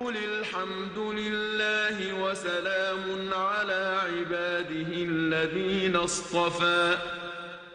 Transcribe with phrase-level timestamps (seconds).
[0.00, 6.98] قل الحمد لله وسلام على عباده الذين اصطفى.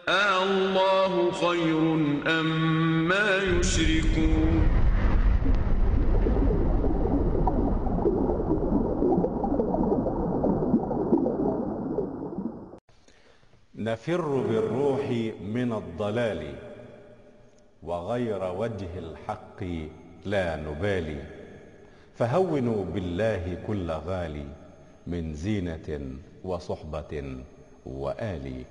[0.08, 1.78] آه الله خير
[2.26, 4.68] أم ما يشركون.
[13.74, 16.54] نفر بالروح من الضلال
[17.82, 19.64] وغير وجه الحق
[20.24, 21.35] لا نبالي.
[22.18, 24.46] فهونوا بالله كل غالي
[25.06, 26.00] من زينة
[26.44, 27.36] وصحبة
[27.86, 28.64] وآل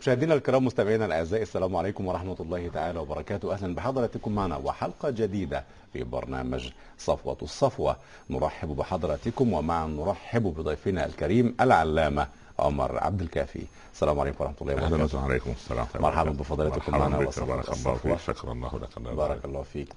[0.00, 3.52] مشاهدينا الكرام مستمعينا الأعزاء السلام عليكم ورحمة الله تعالى وبركاته.
[3.52, 7.96] أهلا بحضراتكم معنا وحلقة جديدة في برنامج صفوة الصفوة.
[8.30, 13.62] نرحب بحضراتكم ومعا نرحب بضيفنا الكريم العلامة عمر عبد الكافي.
[13.94, 15.04] السلام عليكم ورحمة الله أهلا وبركاته.
[15.04, 15.50] وسهلا عليكم.
[15.50, 17.94] السلام مرحبا بفضيلتكم معنا بارك الله.
[17.94, 18.18] فيك.
[18.18, 19.44] شكرا الله لك الله بارك.
[19.44, 19.88] الله فيك.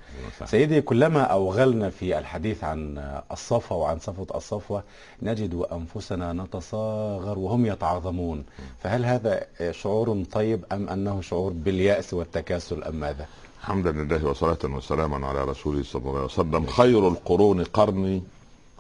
[0.46, 2.98] سيدي كلما أوغلنا في الحديث عن
[3.32, 4.84] الصفوة وعن صفوة الصفوة
[5.22, 8.44] نجد أنفسنا نتصاغر وهم يتعاظمون
[8.84, 13.26] فهل هذا شعور طيب أم أنه شعور باليأس والتكاسل أم ماذا؟
[13.62, 16.66] حمدا لله وصلاة وسلاما على رسوله صلى الله عليه وسلم.
[16.66, 18.24] خير القرون قرني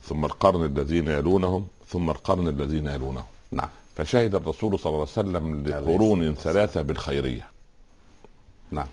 [0.03, 3.23] ثم القرن الذين يلونهم ثم القرن الذين يلونهم.
[3.51, 3.69] نعم.
[3.95, 7.47] فشهد الرسول صلى الله عليه وسلم لقرون ثلاثة بالخيرية.
[8.71, 8.87] نعم.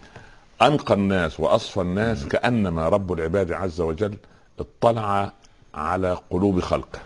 [0.62, 4.16] أنقى الناس وأصفى الناس كأنما رب العباد عز وجل
[4.58, 5.32] اطلع
[5.74, 7.00] على قلوب خلقه.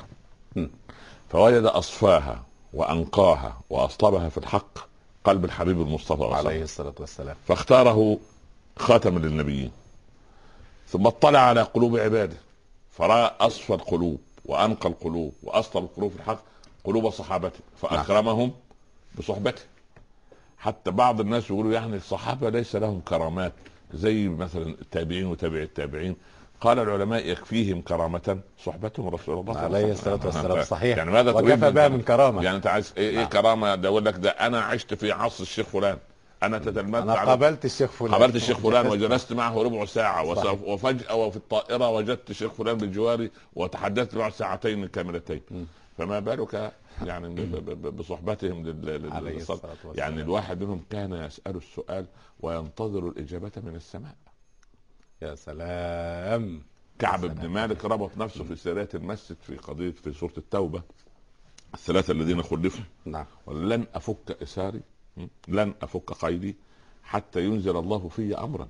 [0.56, 0.67] م.
[1.31, 4.78] فوجد أصفاها وأنقاها وأصلبها في الحق
[5.25, 7.37] قلب الحبيب المصطفى عليه الصلاة والسلام.
[7.48, 8.19] فاختاره
[8.78, 9.71] خاتما للنبيين.
[10.89, 12.37] ثم اطلع على قلوب عباده.
[12.91, 16.43] فرأى أصفى القلوب وأنقى القلوب وأصلب القلوب في الحق
[16.84, 18.53] قلوب صحابته فأكرمهم
[19.19, 19.62] بصحبته.
[20.59, 23.53] حتى بعض الناس يقولوا يعني الصحابة ليس لهم كرامات
[23.95, 26.16] زي مثلا التابعين وتابع التابعين.
[26.60, 30.97] قال العلماء يكفيهم كرامة صحبتهم رسول الله صلى الله عليه الصلاة والسلام صحيح.
[30.99, 32.43] يعني ماذا تريد وكفى بها من كرامة.
[32.43, 33.26] يعني انت عايز إيه, إيه نعم.
[33.28, 35.99] كرامة؟ ده أقول لك ده أنا عشت في عصر الشيخ فلان.
[36.43, 38.12] أنا تتلمذت أنا على- قابلت الشيخ فلان.
[38.15, 40.53] قابلت الشيخ فلان وجلست معه ربع ساعة صحيح.
[40.66, 45.41] وفجأة وفي الطائرة وجدت الشيخ فلان بجواري وتحدثت معه ساعتين كاملتين.
[45.50, 45.65] م.
[46.00, 46.72] فما بالك
[47.03, 47.28] يعني
[47.91, 49.56] بصحبتهم لل- لل- عليه للصلاة.
[49.56, 49.94] الصلاة والسلام.
[50.11, 52.06] يعني الواحد منهم كان يسأل السؤال
[52.41, 54.15] وينتظر الإجابة من السماء.
[55.22, 56.62] يا سلام.
[56.99, 57.21] كعب.
[57.27, 60.83] بن مالك ربط نفسه في سرية المسجد في قضية في سورة التوبة.
[61.75, 62.84] الثلاثة الذين خلفوا.
[63.05, 63.27] نعم.
[63.47, 64.81] ولن أفك إساري?
[65.49, 66.56] لن أفك قيدي
[67.03, 68.69] حتى ينزل الله في أمرا.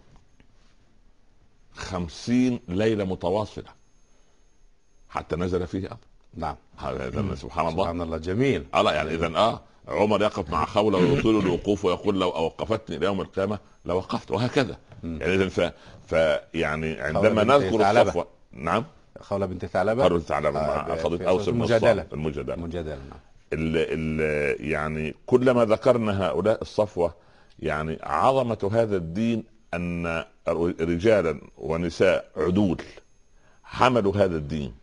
[1.74, 3.68] خمسين ليلة متواصلة
[5.08, 5.98] حتى نزل فيه أمر.
[6.34, 6.56] نعم.
[6.78, 7.82] هذا سبحان الله.
[7.84, 8.66] سبحان الله جميل.
[8.74, 13.20] الله يعني إذا آه عمر يقف مع خولة ويطيل الوقوف ويقول لو أوقفتني إلى يوم
[13.20, 14.76] القيامة لوقفت وهكذا.
[15.02, 15.72] يعني إذا ف...
[16.06, 16.12] ف
[16.54, 18.00] يعني عندما بنت نذكر.
[18.00, 18.84] الصفوة نعم.
[19.20, 20.86] خولة بنت ثعلبة؟ قالوا تعالى آه، مع
[21.28, 21.92] أوس بن المجادلة.
[21.92, 22.12] الصامت.
[22.12, 22.56] المجادلة.
[22.56, 23.20] مجادلة نعم.
[23.52, 27.14] ال ال يعني كلما ذكرنا هؤلاء الصفوة
[27.58, 30.24] يعني عظمة هذا الدين أن
[30.80, 32.82] رجالا ونساء عدول
[33.64, 34.79] حملوا هذا الدين.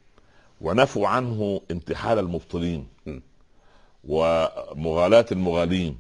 [0.62, 2.88] ونفوا عنه انتحال المبطلين.
[4.04, 5.98] ومغالاة المغالين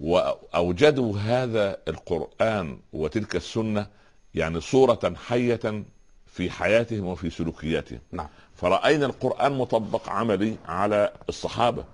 [0.00, 3.86] وأوجدوا هذا القرآن وتلك السنة
[4.34, 5.84] يعني صورة حية
[6.26, 11.84] في حياتهم وفي سلوكياتهم نعم فرأينا القرآن مطبق عملي على الصحابة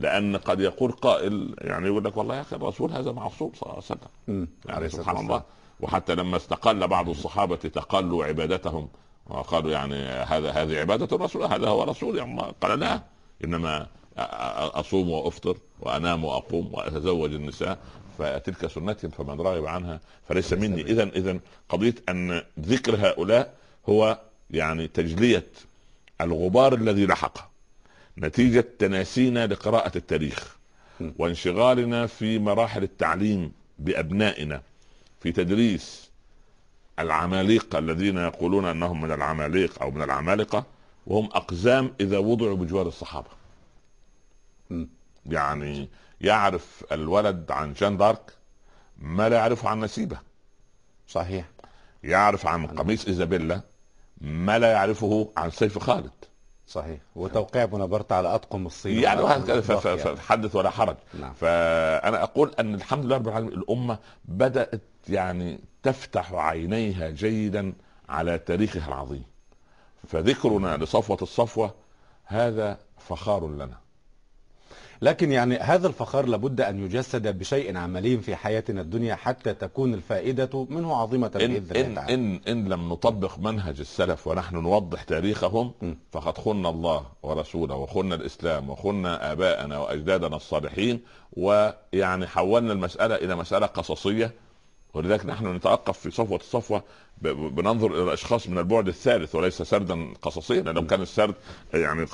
[0.00, 3.74] لأن قد يقول قائل يعني يقول لك والله يا أخي الرسول هذا معصوم صلى الله
[3.74, 4.48] عليه وسلم.
[4.66, 5.16] يعني سبحان.
[5.16, 5.42] الله
[5.80, 8.88] وحتى لما استقل بعض الصحابة تقلوا عبادتهم
[9.26, 13.02] وقالوا يعني هذا هذه عبادة الرسول هذا هو رسول يعني قال لا
[14.16, 14.18] أ-
[14.76, 17.78] أصوم وأفطر وأنام وأقوم وأتزوج النساء
[18.18, 20.82] فتلك سنتهم فمن رغب عنها فليس مني.
[20.82, 23.54] إذا إذا قضية أن ذكر هؤلاء
[23.88, 24.20] هو
[24.50, 25.46] يعني تجلية
[26.20, 27.50] الغبار الذي لحق
[28.18, 30.56] نتيجة تناسينا لقراءة التاريخ.
[31.18, 34.62] وانشغالنا في مراحل التعليم بأبنائنا
[35.20, 36.03] في تدريس
[36.98, 40.66] العمالقة الذين يقولون أنهم من العماليق أو من العمالقة
[41.06, 43.28] وهم أقزام إذا وضعوا بجوار الصحابة.
[44.70, 44.86] م.
[45.26, 45.88] يعني
[46.20, 48.32] يعرف الولد عن جان دارك
[48.98, 50.18] ما لا يعرفه عن نسيبة.
[51.08, 51.48] صحيح.
[52.04, 53.60] يعرف عن قميص إيزابيلا
[54.20, 56.24] ما لا يعرفه عن سيف خالد.
[56.66, 56.98] صحيح.
[57.16, 58.98] وتوقيع بونابرت على أطقم الصين.
[59.02, 60.16] يعني يعني.
[60.16, 60.96] فحدث ولا حرج.
[61.20, 61.32] نعم.
[61.32, 67.72] فأنا أقول أن الحمد لله رب العالمين الأمة بدأت يعني تفتح عينيها جيدا
[68.08, 69.24] على تاريخها العظيم.
[70.08, 71.74] فذكرنا لصفوة الصفوة
[72.24, 73.83] هذا فخار لنا.
[75.02, 80.66] لكن يعني هذا الفخار لابد أن يجسد بشيء عملي في حياتنا الدنيا حتى تكون الفائدة
[80.70, 85.72] منه عظيمة إن, بإذن إن, تعالى إن, إن لم نطبق منهج السلف ونحن نوضح تاريخهم
[85.82, 85.94] م.
[86.12, 91.00] فقد خنا الله ورسوله وخنا الإسلام وخنا آباءنا وأجدادنا الصالحين
[91.32, 94.43] ويعني حولنا المسألة إلى مسألة قصصية
[94.94, 96.82] ولذلك نحن نتوقف في صفوة الصفوة
[97.22, 101.34] ب- ب- بننظر إلى الأشخاص من البعد الثالث وليس سردا قصصيا لو كان السرد
[101.74, 102.06] يعني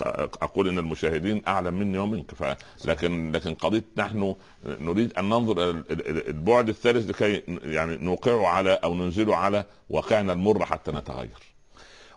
[0.42, 2.34] أقول إن المشاهدين أعلم مني ومنك.
[2.34, 2.56] ف...
[2.84, 4.34] لكن لكن قضية نحن
[4.64, 9.64] نريد أن ننظر إلى ال- ال- البعد الثالث لكي يعني نوقعه على أو ننزله على
[9.90, 11.38] واقعنا المر حتى نتغير.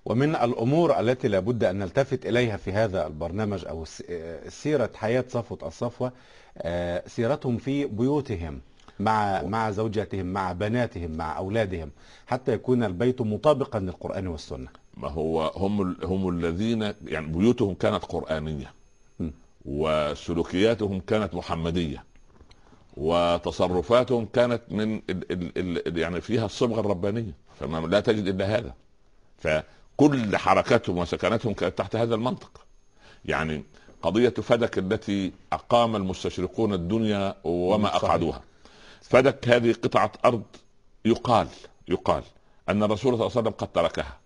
[0.06, 5.26] ومن الأمور التي لابد أن نلتفت إليها في هذا البرنامج أو س- آه، سيرة حياة
[5.30, 6.12] صفوة الصفوة
[6.58, 8.62] آه، سيرتهم في بيوتهم.
[9.00, 11.92] مع مع زوجاتهم مع بناتهم مع أولادهم
[12.28, 14.68] حتى يكون البيت مطابقا للقرآن والسنة.
[14.98, 18.74] ما هو هم هم الذين يعني بيوتهم كانت قرآنية
[19.20, 19.30] م.
[19.66, 22.04] وسلوكياتهم كانت محمدية
[22.98, 27.34] وتصرفاتهم كانت من ال ال ال يعني فيها الصبغة الربانية.
[27.60, 28.74] فما لا تجد إلا هذا.
[29.38, 32.66] فكل حركاتهم وسكناتهم كانت تحت هذا المنطق.
[33.26, 33.64] يعني
[34.02, 38.04] قضية فدك التي أقام المستشرقون الدنيا وما صحيح.
[38.04, 38.42] أقعدوها.
[39.14, 40.44] فدك هذه قطعة أرض
[41.06, 41.48] يقال
[41.88, 42.24] يقال
[42.70, 44.18] أن الرسول صلى الله عليه وسلم قد تركها.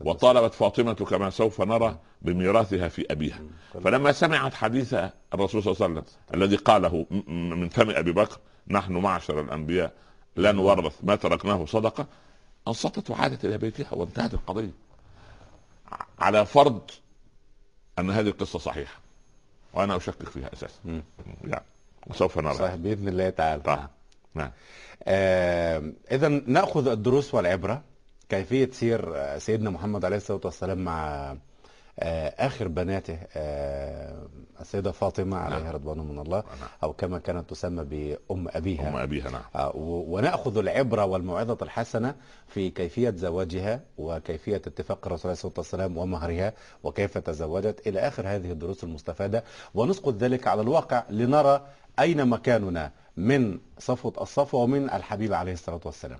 [0.00, 3.40] وطالبت فاطمة كما سوف نرى بميراثها في أبيها.
[3.84, 4.94] فلما سمعت حديث
[5.34, 6.04] الرسول صلى الله عليه وسلم
[6.34, 8.38] الذي قاله من فم أبي بكر
[8.68, 9.92] نحن معشر الأنبياء
[10.36, 12.06] لا نورث ما تركناه صدقة
[12.68, 14.72] أنصتت وعادت إلى بيتها وانتهت القضية.
[16.18, 16.90] على فرض
[17.98, 19.00] أن هذه القصة صحيحة
[19.74, 21.02] وأنا أشكك فيها أساسا.
[21.44, 21.64] يعني
[22.06, 22.54] وسوف نرى.
[22.54, 23.62] صحيح بإذن الله تعالى.
[23.62, 23.95] طبعا.
[24.36, 24.50] نعم.
[25.04, 27.82] آه إذا نأخذ الدروس والعبرة
[28.28, 31.30] كيفية سير آه، سيدنا محمد عليه الصلاة والسلام مع
[31.98, 34.26] آه آخر بناته آه
[34.60, 36.68] السيدة فاطمة عليها رضوان من الله نعم.
[36.82, 38.88] أو كما كانت تسمى بأم أبيها.
[38.88, 39.42] أم أبيها نعم.
[39.74, 42.14] و- ونأخذ العبرة والموعظة الحسنة
[42.48, 46.52] في كيفية زواجها وكيفية اتفاق الرسول عليه الصلاة والسلام ومهرها
[46.84, 49.44] وكيف تزوجت إلى آخر هذه الدروس المستفادة.
[49.74, 51.66] ونسقط ذلك على الواقع لنرى
[51.98, 56.18] أين مكاننا من صفوة الصفوة ومن الحبيب عليه الصلاة والسلام؟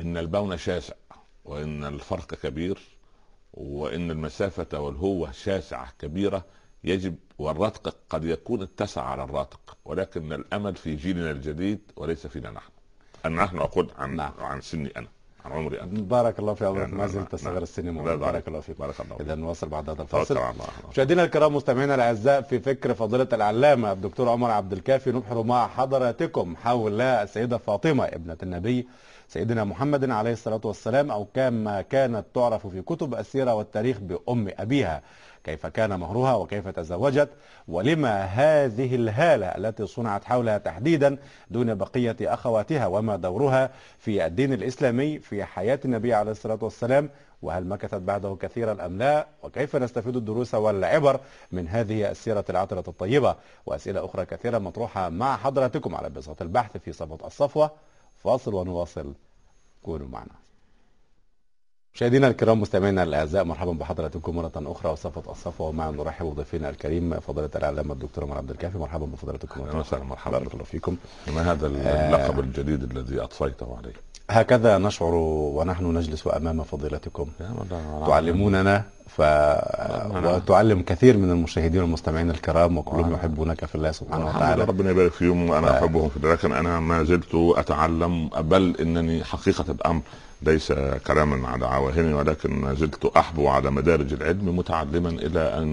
[0.00, 0.94] إن البون شاسع
[1.44, 2.78] وإن الفرق كبير
[3.54, 6.44] وإن المسافة والهوة شاسعة كبيرة
[6.84, 12.70] يجب والرتق قد يكون اتسع على الراتق ولكن الأمل في جيلنا الجديد وليس فينا نحن.
[13.24, 14.32] انا نحن أقول عن نعم.
[14.38, 15.08] عن سني أنا.
[15.44, 15.80] عن عمري.
[15.80, 17.44] أنا بارك الله في عمرك يعني ما نعم، زلت نعم.
[17.52, 18.16] صغير السن مولانا.
[18.16, 20.38] بارك- الله فيك بارك الله إذا نواصل بعد هذا الفاصل.
[20.90, 26.56] مشاهدينا الكرام مستمعينا الأعزاء في فكر فضيلة العلامة الدكتور عمر عبد الكافي نبحر مع حضراتكم
[26.56, 28.86] حول السيدة فاطمة ابنة النبي
[29.28, 35.02] سيدنا محمد عليه الصلاة والسلام أو كما كانت تعرف في كتب السيرة والتاريخ بأم أبيها.
[35.44, 37.28] كيف كان مهرها وكيف تزوجت
[37.68, 41.16] ولما هذه الهالة التي صنعت حولها تحديدا
[41.50, 47.10] دون بقية أخواتها وما دورها في الدين الإسلامي في حياة النبي عليه الصلاة والسلام
[47.42, 51.20] وهل مكثت بعده كثيرا أم لا؟ وكيف نستفيد الدروس والعبر
[51.52, 53.36] من هذه السيرة العطره الطيبة؟
[53.66, 57.70] وأسئلة أخرى كثيرة مطروحة مع حضراتكم على بساط البحث في صفوة الصفوة.
[58.24, 59.14] فاصل ونواصل.
[59.82, 60.41] كونوا معنا.
[61.94, 67.50] مشاهدينا الكرام مستمعينا الأعزاء مرحبا بحضراتكم مرة أخرى وصفة الصفوه ومعا نرحب بضيفنا الكريم فضيلة
[67.56, 70.04] العلامه الدكتور عمر عبد الكافي مرحبا بفضيلتكم مرة وسهلا،.
[70.04, 70.38] مرحبا.
[70.38, 70.96] بارك الله فيكم
[71.34, 73.92] ما هذا اللقب الجديد الذي أطفيته عليه
[74.30, 77.28] هكذا نشعر ونحن نجلس أمام فضيلتكم.
[78.06, 79.22] تعلموننا ف...
[80.24, 83.14] وتعلم كثير من المشاهدين والمستمعين الكرام وكلهم.
[83.14, 87.34] يحبونك في الله سبحانه وتعالى ربنا يبارك فيهم وأنا أحبهم في لكن أنا ما زلت
[87.34, 90.02] أتعلم بل إنني حقيقة الأمر
[90.46, 90.72] ليس
[91.06, 95.68] كلاما على عواهني ولكن ما زلت أحبو على مدارج العلم متعلما إلى أن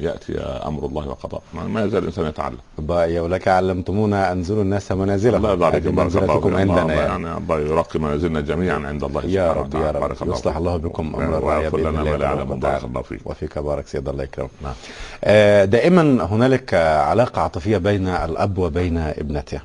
[0.00, 2.56] يأتي أمر الله وقضاء ما- يزال الإنسان يتعلم
[2.88, 6.58] ولك علمتمونا انزلوا الناس منازلهم الله يبارك هذه فيك، بارك الله منزلتكم فيك.
[6.60, 7.36] عندنا الله يعني.
[7.38, 9.90] الله يرقي منازلنا جميعا عند الله يا سبحانه رب يا.
[9.90, 10.56] رب بارك الله يصلح.
[10.56, 11.38] الله بكم أمر
[11.70, 12.58] باذن الله ما لا يعلم.
[12.60, 14.72] بارك الله فيك وفيك بارك سيد الله يكرم نعم.
[15.24, 19.60] آه، دائما هنالك علاقة عاطفية بين الأب وبين ابنته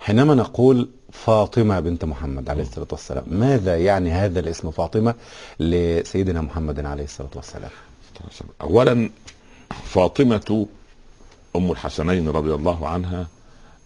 [0.00, 3.24] حينما نقول فاطمة بنت محمد عليه الصلاة والسلام.
[3.26, 5.14] ماذا يعني هذا الاسم فاطمة
[5.60, 7.70] لسيدنا محمد عليه الصلاة والسلام؟
[8.60, 9.10] اولا
[9.84, 10.66] فاطمة
[11.56, 13.26] أم الحسنين رضي الله عنها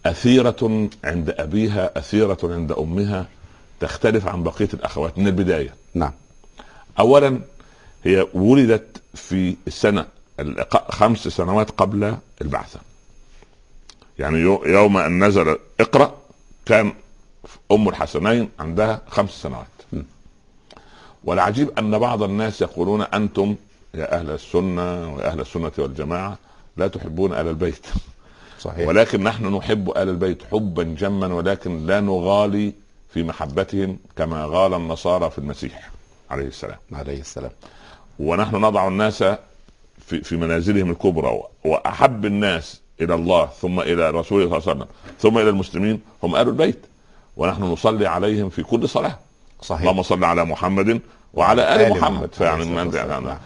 [0.05, 3.25] أثيرة عند أبيها أثيرة عند أمها
[3.79, 5.73] تختلف عن بقية الأخوات من البداية.
[5.93, 6.11] نعم.
[6.99, 7.39] اولا
[8.03, 10.05] هي ولدت في السنة
[10.39, 12.79] الق- خمس سنوات قبل البعثة.
[14.19, 16.17] يعني يو- يوم أن نزل اقرأ
[16.65, 16.93] كان
[17.71, 19.67] أم الحسنين عندها خمس سنوات.
[19.93, 20.01] م.
[21.23, 23.55] والعجيب أن بعض الناس يقولون أنتم
[23.93, 26.37] يا أهل السنة ويا أهل السنة والجماعة
[26.77, 27.85] لا تحبون آل البيت.
[28.59, 28.87] صحيح.
[28.87, 32.73] ولكن نحن نحب آل البيت حبا جما ولكن لا نغالي
[33.09, 35.91] في محبتهم كما غال النصارى في المسيح
[36.29, 36.77] عليه السلام.
[36.93, 37.51] عليه السلام.
[38.19, 39.23] ونحن نضع الناس
[39.97, 44.87] في في منازلهم الكبرى وأحب الناس إلى الله ثم إلى رسوله صلى الله عليه وسلم
[45.19, 46.85] ثم إلى المسلمين هم آل البيت.
[47.37, 49.19] ونحن نصلي عليهم في كل صلاة.
[49.61, 49.81] صحيح.
[49.81, 51.01] اللهم صل على محمد
[51.33, 52.11] وعلى آل آل محمد.
[52.11, 52.33] محمد.
[52.33, 53.37] فيعني من يعني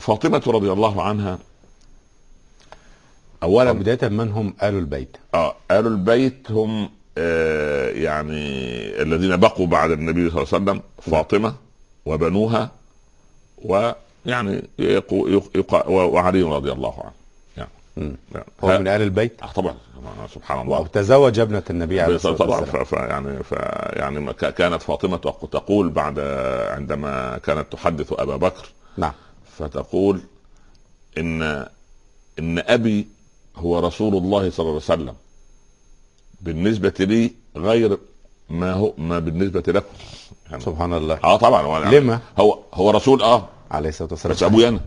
[0.00, 1.38] فاطمة رضي الله عنها
[3.42, 8.42] اولا بداية من هم آل البيت؟ آه آل البيت هم آه يعني
[9.02, 11.54] الذين بقوا بعد النبي صلى الله عليه وسلم فاطمة
[12.06, 12.70] وبنوها
[13.64, 14.62] ويعني
[15.88, 17.12] وعلي رضي الله عنه.
[17.56, 18.16] يعني.
[18.32, 19.74] يعني هو من آل البيت؟ آه طبعا.
[20.34, 20.80] سبحان الله.
[20.80, 22.84] وتزوج ابنة النبي عليه الصلاة طبعا والسلام.
[22.84, 23.52] ف- ف- يعني ف
[23.96, 26.18] يعني ما ك- كانت فاطمة تق- تقول بعد
[26.70, 29.12] عندما كانت تحدث أبا بكر نعم.
[29.58, 30.20] فتقول
[31.18, 31.42] إن
[32.38, 33.08] إن أبي
[33.56, 35.14] هو رسول الله صلى الله عليه وسلم.
[36.40, 37.98] بالنسبة لي غير
[38.50, 39.86] ما هو ما بالنسبة لكم.
[40.50, 41.18] يعني سبحان الله.
[41.24, 41.62] آه طبعا.
[41.62, 43.48] هو يعني لما؟ هو هو رسول آه.
[43.70, 44.34] عليه الصلاة والسلام.
[44.36, 44.80] بس أبوي أنا.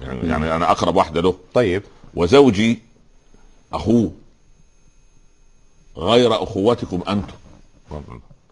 [0.00, 1.34] يعني, يعني أنا أقرب واحدة له.
[1.54, 1.82] طيب.
[2.14, 2.78] وزوجي
[3.72, 4.12] أخوه.
[6.00, 7.34] غير اخوتكم أنتم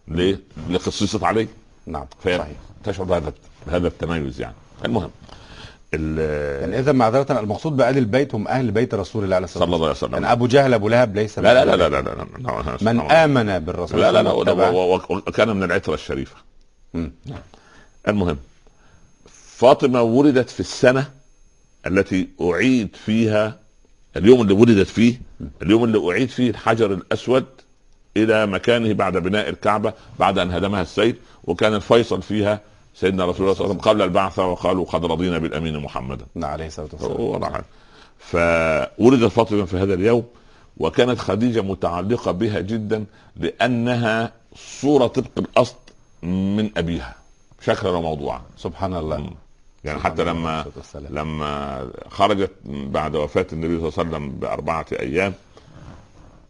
[0.07, 0.39] ليه؟
[0.69, 1.47] لخصيصة عليه
[1.85, 2.47] نعم صحيح
[2.83, 3.33] تشعر بهذا
[3.67, 5.09] بهذا التميز يعني المهم
[5.93, 9.75] ال- يعني اذا معذرة المقصود بآل البيت هم أهل بيت رسول الله عليه الصلاة صلى
[9.75, 11.89] الله عليه والسلام وسلم يعني أبو جهل أبو لهب ليس لا لا من لا لا.
[11.89, 14.31] لا لا, لا, لا, من آمن بالرسول لا لا لا
[15.11, 16.35] وكان من العترة الشريفة
[16.93, 17.11] مم.
[18.07, 18.37] المهم
[19.57, 21.11] فاطمة ولدت في السنة
[21.87, 23.59] التي أعيد فيها
[24.17, 25.21] اليوم اللي ولدت فيه
[25.61, 27.45] اليوم اللي أعيد فيه الحجر الأسود
[28.17, 32.61] إلى مكانه بعد بناء الكعبة بعد أن هدمها السيل وكان الفيصل فيها
[32.95, 36.25] سيدنا رسول الله صلى الله عليه وسلم قبل البعثة وقالوا قد رضينا بالأمين محمدا.
[36.35, 37.63] نعم عليه الصلاة والسلام.
[38.19, 40.23] فولدت فاطمة في هذا اليوم
[40.77, 43.05] وكانت خديجة متعلقة بها جدا
[43.37, 45.75] لأنها صورة طبق الأصل
[46.23, 47.15] من أبيها.
[47.61, 49.17] شكلا وموضوعا سبحان الله.
[49.17, 49.33] مم.
[49.83, 50.65] يعني حتى لما.
[51.09, 55.33] لما خرجت بعد وفاة النبي صلى الله عليه وسلم بأربعة أيام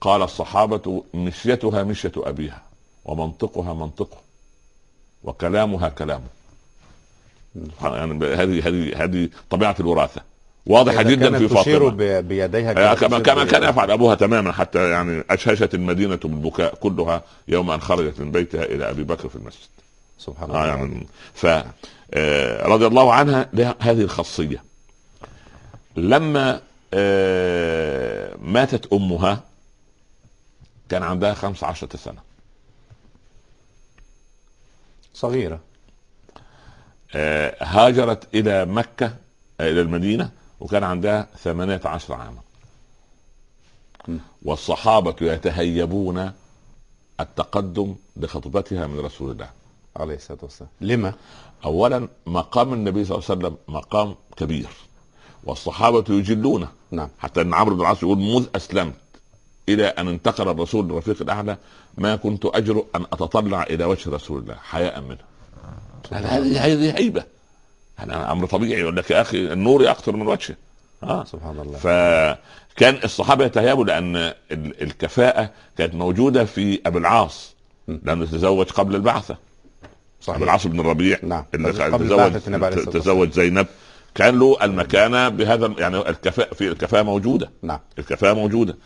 [0.01, 2.61] قال الصحابة مشيتها مشية أبيها
[3.05, 4.17] ومنطقها منطقه
[5.23, 6.25] وكلامها كلامه
[7.83, 10.21] يعني هذه هذه هذه طبيعة الوراثة
[10.65, 14.51] واضحه جدا في تشير فاطمه ب- بيديها آه، كما كما تشير كان يفعل أبوها تماما
[14.51, 19.35] حتى يعني أشهشت المدينة بالبكاء كلها يوم أن خرجت من بيتها إلى أبي بكر في
[19.35, 19.67] المسجد.
[20.19, 21.65] سبحان آه الله يعني ف آه،
[22.65, 24.63] رضي الله عنها لها هذه الخاصية.
[25.95, 26.61] لما
[26.93, 29.43] آه، ماتت أمها
[30.89, 32.21] كان عندها 15 سنة.
[35.13, 35.59] صغيرة
[37.15, 39.15] آه، هاجرت إلى مكة
[39.59, 42.41] آه، إلى المدينة وكان عندها 18 عاما
[44.07, 44.17] م.
[44.41, 46.31] والصحابة يتهيبون
[47.19, 49.49] التقدم لخطبتها من رسول الله
[49.95, 51.13] عليه الصلاة والسلام لما؟
[51.65, 54.67] اولا مقام النبي صلى الله عليه وسلم مقام كبير
[55.43, 57.09] والصحابة يجلونه نعم.
[57.19, 58.93] حتى إن عمرو بن العاص يقول مذ أسلمت
[59.69, 61.57] إلى أن انتقل الرسول للرفيق الأعلى
[61.97, 65.17] ما كنت اجرؤ أن أتطلع إلى وجه رسول الله حياء منه.
[66.11, 67.23] هذه هذه هيبه
[67.95, 70.55] هذا أمر طبيعي يقول لك يا أخي النور يقطر من وجهه.
[71.03, 71.23] آه.
[71.23, 71.77] سبحان الله.
[71.77, 77.53] فكان الصحابة يتهيبوا لأن ال- الكفاءة كانت موجودة في ابي العاص.
[77.87, 79.37] لأنه تزوج قبل البعثة.
[80.29, 81.43] صحيح العاص بن الربيع نعم.
[81.53, 83.67] قبل تزوج تزوج زينب.
[84.15, 87.49] كان له المكانة بهذا يعني الكفاءه في الكفاءة موجودة.
[87.63, 87.79] نعم.
[87.99, 88.77] الكفاءة موجودة.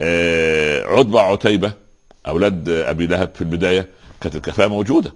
[0.00, 1.72] آه عتبة عتيبة
[2.26, 3.88] أولاد أبي لهب في البداية
[4.20, 5.12] كانت الكفاءة موجودة.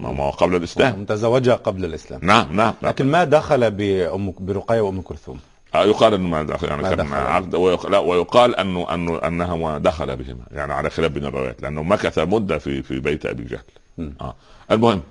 [0.00, 1.04] ما قبل الإسلام.
[1.04, 2.20] تزوجها قبل الإسلام.
[2.22, 2.74] نعم نعم, نعم.
[2.82, 5.40] لكن ما دخل بأم برقية وأم كلثوم؟
[5.74, 7.14] آه، يقال إنه ما دخل يعني ما كان دخل.
[7.14, 7.86] عقد ويق...
[7.86, 12.18] لا ويقال انه انه أنها ما دخل بهما يعني على خلاف بين الروايات لأنه مكث
[12.18, 13.60] مدة في في بيت أبي جهل.
[13.98, 14.34] آه.
[14.70, 15.02] المهم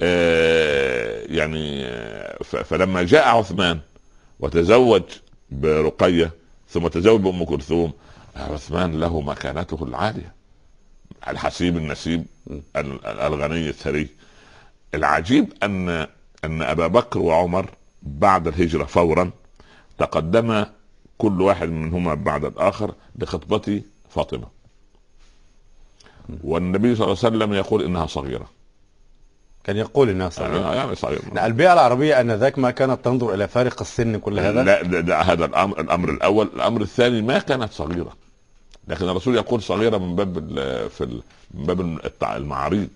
[0.00, 2.38] آه يعني آه،.
[2.42, 3.80] فلما جاء عثمان
[4.40, 5.02] وتزوج
[5.50, 6.30] برقية
[6.68, 7.92] ثم تزوج بأم كلثوم
[8.36, 10.34] عثمان له مكانته العالية.
[11.28, 14.08] الحسيب النسيب ال- ال- الغني الثري.
[14.94, 15.88] العجيب أن
[16.44, 17.70] أن أبا بكر وعمر
[18.02, 19.30] بعد الهجرة فورا
[19.98, 20.64] تقدم
[21.18, 24.46] كل واحد منهما بعد الآخر لخطبه فاطمة.
[26.44, 28.48] والنبي صلى الله عليه وسلم يقول إنها صغيرة.
[29.64, 30.58] كان يقول إنها صغيرة.
[30.58, 31.22] يعني يعني صغيرة.
[31.34, 35.20] لا، البيئة العربية آنذاك ما كانت تنظر إلى فارق السن كل هذا؟ لا ده, ده
[35.20, 36.50] هذا الأمر الأمر الأول.
[36.56, 38.12] الأمر الثاني ما كانت صغيرة.
[38.88, 40.34] لكن الرسول يقول صغيرة من باب
[40.88, 41.20] في
[41.54, 42.88] من باب المعاريض.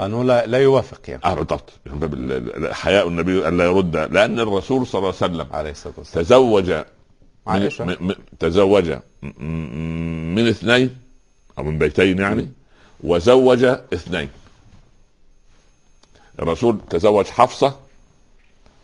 [0.00, 1.24] أنه لا, لا يوافق يعني.
[1.24, 1.72] آه بالضبط.
[1.86, 3.96] من باب حياء النبي الا يرد.
[3.96, 6.24] لأن الرسول صلى الله عليه وسلم عليه الصلاة والسلام.
[6.24, 6.72] تزوج.
[7.46, 8.90] من تزوج.
[10.34, 10.96] من اثنين
[11.58, 12.48] أو من بيتين يعني
[13.04, 14.28] وزوج اثنين.
[16.38, 17.76] الرسول تزوج حفصة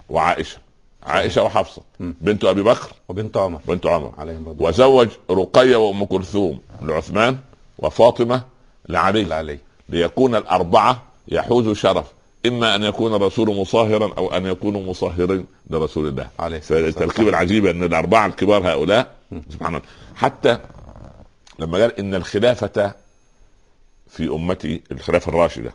[0.09, 0.59] وعائشة.
[1.03, 1.83] عائشة وحفصة.
[2.01, 3.61] بنت أبي بكر وبنت عمر.
[3.69, 4.13] بنت عمر.
[4.19, 7.39] عليهم وزوج رقية وأم كلثوم لعثمان
[7.79, 8.43] وفاطمة
[8.89, 9.21] لعلي.
[9.21, 9.59] الله عليه
[9.89, 12.07] ليكون الأربعة يحوز شرف.
[12.47, 16.29] إما أن يكون الرسول مصاهرا أو أن يكونوا مصاهرين لرسول الله.
[16.39, 17.09] عليه الصلاة والسلام.
[17.09, 19.15] فالتركيبه العجيبه أن الأربعة الكبار هؤلاء
[19.51, 19.87] سبحان الله.
[20.17, 20.59] حتى
[21.61, 22.95] لما قال إن الخلافة
[24.09, 25.75] في أمتي الخلافة الراشدة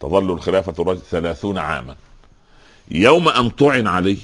[0.00, 1.96] تظل الخلافة الراشدة ثلاثون عاما.
[2.90, 4.18] يوم أن طعن عليه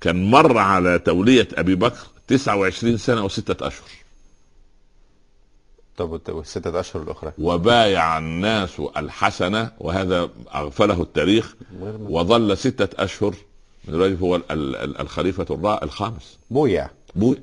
[0.00, 3.88] كان مر على تولية أبي بكر 29 سنة وستة أشهر.
[5.96, 7.32] طب والستة أشهر الأخرى.
[7.38, 11.54] وبايع الناس الحسنة وهذا أغفله التاريخ
[12.00, 13.34] وظل ستة أشهر
[13.84, 15.46] من الرجل هو ال- ال- ال- الخليفة
[15.82, 16.38] الخامس.
[16.50, 16.90] بويع.
[17.14, 17.36] بوي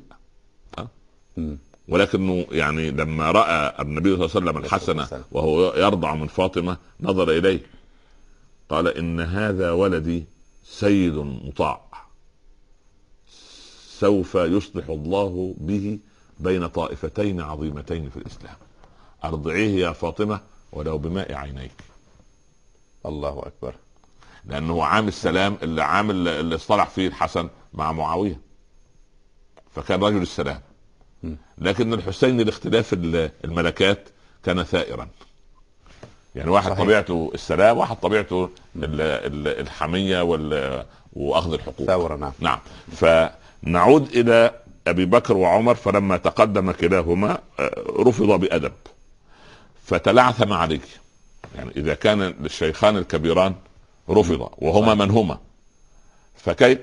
[1.37, 1.57] مم.
[1.87, 5.23] ولكنه يعني لما رأى النبي صلى الله عليه وسلم الحسن والسلام.
[5.31, 7.61] وهو يرضع من فاطمة نظر إليه.
[8.69, 10.25] قال إن هذا ولدي
[10.63, 11.81] سيد مطاع.
[13.99, 15.99] سوف يصلح الله به
[16.39, 18.55] بين طائفتين عظيمتين في الإسلام.
[19.23, 20.39] أرضعيه يا فاطمة
[20.71, 21.83] ولو بماء عينيك.
[23.05, 23.75] الله أكبر.
[24.45, 28.41] لأنه عام السلام اللي عام اللي اصطلح فيه الحسن مع معاوية.
[29.75, 30.61] فكان رجل السلام.
[31.57, 34.09] لكن الحسين لاختلاف ال- الملكات
[34.45, 35.07] كان ثائرا.
[36.35, 36.79] يعني واحد صحيح.
[36.83, 41.87] طبيعته السلام واحد طبيعته ال- ال- الحميه وال- وأخذ الحقوق.
[41.87, 42.31] ثورة نعم.
[42.39, 42.59] نعم.
[42.91, 44.51] فنعود إلى
[44.87, 48.71] أبي بكر وعمر فلما تقدم كلاهما آه، رفض بأدب.
[49.85, 50.79] فتلعثم عليه
[51.55, 53.55] يعني إذا كان الشيخان الكبيران
[54.09, 55.37] رفض وهما من هما.
[56.35, 56.79] فكيف؟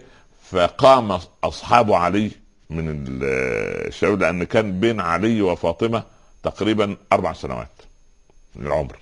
[0.50, 2.30] فقام أصحاب علي
[2.70, 6.02] من ال- الشباب لأن كان بين علي وفاطمة
[6.42, 7.68] تقريبا أربع سنوات
[8.56, 8.96] من العمر.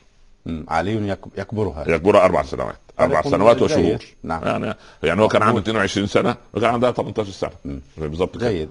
[0.69, 3.63] علي يك- يكبرها يكبر أربع سنوات أربع سنوات.
[3.63, 4.45] وشهور نعم.
[4.45, 5.63] يعني يعني هو كان عنده مقبول.
[5.71, 7.81] 22 سنة وكان عندها 18 سنة.
[7.99, 8.39] بالظبط.
[8.39, 8.69] جيد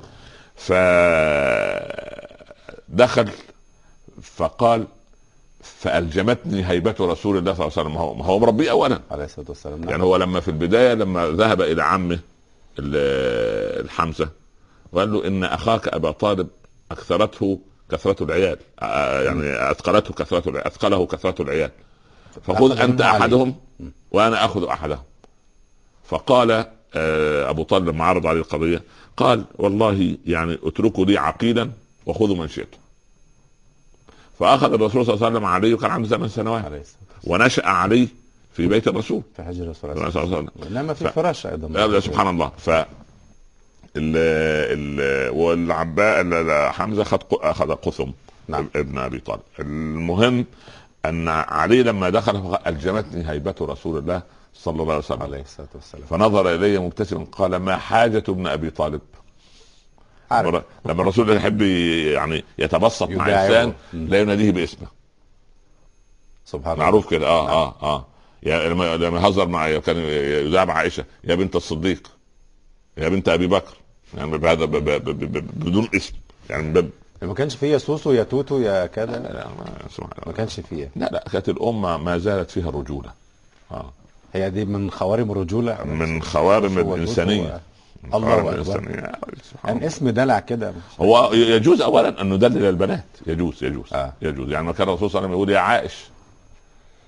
[0.55, 0.71] ف
[2.89, 3.29] دخل
[4.21, 4.85] فقال
[5.61, 9.23] فألجمتني هيبة رسول الله صلى الله عليه وسلم ما هو ما هو مربيه اولا عليه
[9.25, 12.19] الصلاة والسلام نعم يعني هو لما في البداية لما ذهب إلى عمه
[12.79, 14.29] ال- الحمزة
[14.91, 16.47] وقال له إن أخاك أبا طالب
[16.91, 17.59] أكثرته
[17.91, 21.71] كثرة العيال آه، يعني أثقلته كثرة العيال أثقله كثرة العيال.
[22.47, 23.01] فخذ أنت.
[23.01, 23.55] أحدهم
[24.11, 25.03] وأنا آخذ أحدهم.
[26.05, 26.51] فقال
[26.95, 28.83] آه، أبو طالب لما عرض عليه القضية
[29.17, 31.69] قال والله يعني اتركوا لي عقيلا
[32.05, 32.77] وخذوا من شئتم.
[34.39, 36.65] فأخذ الرسول صلى الله عليه وسلم علي وكان عنده ثمان سنوات.
[36.65, 36.83] عليه
[37.23, 38.07] ونشأ علي
[38.53, 39.21] في بيت الرسول.
[39.35, 40.77] في حجر الرسول عليه صلى الله عليه وسلم.
[40.77, 42.51] إنما في فراش لا لا سبحان الله.
[42.57, 42.69] ف
[45.31, 48.09] والعباء ال- ال- حمزة اخذ أخذ قثم
[48.47, 48.69] نعم.
[48.75, 50.45] ابن أبي طالب المهم
[51.05, 54.21] أن علي لما دخل الجمتني هيبة رسول الله
[54.53, 58.69] صلى الله عليه وسلم عليه الصلاة والسلام فنظر إلي مبتسما قال ما حاجة ابن أبي
[58.69, 59.01] طالب
[60.31, 60.63] عارف.
[60.85, 63.25] لما الرسول يحب يعني يتبسط مع.
[63.45, 63.73] إنسان.
[63.93, 64.87] لا يناديه باسمه
[66.45, 67.53] سبحان الله معروف كده آه نعم.
[67.55, 68.05] آه آه
[68.43, 69.97] يا لما لما يهزر مع كان
[70.47, 72.11] يداعب عائشة يا بنت الصديق
[72.97, 73.73] يا بنت أبي بكر.
[74.17, 76.13] يعني بهذا بدون اسم.
[76.49, 76.89] يعني من باب
[77.21, 80.33] ما كانش فيه سوسو يا توتو يا لا كذا؟ لا ما سبحان ما الله.
[80.37, 80.91] كانش فيه.
[80.95, 83.09] لا لا كانت الأمة ما زالت فيها الرجوله
[83.71, 83.91] آه.
[84.33, 86.93] هي دي من خوارم الرجولة؟ من خوارم.
[86.93, 87.59] الإنسانية.
[88.13, 89.07] الله سبحان
[89.65, 89.87] يعني.
[89.87, 90.73] اسم دلع كده.
[91.01, 93.05] هو يجوز اولا أن ندلل البنات.
[93.27, 94.13] يجوز يجوز آه.
[94.21, 94.51] يجوز.
[94.51, 95.93] يعني ما كان الرسول صلى الله عليه وسلم يقول يا عائش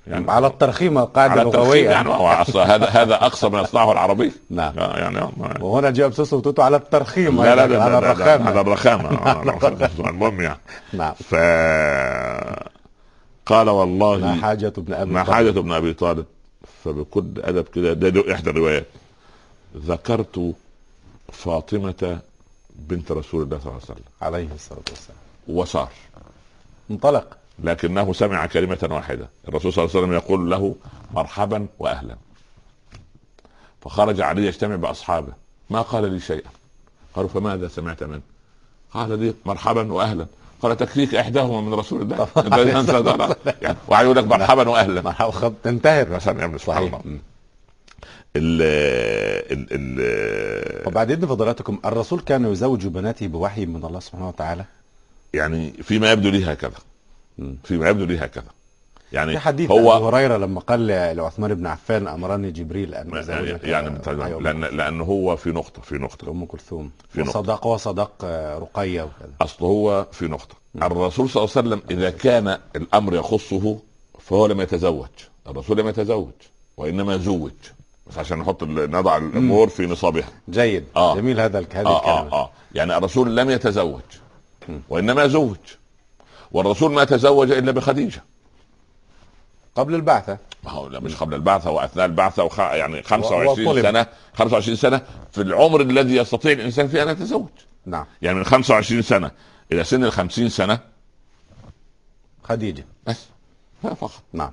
[0.09, 2.09] يعني على الترخيم قاعدة على الترخيم لغوية يعني
[2.55, 4.31] هذا هذا أقصى ما يصنعه العربي.
[4.49, 4.73] نعم.
[4.79, 7.99] آه، يعني وهنا جاء بسوسو وتوتو على الترخيم لا لا أيضاً، لا على لا- لا-
[7.99, 8.45] لا- الرخامة.
[8.49, 9.89] على الرخامة آه، الرخامة.
[9.99, 10.59] المهم يعني.
[10.93, 11.13] نعم.
[11.13, 11.35] ف
[13.45, 15.23] قال والله ما حاجة ابن أبي ما.
[15.23, 16.25] حاجة ابن أبي طالب؟
[16.85, 18.85] فبكل أدب كده ده له إحدى الروايات.
[19.77, 20.53] ذكرت
[21.31, 22.19] فاطمة
[22.75, 24.03] بنت رسول الله صلى الله عليه وسلم.
[24.21, 25.17] عليه الصلاة والسلام.
[25.47, 25.89] وصار.
[26.91, 27.37] انطلق.
[27.63, 29.29] لكنه سمع كلمة واحدة.
[29.47, 30.75] الرسول صلى الله عليه وسلم يقول له
[31.13, 32.15] مرحبا واهلا.
[33.81, 35.33] فخرج علي يجتمع بأصحابه.
[35.69, 36.49] ما قال لي شيئا.
[37.15, 38.21] قالوا فماذا سمعت منه؟
[38.93, 40.25] قال لي مرحبا واهلا.
[40.61, 42.27] قال تكفيك إحداهما من رسول الله.
[43.61, 45.01] يعني وقعد يقول لك مرحبا واهلا.
[45.01, 47.01] مرحبا خط تنتهر مثلا ابن سبحان الله.
[48.35, 48.61] ال
[49.51, 54.65] ال ال وبعد اذن فضلاتكم الرسول كان يزوج بناته بوحي من الله سبحانه وتعالى؟
[55.33, 56.77] يعني فيما يبدو لي هكذا.
[57.63, 58.43] فيما يبدو لي هكذا.
[59.13, 63.11] يعني في حديث هو ابو هريرة لما قال لعثمان بن عفان أمرني جبريل أن
[63.63, 66.31] يعني معي أم لأن لأن هو في نقطه في نقطة.
[66.31, 66.91] ام كلثوم.
[67.09, 67.39] في نقطة.
[67.39, 68.25] وصدق وصدق
[68.61, 69.31] رقية وكذا.
[69.41, 70.55] أصل هو في نقطة.
[70.75, 73.79] الرسول صلى الله عليه وسلم إذا كان الأمر يخصه
[74.19, 75.07] فهو لم يتزوج.
[75.47, 76.31] الرسول لم يتزوج
[76.77, 77.51] وإنما زوج.
[78.07, 80.27] بس عشان نحط نضع الأمور في نصابها.
[80.49, 80.83] جيد.
[80.95, 81.15] آه.
[81.15, 82.33] جميل هذا الك- هذه آه, الكلمة.
[82.33, 84.01] آه, آه يعني الرسول لم يتزوج
[84.89, 85.57] وإنما زوج.
[86.51, 88.23] والرسول ما تزوج إلا بخديجة.
[89.75, 90.37] قبل البعثة.
[90.63, 92.59] ما هو لا مش قبل البعثة وأثناء البعثة وخ...
[92.59, 93.81] يعني 25 وطلب.
[93.83, 97.49] سنة 25 سنة في العمر الذي يستطيع الإنسان فيه أن يتزوج.
[97.85, 98.05] نعم.
[98.21, 99.31] يعني من 25 سنة
[99.71, 100.79] إلى سن ال 50 سنة.
[102.43, 102.85] خديجة.
[103.07, 103.25] بس
[103.83, 104.11] فقط.
[104.33, 104.51] نعم.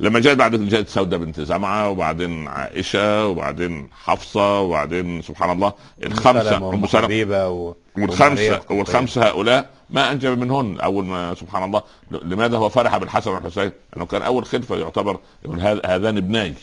[0.00, 5.72] لما جاءت بعد جاءت سودة بنت زمعة وبعدين عائشة وبعدين حفصة وبعدين سبحان الله
[6.06, 7.74] أم سلمة حبيبة و...
[7.98, 13.30] والخمسة وماريا والخمسة هؤلاء ما أنجب منهن أول ما سبحان الله لماذا هو فرح بالحسن
[13.30, 16.54] والحسين؟ لأنه كان أول خلفة يعتبر يقول هذا- هذان ابناي.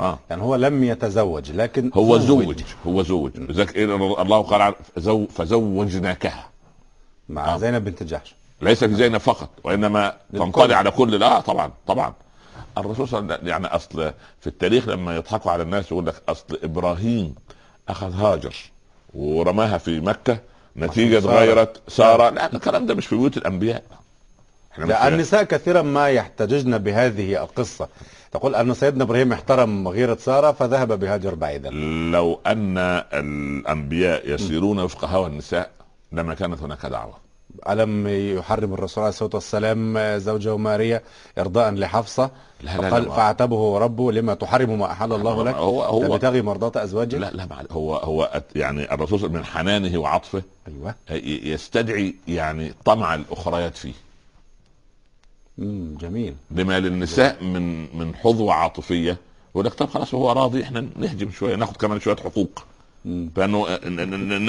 [0.00, 0.18] آه.
[0.30, 2.62] يعني هو لم يتزوج لكن هو زوج.
[2.86, 3.30] هو زوج.
[3.36, 3.84] لذلك إيه
[4.22, 4.74] الله قال
[5.34, 6.48] فزوجناكها.
[7.28, 7.58] مع آه.
[7.58, 8.34] زينب بنت جحش.
[8.62, 10.14] ليس في زينب فقط وإنما.
[10.32, 11.10] تنطلي على كل.
[11.14, 12.12] لا طبعا طبعا.
[12.78, 16.14] الرسول صلى الله عليه وسلم يعني أصل في التاريخ لما يضحكوا على الناس يقول لك
[16.28, 17.34] أصل إبراهيم
[17.88, 18.54] أخذ هاجر
[19.14, 20.38] ورماها في مكة
[20.76, 21.38] نتيجة سارة.
[21.38, 22.30] غيرت سارة.
[22.30, 23.82] لا الكلام ده مش في بيوت الأنبياء.
[24.78, 27.88] لا النساء كثيرا ما يحتججن بهذه القصة.
[28.32, 31.70] تقول أن سيدنا إبراهيم احترم غيرة سارة فذهب بهاجر بعيدا.
[32.10, 32.78] لو أن
[33.12, 35.70] الأنبياء يسيرون وفق هوى النساء
[36.12, 37.16] لما كانت هناك دعوة.
[37.68, 41.02] ألم يحرم الرسول عليه الصلاة والسلام زوجه ماريا
[41.38, 42.30] إرضاء لحفصة؟
[42.62, 46.42] لا لا فقال لا فعتبه ربه لما تحرم ما أحل الله لك؟ هو هو تبتغي
[46.42, 50.94] مرضات أزواجك؟ لا لا هو هو يعني الرسول من حنانه وعطفه أيوة.
[51.52, 53.92] يستدعي يعني طمع الأخريات فيه.
[55.58, 56.34] مم جميل.
[56.50, 59.16] لما للنساء من من حظوة عاطفية
[59.50, 62.64] يقول لك طب خلاص هو راضي إحنا نهجم شوية ناخد كمان شوية حقوق.
[63.36, 63.66] فانه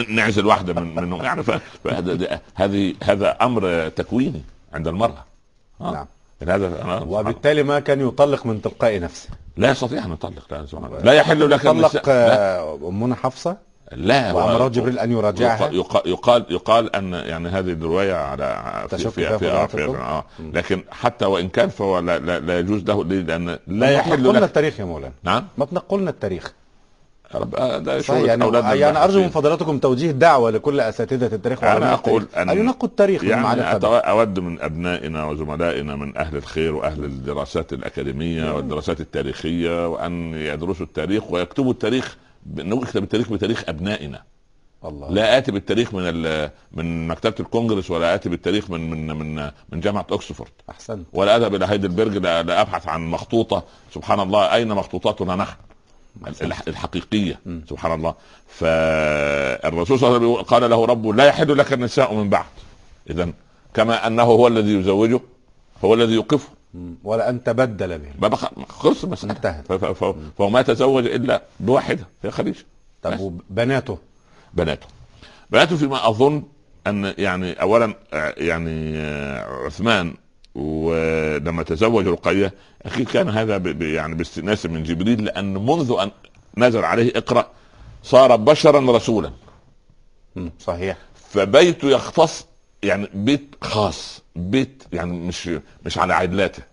[0.10, 1.24] نعزل واحدة من منهم.
[1.24, 1.44] يعني
[2.56, 4.42] هذه هذا أمر تكويني
[4.74, 5.26] عند المرأة.
[5.82, 6.06] نعم.
[6.48, 9.30] هذا وبالتالي ما كان يطلق من تلقاء نفسه.
[9.58, 11.00] لا يستطيع أن يطلق لا سبحان الله.
[11.00, 13.58] لا يحل لك طلق آه، أمنا حفصة؟
[13.92, 19.38] لا وأمره جبريل أن يراجعها؟ يقال, يقال يقال أن يعني هذه الرواية على في في
[19.38, 20.26] في, في؟ آه.
[20.40, 24.44] لكن حتى وإن كان فهو لا, لا, لا يجوز له؟ لأن لا ما يحل لك.
[24.44, 25.14] التاريخ يا مولانا.
[25.24, 26.54] نعم؟ ما تنقلنا التاريخ.
[27.36, 29.30] آه، ده شغل يعني أولادنا يعني أرجو من.
[29.30, 35.26] فضيلتكم توجيه دعوة لكل أساتذة التاريخ أنا أقول ان ينقوا التاريخ يعني أود من أبنائنا
[35.26, 42.18] وزملائنا من أهل الخير وأهل الدراسات الأكاديمية والدراسات التاريخية وأن يدرسوا التاريخ ويكتبوا التاريخ
[42.56, 44.22] نكتب التاريخ بتاريخ أبنائنا.
[44.86, 46.24] الله لا آتي بالتاريخ من
[46.74, 51.06] من مكتبة الكونجرس ولا آتي بالتاريخ من من من من جامعة اوكسفورد أحسنت.
[51.14, 53.64] ولا اذهب إلى هايدلبرج لا, لا أبحث عن مخطوطة.
[53.94, 55.56] سبحان الله أين مخطوطاتنا نحن؟
[56.42, 58.16] الح- الحقيقية سبحان الله.
[58.48, 62.46] فالرسول صلى الله عليه وسلم قال له ربه لا يحل لك النساء من بعد.
[63.10, 63.30] اذا
[63.74, 65.20] كما أنه هو الذي يزوجه
[65.86, 66.50] هو الذي يوقفه.
[67.04, 68.30] ولا أن تبدل به.
[68.70, 69.74] خلص المساله انتهت.
[69.74, 72.66] فهو ما تزوج إلا بواحدة هي خديجة.
[73.02, 73.98] طب وبناته؟
[74.54, 74.88] بناته.
[75.50, 76.44] بناته فيما أظن
[76.88, 77.94] أن يعني اولا
[78.38, 78.98] يعني
[79.66, 80.14] عثمان
[80.56, 82.54] ولما تزوج رقيه
[82.86, 86.12] أكيد كان هذا ب- يعني باستئناس من جبريل لأن منذ أن
[86.58, 87.52] نزل عليه اقرأ
[88.04, 89.32] صار بشرا رسولا.
[90.60, 90.98] صحيح.
[91.30, 92.46] فبيته يختص
[92.84, 95.50] يعني بيت خاص بيت يعني مش
[95.86, 96.64] مش على عدلاته.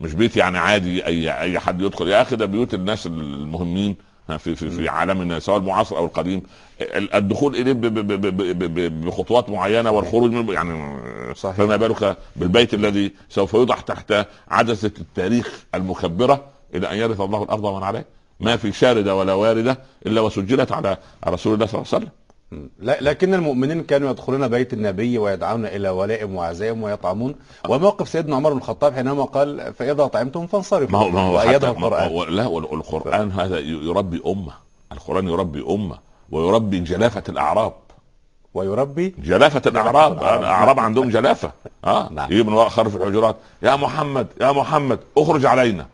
[0.00, 2.08] مش بيت يعني عادي أي أي حد يدخل.
[2.08, 3.96] يا أخي ده بيوت الناس المهمين.
[4.38, 6.42] في في في عالمنا سواء المعاصر أو القديم
[6.80, 7.72] ال- الدخول إليه
[8.88, 10.96] بخطوات معينة والخروج منه يعني
[11.34, 11.56] صحيح.
[11.56, 17.64] فما بالك بالبيت الذي سوف يوضع تحت عدسة التاريخ المكبره إلى أن يرث الله الأرض
[17.64, 18.04] ومن عليه
[18.40, 20.96] ما في شاردة ولا واردة إلا وسجلت على
[21.28, 22.10] رسول الله صلى الله عليه وسلم
[22.80, 27.34] لكن المؤمنين كانوا يدخلون بيت النبي ويدعون إلى ولائم وعزائم ويطعمون.
[27.68, 30.92] وموقف سيدنا عمر بن الخطاب حينما قال فإذا طعمتم فانصرفوا.
[30.92, 32.08] ما هو ما هو حتى- ما القرآن.
[32.08, 34.52] هو لا وال- القران هذا يربي أمة.
[34.92, 35.98] القرآن يربي أمة.
[36.30, 37.72] ويربي جلافة الأعراب.
[38.54, 40.12] ويربي جلافة الأعراب.
[40.12, 40.80] الأعراب.
[40.80, 41.52] عندهم جلافة.
[41.84, 42.32] آه نعم.
[42.32, 43.36] يجي من وراء خلف الحجرات.
[43.62, 45.86] يا محمد يا محمد اخرج علينا.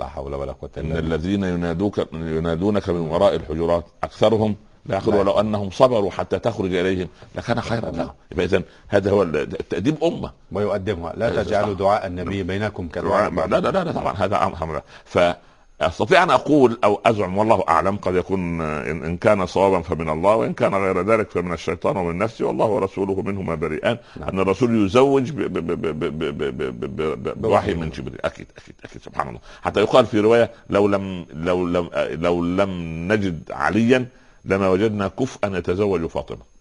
[0.00, 1.14] لا حول ولا قوة إن الا بالله.
[1.14, 4.56] الذين ينادوك ينادونك من وراء الحجرات أكثرهم
[4.88, 10.32] لا ولو انهم صبروا حتى تخرج اليهم لكان خيرا لهم اذا هذا هو التاديب امه
[10.52, 16.30] ويقدمها لا تجعلوا دعاء النبي بينكم كدعاء لا لا لا طبعا هذا أمر فاستطيع ان
[16.30, 21.02] أقول أو ازعم والله اعلم قد يكون ان كان صوابا فمن الله وان كان غير
[21.02, 23.98] ذلك فمن الشيطان ومن نفسي والله ورسوله منهما بريئان
[24.32, 25.30] ان الرسول يزوج
[27.36, 31.66] بوحي من جبريل أكيد أكيد أكيد سبحان الله حتى يقال في روايه لو لم لو
[31.66, 32.70] لم لو لم
[33.12, 34.06] نجد عليا
[34.46, 36.56] لما وجدنا كفءا يتزوج فاطمة.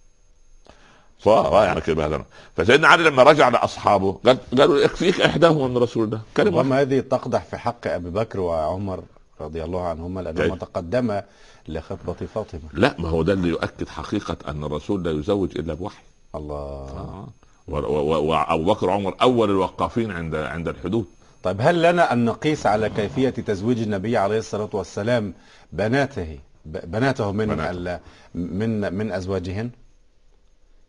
[1.19, 2.25] صح يعني كده بهذا
[2.57, 6.59] فسيدنا علي لما رجع لأصحابه قال قالوا يكفيك إحداهما من رسول الله كلمة.
[6.59, 9.03] ربما هذه تقدح في حق أبي بكر وعمر
[9.41, 11.23] رضي الله عنهما لانهما كيف؟ تقدما
[11.67, 12.61] لخطبة فاطمة.
[12.73, 16.03] لا ما هو ده اللي يؤكد حقيقة أن الرسول لا يزوج إلا بوحي.
[16.35, 16.55] الله.
[16.55, 17.27] آه.
[17.67, 21.05] وأبو بكر وعمر أول الوقافين عند عند الحدود.
[21.43, 25.33] طيب هل لنا أن نقيس على كيفية تزويج النبي عليه الصلاة والسلام
[25.71, 27.99] بناته بناته من بناته.
[28.35, 29.69] من من ازواجهن؟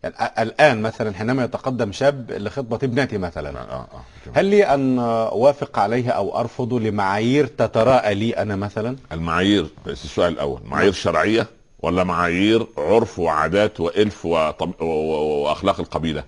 [0.02, 3.88] يعني الان مثلا حينما يتقدم شاب لخطبه ابنتي مثلا آه آه.
[4.34, 10.32] هل لي ان اوافق عليها أو ارفض لمعايير تتراءى لي أنا مثلا؟ المعايير بس السؤال
[10.32, 11.46] الأول معايير شرعيه
[11.78, 14.82] ولا معايير عرف وعادات والف وطب...
[14.82, 16.24] واخلاق القبيله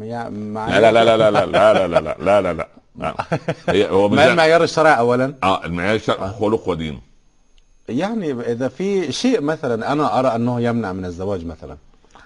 [0.00, 2.66] يعني لا لا لا لا لا لا لا لا لا لا لا لا
[3.68, 7.00] لا هو ما المعيار الشرعي اولا؟ آه المعيار الشرعي خلق ودين
[7.88, 11.76] يعني إذا في شيء مثلا أنا أرى أنه يمنع من الزواج مثلا.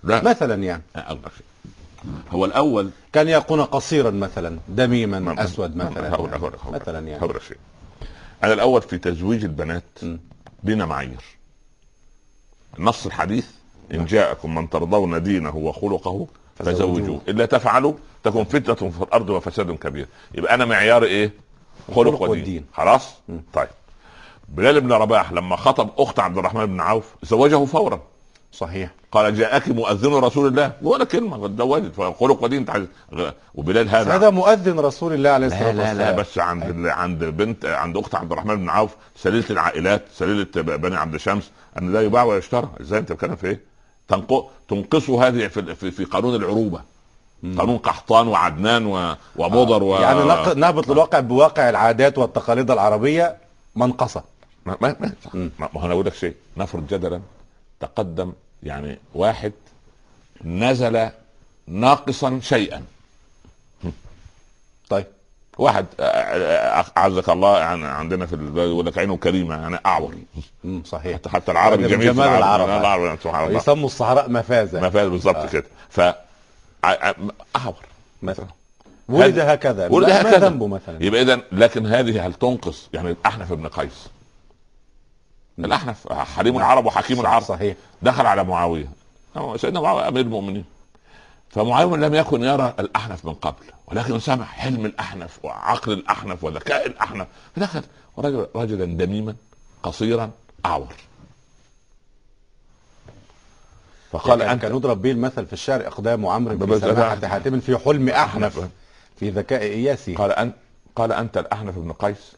[0.03, 0.23] لا.
[0.25, 0.83] مثلا يعني.
[0.97, 1.47] شيء.
[2.31, 2.91] هو الأول.
[3.13, 6.41] كان يكون قصيرا مثلا دميما ما- أسود ما- مثلا هقول- يعني.
[6.43, 7.25] هقول- هقول- مثلا يعني.
[7.25, 7.57] هقول لك شيء.
[8.45, 9.99] أنا الأول في تزويج البنات.
[10.63, 11.23] بنا معايير.
[12.79, 13.47] النص الحديث
[13.95, 17.21] إن جاءكم من ترضون دينه وخلقه فزوجوه.
[17.29, 17.93] إلا تفعلوا
[18.25, 20.07] تكون فتنة في الأرض وفساد كبير.
[20.35, 21.33] يبقى أنا معياري إيه؟
[21.95, 22.65] خلق ودين.
[22.73, 23.15] خلاص.
[23.55, 23.69] طيب.
[24.49, 28.01] بلال بن رباح لما خطب أخت عبد الرحمن بن عوف زوجه فورا.
[28.53, 28.91] صحيح.
[29.13, 30.73] قال جاءك مؤذن رسول الله.
[30.83, 32.67] ولا كلمة قد زوجت فخلق ودين
[33.55, 36.17] وبلال هذا هذا مؤذن رسول الله عليه الصلاة لا لا والسلام.
[36.17, 40.97] لا بس عند عند بنت عند أخت عبد الرحمن بن عوف سليلة العائلات سليلة بني
[40.97, 43.61] عبد شمس أن لا يباع ويشترى إزاي أنت بتتكلم في إيه؟
[44.09, 44.51] تنق...
[44.69, 46.81] تنقصوا هذه في, في, في قانون العروبة.
[47.59, 49.15] قانون قحطان وعدنان و...
[49.37, 49.97] ومضر و...
[49.97, 53.37] يعني نهبط للواقع بواقع العادات والتقاليد العربية
[53.77, 54.38] منقصة.
[54.81, 55.51] ما ما ما.
[55.59, 56.35] ما ما أنا أقول لك شيء.
[56.57, 57.21] نفرض جدلا.
[57.81, 59.53] تقدم يعني واحد
[60.45, 61.09] نزل
[61.67, 62.85] ناقصا شيئا.
[64.89, 65.07] طيب.
[65.59, 65.87] واحد
[66.97, 70.15] أعزك الله يعني عندنا في يقول لك عينه كريمة يعني أعور.
[70.85, 71.15] صحيح.
[71.17, 72.07] حتى حتى العربي جميل.
[72.15, 72.69] جمال العرب.
[72.69, 73.03] العرب.
[73.05, 73.59] يعني سبحان الله.
[73.59, 74.81] يسموا الصحراء مفازة.
[74.81, 75.47] ما فاز بالظبط آه.
[75.47, 75.65] كده.
[75.91, 76.01] ف
[77.57, 77.85] أعور.
[78.23, 78.47] مثلا.
[79.09, 79.89] ولد هكذا.
[79.89, 80.49] ولد ما- ما هكذا.
[80.49, 81.05] ذنبه مثلا.
[81.05, 84.09] يبقى اذا لكن هذه هل تنقص؟ يعني الاحنف بن قيس.
[85.65, 87.43] الأحنف حليم العرب وحكيم العرب.
[87.43, 87.77] صحيح.
[88.03, 88.89] دخل على معاوية.
[89.57, 90.65] سيدنا معاوية أمير المؤمنين.
[91.51, 97.27] فمعاوية لم يكن يرى الأحنف من قبل ولكن سمع حلم الأحنف وعقل الأحنف وذكاء الأحنف.
[97.57, 97.83] فدخل
[98.19, 99.35] رجل رجلا دميما
[99.83, 100.31] قصيرا
[100.67, 100.95] أعور.
[104.13, 107.79] فقال يعني أنت كان يضرب به المثل في الشعر إقدام عمرو في سماحة حاتم في
[107.79, 108.69] حلم أحنف.
[109.17, 110.55] في ذكاء اياسي قال انت
[110.97, 112.33] قال أنت الأحنف بن قيس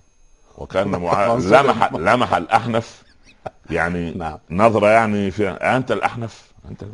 [0.59, 3.03] وكان معاويه لمح بن- لمح الأحنف
[3.73, 4.39] يعني نعم.
[4.51, 6.85] نظرة يعني في أنت الأحنف أنت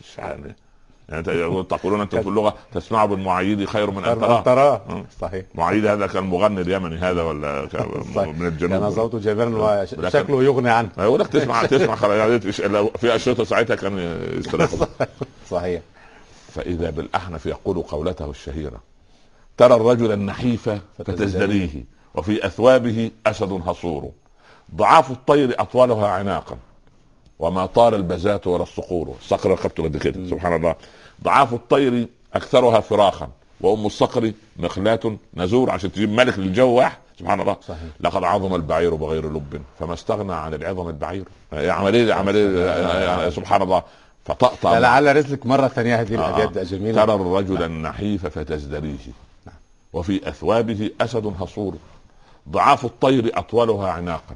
[0.00, 0.56] مش يعني
[1.08, 4.82] يعني أنت تقولون أنتم في اللغة تسمع بالمعيد خير من أن تراه.
[4.88, 5.04] مم.
[5.20, 5.44] صحيح.
[5.54, 7.86] معيد هذا كان مغني اليمني هذا ولا كان.
[7.88, 10.88] من كان الجنوب صوته جبرا لكن- وشكله يغني عنه.
[10.98, 13.98] يقول لك تسمع تسمع يعني في أشرطة ساعتها كان
[14.38, 14.70] يستريح
[15.50, 15.82] صحيح.
[16.52, 18.80] فإذا بالأحنف يقول قولته الشهيرة
[19.56, 21.84] ترى الرجل النحيف فتزدريه.
[22.14, 24.10] وفي أثوابه أسد هصور
[24.76, 26.56] ضعاف الطير أطولها عناقا.
[27.38, 29.14] وما طار البزات ولا الصقور.
[29.20, 30.74] الصقر رقبته قد كده سبحان الله.
[31.24, 33.28] ضعاف الطير أكثرها فراخا.
[33.60, 36.98] وأم الصقر مخلاة نزور عشان تجيب ملك للجو واحد.
[37.18, 37.56] سبحان الله.
[37.68, 37.88] صحيح.
[38.00, 39.62] لقد عظم البعير بغير لب.
[39.78, 41.24] فما استغنى عن العظم البعير.
[41.52, 43.82] عملية عملية سبحان الله.
[44.24, 46.00] فطأطأ لعل رزقك مرة ثانية.
[46.00, 46.38] هذه آه.
[46.38, 47.04] الابيات جميلة.
[47.04, 49.12] ترى الرجل النحيف فتزدريه.
[49.92, 51.74] وفي أثوابه أسد هصور
[52.48, 54.34] ضعاف الطير أطولها عناقا.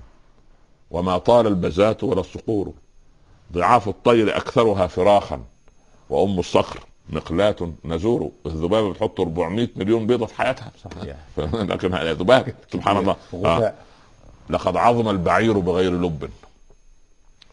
[0.90, 2.72] وما طال البزات ولا الصقور.
[3.53, 5.40] ضعاف الطير أكثرها فراخا
[6.11, 8.31] وأم الصقر مقلاة نزور.
[8.46, 10.72] الذبابة بتحط 400 مليون بيضة في حياتها.
[11.53, 13.16] لكن ذباب سبحان الله.
[13.44, 13.74] آه.
[14.51, 16.31] لقد عظم البعير بغير لب.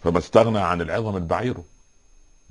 [0.04, 1.56] فما استغنى عن العظم البعير.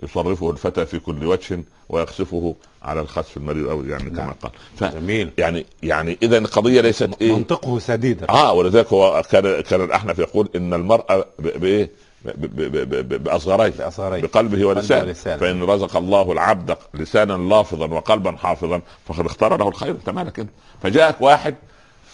[0.02, 4.34] يصرفه الفتى في كل وجه ويخسفه على الخسف المرير أو يعني كما نعم.
[4.42, 4.52] قال.
[4.76, 5.30] ف جميل.
[5.38, 10.48] يعني يعني اذا القضية ليست إيه؟ منطقه سديدا آه ولذلك هو كان كان الأحنف يقول
[10.56, 11.90] إن المرأة ب- بايه
[12.24, 14.20] ب- ب- ب- ب- باصغرين بأصغرين.
[14.22, 15.12] بقلبه ولسانه.
[15.12, 19.90] فإن رزق الله العبد لسانا لافظا وقلبا حافظا فقد اختار له الخير.
[19.90, 20.50] أنت مالك أنت؟
[20.82, 21.54] فجاءك واحد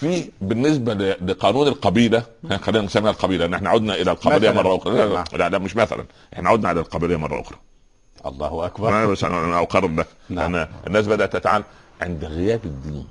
[0.01, 2.23] في بالنسبة ل- لقانون القبيلة.
[2.63, 3.45] خلينا نسميها القبيلة.
[3.45, 4.51] ان إحنا عدنا إلى القبليه.
[4.51, 4.97] مرة أخرى.
[4.99, 5.25] لا, نعم.
[5.33, 6.05] لا, لا, مش مثلا.
[6.35, 7.59] إحنا عدنا على القبليه مرة أخرى.
[8.27, 8.89] الله أكبر.
[8.89, 10.57] أنا بس أنا أنا اقرر ده نعم.
[10.57, 11.65] لأن الناس بدأت تتعلم
[12.03, 13.07] عند غياب الدين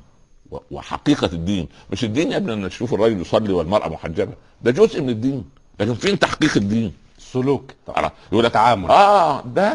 [0.72, 1.68] وحقيقة الدين.
[1.92, 4.34] مش الدين يا ابني ان تشوف الرجل يصلي والمرأة محجبة.
[4.62, 5.46] ده جزء من الدين.
[5.80, 7.72] لكن فين تحقيق الدين؟ سلوك.
[7.90, 8.90] أنا- يقول لك تعامل.
[8.92, 9.74] آه ده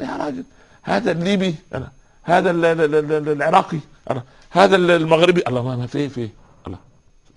[0.00, 0.44] يا راجل.
[0.82, 1.54] هذا الليبي.
[1.74, 1.88] أنا
[2.22, 3.78] هذا ال- ال- ال- ال- العراقي.
[4.10, 5.42] أنا هذا ال- المغربي.
[5.48, 6.28] الله ما في في.
[6.66, 6.78] الله.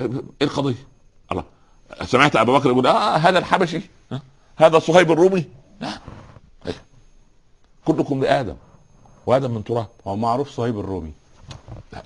[0.01, 0.08] إيه
[0.41, 0.75] القضية؟
[1.32, 1.43] الله.
[2.06, 3.82] سمعت أبو بكر يقول آه هذا الحبشي.
[4.58, 5.45] هذا صهيب الرومي.
[5.82, 5.89] لا.
[7.86, 8.56] كلكم لادم
[9.26, 9.88] وآدم من تراب.
[10.08, 11.12] هو معروف صهيب الرومي.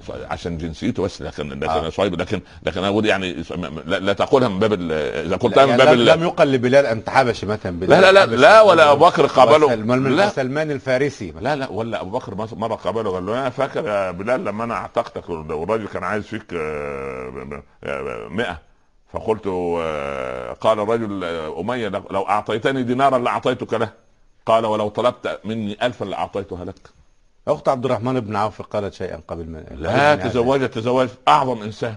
[0.09, 1.89] عشان جنسيته بس لكن لكن آه.
[1.89, 3.43] صهيب لكن لكن أنا أقول يعني
[3.85, 7.45] لا, لا تقولها من باب إذا قلتها من يعني باب لم, يقل لبلال انت حبشي
[7.45, 8.01] مثلا بلال.
[8.01, 8.35] لا لا لا.
[8.35, 9.75] لا ولا أبو بكر قابله.
[9.95, 10.29] لا.
[10.29, 11.33] سلمان الفارسي.
[11.41, 14.73] لا لا ولا أبو بكر مرة قابله قال له أنا فاكر يا بلال لما أنا
[14.73, 18.61] اعتقتك والراجل كان عايز فيك آه، آه، 100
[19.13, 24.04] فقلت آه، قال الرجل آه، أمية لو أعطيتني دينارا لاعطيتك له.
[24.45, 26.89] قال ولو طلبت مني ألفا لأعطيتها لك.
[27.47, 31.95] أخت عبد الرحمن بن عوف قالت شيئا قبل من لا تزوجت تزوج أعظم إنسان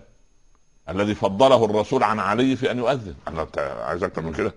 [0.89, 3.15] الذي فضله الرسول عن علي في أن يؤذن.
[3.29, 4.55] أنت عايز أكتر من كده.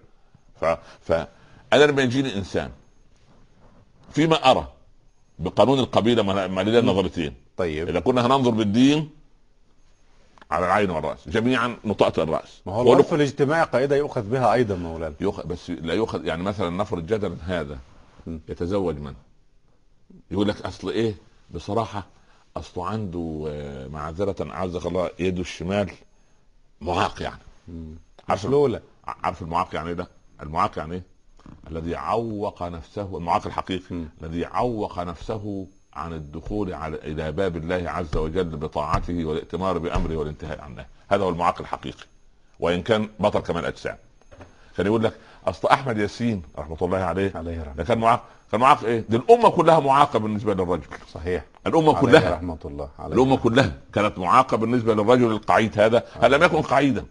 [0.62, 0.65] ف
[1.01, 1.27] فانا
[1.73, 2.71] لما يجيني إنسان
[4.12, 4.67] فيما أرى
[5.39, 7.34] بقانون القبيلة ما لنا نظرتين.
[7.58, 7.89] طيب.
[7.89, 9.10] إذا كنا هننظر بالدين
[10.51, 15.15] على العين والرأس جميعا نطأت الرأس ما هو العرف الاجتماعي قاعدة يؤخذ بها أيضا مولانا
[15.21, 17.79] يؤخذ بس لا يؤخذ يعني مثلا نفرض جدلا هذا.
[18.27, 19.13] يتزوج من؟
[20.31, 21.15] يقول لك أصل إيه؟
[21.53, 22.07] بصراحة
[22.57, 25.91] اصله عنده آه، معذرة اعزك الله يده الشمال
[26.81, 27.41] معاق يعني
[28.29, 30.07] عارف مشلوله عارف المعاق يعني إيه ده؟
[30.41, 31.03] المعاق يعني إيه؟
[31.71, 34.05] الذي عوق نفسه المعاق الحقيقي.
[34.21, 40.62] الذي عوق نفسه عن الدخول على إلى باب الله عز وجل بطاعته والائتمار بأمره والانتهاء
[40.62, 42.06] عن نهيه هذا هو المعاق الحقيقي.
[42.60, 43.95] وإن كان بطل كمال أجسام.
[44.77, 45.13] كان يقول لك
[45.47, 49.49] أصل أحمد ياسين رحمة الله عليه عليه رحمة كان معاق كان معاق إيه؟ دي الأمة
[49.49, 50.88] كلها معاقة بالنسبة للرجل.
[51.13, 51.43] صحيح.
[51.67, 52.36] الأمة عليه كلها.
[52.36, 53.15] رحمة الله عليه.
[53.15, 56.04] الأمة كلها كانت معاقة بالنسبة للرجل القعيد هذا.
[56.21, 57.06] هل لم يكن قعيدا؟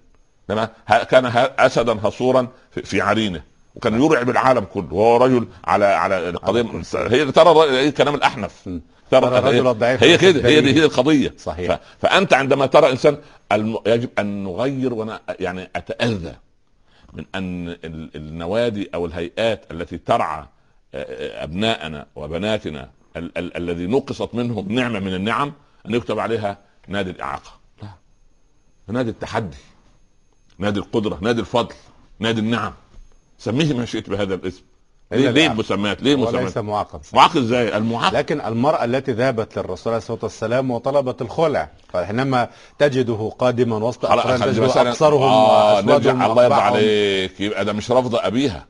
[1.11, 1.27] كان
[1.59, 3.43] أسدا هصورا في عرينه.
[3.75, 4.95] وكان يرعب العالم كله.
[4.95, 6.83] وهو رجل على على القضية.
[6.95, 8.69] هي ترى كلام الأحنف.
[9.11, 10.49] ترى الرجل هي- الضعيف هي كده.
[10.49, 10.61] هي.
[10.61, 11.35] دي هي القضية.
[11.39, 11.75] صحيح.
[11.77, 11.81] ف...
[11.99, 13.19] فأنت عندما ترى إنسان
[13.53, 13.79] الم...
[13.87, 16.35] يجب أن نغير وأنا يعني أتأذى
[17.13, 20.45] من أن ال- النوادي أو الهيئات التي ترعى
[20.95, 25.53] آه، أبناءنا وبناتنا ال- ال- الذي نقصت منهم نعمة من النعم
[25.87, 27.51] أن يكتب عليها نادي الإعاقة.
[27.83, 27.89] لا.
[28.89, 29.57] نادي التحدي.
[30.59, 31.19] نادي القدرة.
[31.23, 31.75] نادي الفضل.
[32.19, 32.73] نادي النعم.
[33.41, 34.63] سميه ما شئت بهذا الاسم.
[35.13, 35.47] ليه, ليه.
[35.53, 37.01] المسميات ليه وليس المسميات معاقب.
[37.03, 37.15] صحيح.
[37.15, 41.71] معاق إزاي؟ المعاق لكن المرأة التي ذهبت للرسول عليه الصلاة والسلام وطلبت الخلع.
[41.93, 42.49] فحينما
[42.79, 46.55] تجده قادما وسط خلي تجده مثلا أقصرهم آه وأسودهم الله يرضى.
[46.55, 47.41] عليك.
[47.41, 48.67] يبقى ده مش رفض أبيها.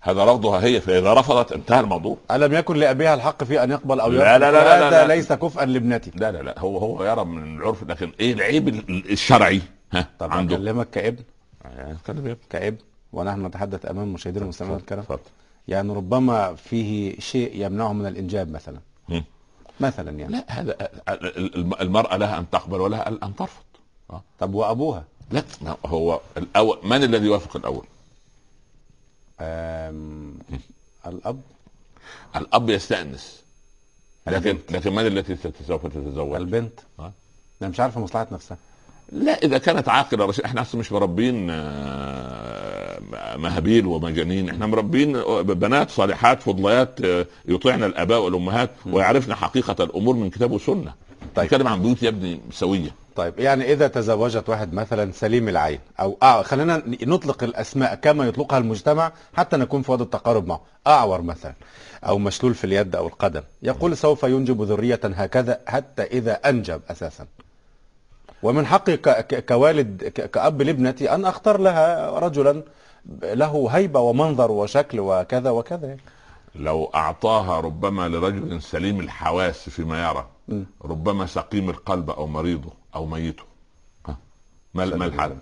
[0.00, 0.80] هذا رفضها هي.
[0.80, 2.16] فإذا رفضت انتهى الموضوع.
[2.30, 5.14] ألم يكن لأبيها الحق في أن يقبل أو لا، يرفض لا، لا، لا، هذا لا.
[5.14, 6.10] ليس كفءا لابنتي.
[6.14, 6.58] لا لا لا.
[6.58, 9.60] هو هو يرى من العرف لكن إيه العيب ال- الشرعي؟
[9.92, 10.56] ها طب عنده.
[10.56, 11.22] أكلمك كابن.
[11.66, 12.36] آه، ابني.
[12.50, 12.76] كابن.
[13.12, 15.20] ونحن نتحدث أمام مشاهدينا المستمعين الكرام اتفضل
[15.68, 19.24] يعني ربما فيه شيء يمنعه من الإنجاب مثلا مم.
[19.80, 20.72] مثلا يعني لا هذا
[21.08, 23.62] ال- ال- المرأة لها أن تقبل ولها أن ترفض
[24.10, 24.22] آه.
[24.40, 25.42] طب وأبوها لا
[25.86, 27.84] هو الأول من الذي يوافق الأول؟
[29.40, 30.34] آم...
[31.06, 31.40] الأب
[32.36, 33.42] الأب يستأنس
[34.26, 34.58] لكن.
[34.70, 35.36] لكن من التي
[35.68, 37.12] سوف تتزوج؟ البنت آه.
[37.62, 38.56] أنا مش عارفة مصلحة نفسها
[39.12, 43.00] لا إذا كانت رشيدة إحنا أصلا مش مربين آه،
[43.36, 50.30] مهابيل ومجانين إحنا مربين بنات صالحات فضليات آه، يطيعن الآباء والأمهات ويعرفن حقيقة الأمور من
[50.30, 50.94] كتاب وسنة.
[51.34, 51.46] طيب.
[51.46, 52.90] نتكلم عن بيوت يا ابني سوية.
[53.16, 58.58] طيب يعني إذا تزوجت واحد مثلا سليم العين أو آه خلينا نطلق الأسماء كما يطلقها
[58.58, 60.60] المجتمع حتى نكون في وضع التقارب معه.
[60.86, 61.54] أعور مثلا
[62.04, 67.26] أو مشلول في اليد أو القدم يقول سوف ينجب ذرية هكذا حتى إذا أنجب أساسا.
[68.42, 68.96] ومن حقي
[69.48, 72.62] كوالد كأب لابنتي أن أختار لها رجلا
[73.22, 75.96] له هيبة ومنظر وشكل وكذا وكذا
[76.54, 80.62] لو أعطاها ربما لرجل سليم الحواس فيما يرى م.
[80.84, 83.42] ربما سقيم القلب أو مريضه أو ميته.
[84.74, 85.36] ما ما الله.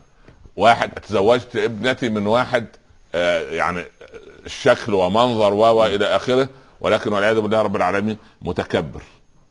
[0.57, 2.67] واحد تزوجت ابنتي من واحد
[3.15, 3.85] آه يعني
[4.47, 6.49] شكل ومنظر و إلى آخره
[6.81, 9.03] ولكن والعياذ بالله رب العالمين متكبر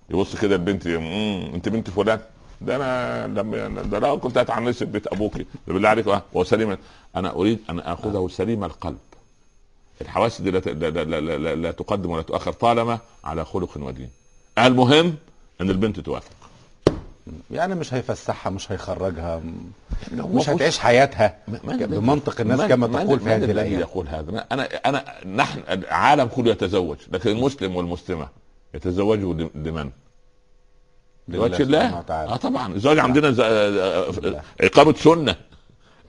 [0.10, 2.20] يبص كده البنت "مم، أنت بنت فلان
[2.66, 5.34] ده أنا لما ده لا كنت اتعنس في بيت أبوك
[5.68, 6.78] بالله عليك آه، هو سليم.
[7.16, 8.98] أنا اريد ان اخذه سليم القلب.
[10.02, 14.10] الحواس دي لا, لا, لا, لا, لا, تقدم ولا تؤخر طالما على خلق ودين.
[14.60, 15.16] المهم
[15.62, 16.32] إن البنت توافق.
[17.52, 19.42] يعني مش هيفسحها مش هيخرجها
[20.12, 21.38] لو مش هتعيش حياتها.
[21.48, 23.80] من- من- بمنطق الناس من- كما تقول في هذه الأيام.
[23.80, 24.46] يقول هذا.
[24.52, 25.06] أنا انا
[25.36, 28.28] نحن العالم كله يتزوج لكن المسلم والمسلمة
[28.74, 29.90] يتزوجوا لمن؟
[31.28, 32.04] لوجه الله.
[32.10, 32.74] آه طبعا.
[32.74, 33.40] الزواج عندنا ز...
[33.40, 34.42] آه،.
[34.62, 35.36] إقامة سنة.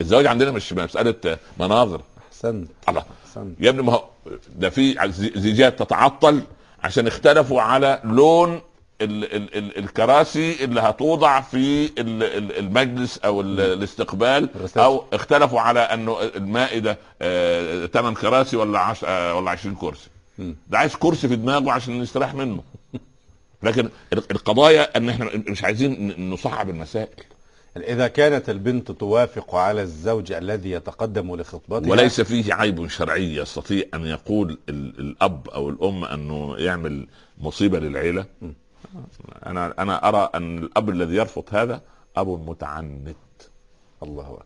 [0.00, 2.00] الزواج عندنا مش مسألة مناظر.
[2.28, 2.68] أحسنت.
[2.88, 3.04] الله.
[3.26, 3.56] أحسنت.
[3.60, 4.04] يا ابني ما هو
[4.56, 6.42] ده في زيجات تتعطل
[6.84, 8.60] عشان اختلفوا على لون
[9.00, 14.48] ال ال ال الكراسي اللي هتوضع في ال ال المجلس أو ال الاستقبال.
[14.76, 20.08] أو اختلفوا على إنه المائدة آه 8 كراسي ولا 10 آه ولا 20 كرسي.
[20.68, 22.62] ده عايز كرسي في دماغه عشان يستريح منه.
[23.62, 27.24] لكن ال- القضايا ان إحنا مش عايزين نصعب المسائل.
[27.76, 34.06] إذا كانت البنت توافق على الزوج الذي يتقدم لخطبتها وليس فيه عيب شرعي يستطيع أن
[34.06, 37.06] يقول ال- الأب أو الأم أنه يعمل
[37.38, 38.24] مصيبة للعيلة.
[39.46, 41.80] أنا أنا أرى أن الأب الذي يرفض هذا
[42.16, 43.16] أب متعنت.
[44.02, 44.38] الله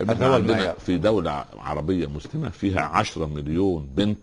[0.00, 0.72] هذا هو عندنا.
[0.72, 4.18] في دولة عربية مسلمة فيها عشرة مليون بنت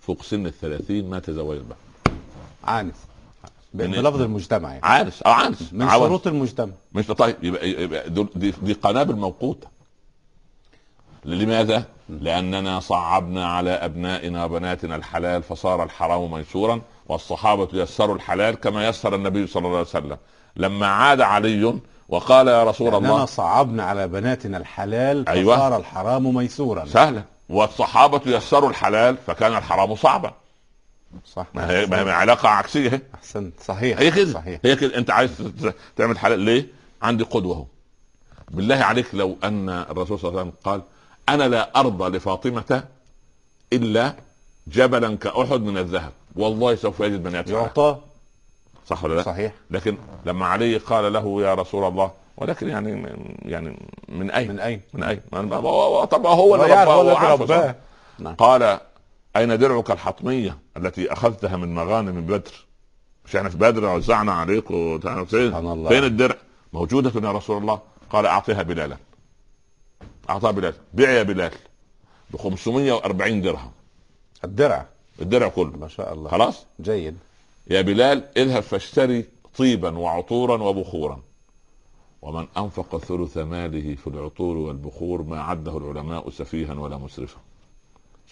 [0.00, 1.76] فوق سن الثلاثين ما تزوجت بها
[2.64, 2.94] عانس.
[3.74, 4.80] من- بلفظ المجتمع يعني.
[4.86, 5.22] عانس.
[5.22, 5.72] أو عانس.
[5.72, 6.08] من عوز.
[6.08, 6.72] شروط المجتمع.
[6.92, 7.36] مش طيب.
[7.42, 9.66] يبقى, يبقى دي, دي قنابل موقوتة.
[11.24, 19.14] لماذا؟ لأننا صعبنا على أبنائنا وبناتنا الحلال فصار الحرام ميسورا والصحابة يسروا الحلال كما يسر
[19.14, 20.16] النبي صلى الله عليه وسلم.
[20.56, 21.74] لما عاد علي
[22.08, 25.56] وقال يا رسول لأننا الله صعبنا على بناتنا الحلال أيوة.
[25.56, 30.32] فصار الحرام ميسورا سهلا والصحابة يسروا الحلال فكان الحرام صعبا.
[31.26, 33.00] صح ما هي, ما هي علاقة عكسية هي.
[33.14, 35.30] أحسنت صحيح هي كده صحيح هي كده أنت عايز
[35.96, 36.66] تعمل حلال ليه؟
[37.02, 37.64] عندي قدوة أهو
[38.50, 40.82] بالله عليك لو أن الرسول صلى الله عليه وسلم قال
[41.28, 42.84] أنا لا أرضى لفاطمة
[43.72, 44.14] إلا
[44.66, 47.44] جبلا كأحد من الذهب والله سوف يجد من.
[47.48, 47.98] يعطى
[48.86, 49.96] صح ولا لا؟ صحيح لكن
[50.26, 53.06] لما علي قال له يا رسول الله ولكن يعني
[53.42, 53.76] يعني
[54.08, 55.20] من أين؟ من أين؟ من أين؟
[56.06, 57.74] طب هو اللي رباه هو صح؟ رباه
[58.18, 58.34] نعم.
[58.34, 58.78] قال
[59.36, 62.66] أين درعك الحطميه التي أخذتها من مغانم بدر؟
[63.24, 64.68] مش إحنا في بدر وزعنا عليك
[65.24, 65.86] فين.
[65.88, 66.36] فين الدرع؟
[66.72, 67.80] موجودة يا رسول الله؟
[68.10, 68.96] قال أعطيها بلالا.
[70.30, 71.52] أعطاها بلال بيع يا بلال.
[72.30, 73.70] ب 540 درهم.
[74.44, 74.86] الدرع.
[75.22, 75.76] الدرع كله.
[75.76, 76.30] ما شاء الله.
[76.30, 77.16] خلاص؟ جيد.
[77.70, 79.24] يا بلال اذهب فاشتري
[79.58, 81.20] طيبا وعطورا وبخورا.
[82.22, 87.38] ومن أنفق ثلث ماله في العطور والبخور ما عده العلماء سفيها ولا مسرفا.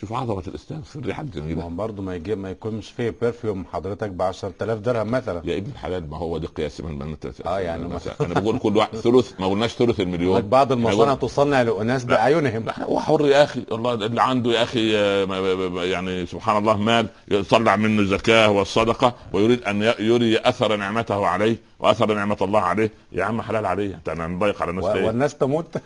[0.00, 3.64] شوف عظمة الاسلام في الريحه ما الجميله هو برضه ما يجي ما يكونش فيه برفيوم
[3.72, 5.42] حضرتك ب 10000 درهم مثلا.
[5.44, 7.16] يا ابن الحلال ما هو دي قياس من من
[7.46, 10.40] آه، يعني مثلا أنا بقول كل واحد ثلث ما قلناش ثلث المليون.
[10.40, 15.24] بعض المصانع تصنع لأناس باعينهم هو حر يا أخي الله اللي عنده يا أخي آه،
[15.24, 20.76] ما- ما- ما- يعني سبحان الله مال يطلع منه الزكاه والصدقة ويريد أن يري أثر
[20.76, 21.56] نعمته عليه.
[21.82, 25.34] وأثر نعمة الله عليه يا عم حلال عليه أنت أنا نضيق على الناس و-؟ والناس
[25.34, 25.76] تموت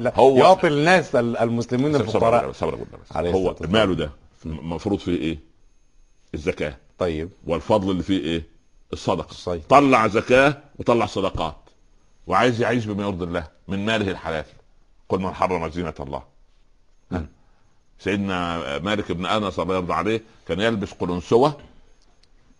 [0.00, 2.78] هو- يعطي الناس ال- المسلمين الفقراء صبر.
[3.10, 3.54] عليه هو.
[3.60, 4.10] ماله ده
[4.46, 5.38] المفروض فيه إيه؟
[6.34, 8.44] الزكاة طيب والفضل اللي فيه إيه؟
[8.92, 9.62] الصدقة صحيح.
[9.68, 11.56] طلع زكاة وطلع صدقات
[12.26, 14.44] وعايز يعيش بما يرضي الله من ماله الحلال
[15.08, 16.22] قل من حرم زينة الله.
[17.98, 21.56] سيدنا مالك بن أنس الله يرضى عليه كان يلبس قلنسوه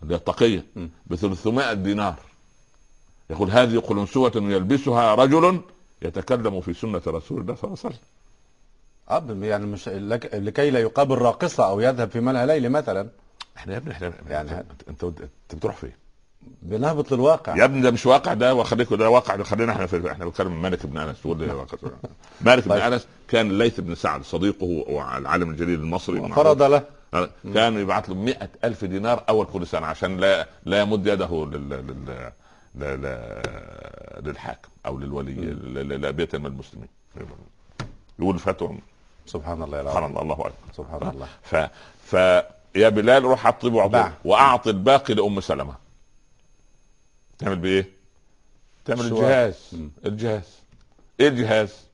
[0.03, 0.65] اللي هي التقية.
[1.07, 2.15] ب 300 دينار
[3.31, 5.61] يقول هذه قلنسوة يلبسها رجل
[6.03, 7.99] يتكلم في سنة رسول الله صلى الله عليه وسلم.
[9.09, 13.09] أب يعني مش لك لكي لا يقابل راقصة أو يذهب في ملهى ليل مثلا.
[13.57, 15.93] إحنا يا ابني إحنا يعني انت انت, بتروح فين؟
[16.63, 17.57] بنهبط للواقع.
[17.57, 19.43] يا ابني ده مش واقع ده وخليك ده واقع.
[19.43, 21.79] خلينا إحنا في إحنا بنتكلم مالك بن أنس تقول لي واقع؟
[22.41, 22.93] مالك بن طيب.
[22.93, 26.29] أنس كان الليث بن سعد صديقه والعالم الجليل المصري.
[26.29, 26.83] فرض له.
[27.55, 31.69] كان يبعث له 100 ألف دينار أول كل سنة عشان لا لا يمد يده لل
[31.69, 32.33] لل
[32.75, 35.33] ل- ل- للحاكم أو للولي
[35.97, 36.89] لبيت من المسلمين.
[38.19, 38.79] يقول فتوى.
[39.27, 40.35] سبحان الله سبحان العظيم الله الله.
[40.35, 41.29] أكبر سبحان الله.
[41.43, 41.57] ف
[42.05, 42.13] ف
[42.77, 44.03] يا بلال روح طيب باع.
[44.05, 45.75] وعطيه وأعطي الباقي لأم سلمة.
[47.39, 47.89] تعمل بإيه؟
[48.85, 49.71] تعمل الجهاز.
[50.07, 50.49] الجهاز.
[51.21, 51.85] إيه الجهاز؟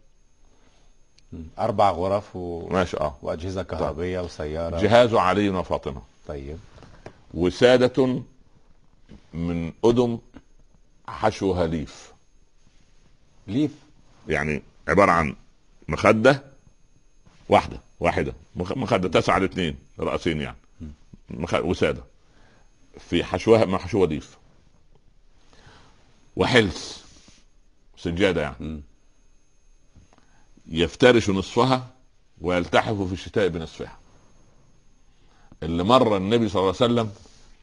[1.59, 2.69] أربع غرف و...
[2.69, 4.81] ماشي آه وأجهزة كهربية وسيارة.
[4.81, 6.03] جهاز علي وفاطمة.
[6.29, 6.59] طيب.
[7.35, 8.23] وسادة
[9.35, 10.19] من أدم
[11.11, 12.13] حشوها ليف
[13.47, 13.71] ليف
[14.29, 15.37] يعني عبارة عن
[15.89, 16.43] مخدة
[17.49, 18.33] واحدة واحدة.
[18.57, 20.57] مخ- مخدة تسعة لاثنين رأسين يعني.
[21.31, 21.55] مخ...
[21.55, 22.05] وسادة.
[22.99, 24.37] في حشوها ما حشوها ليف.
[26.37, 27.05] وحلس.
[27.99, 28.57] سجادة يعني.
[28.61, 28.81] مم.
[30.67, 31.87] يفترش نصفها
[32.41, 33.99] ويلتحف في الشتاء بنصفها.
[35.63, 37.13] اللي مر النبي صلى الله عليه وسلم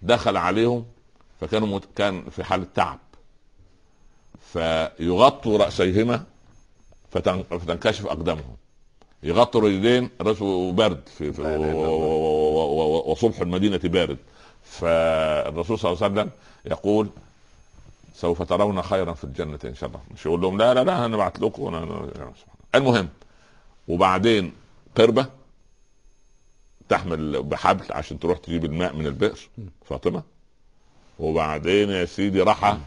[0.02, 0.86] دخل عليهم
[1.42, 1.84] فكانوا مت...
[1.96, 3.00] كان في حالة تعب.
[4.42, 6.24] فيغطوا رأسيهما
[7.12, 8.56] فتن- فتنكشف أقدامهم.
[9.24, 11.42] يغطوا رجلين الرسول برد في في
[13.08, 14.18] وصبح المدينة بارد.
[14.64, 16.30] فالرسول صلى الله عليه وسلم
[16.66, 17.10] يقول
[18.16, 20.00] سوف ترون خيرا في الجنة إن شاء الله.
[20.14, 22.32] مش يقول لهم لا لا لا أنا بعت لكم أنا أنا
[22.76, 23.10] المهم
[23.88, 24.54] وبعدين
[24.98, 25.26] قربة
[26.90, 29.40] تحمل بحبل عشان تروح تجيب الماء من البئر
[29.86, 30.24] فاطمة.
[31.20, 32.78] وبعدين يا سيدي راح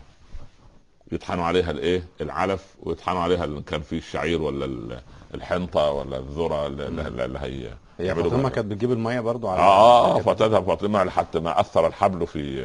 [1.13, 5.01] يطحنوا عليها الايه؟ العلف ويطحنوا عليها اللي كان فيه الشعير ولا ال-
[5.35, 8.49] الحنطة ولا الذرة اللي, هي هي فاطمة.
[8.49, 10.21] كانت بتجيب المية برضو على آه آه.
[10.21, 12.65] فتذهب فاطمة لحتى ما أثر الحبل في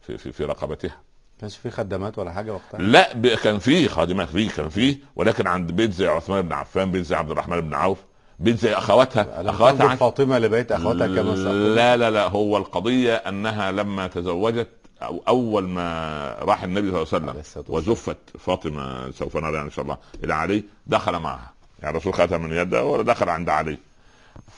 [0.00, 0.96] في في, في رقبتها.
[1.40, 5.46] كانش في خدامات ولا حاجة وقتها؟ لا ب- كان فيه خادمات فيه كان فيه ولكن
[5.46, 7.98] عند بيت زي عثمان بن عفان بيت زي عبد الرحمن بن عوف
[8.38, 11.30] بيت زي أخواتها أخواتها عن- فاطمة لبيت أخواتها كما
[11.74, 14.68] لا لا لا هو القضية أنها لما تزوجت
[15.06, 17.64] أو أول ما راح النبي صلى الله عليه وسلم.
[17.68, 21.52] وزفت فاطمة سوف نرى إن شاء الله إلى علي دخل معها.
[21.80, 23.78] يعني الرسول خدها من يده ودخل عند علي.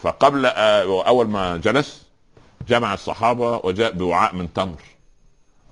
[0.02, 2.06] فقبل آه، اول ما جلس
[2.68, 4.82] جمع الصحابة وجاء بوعاء من تمر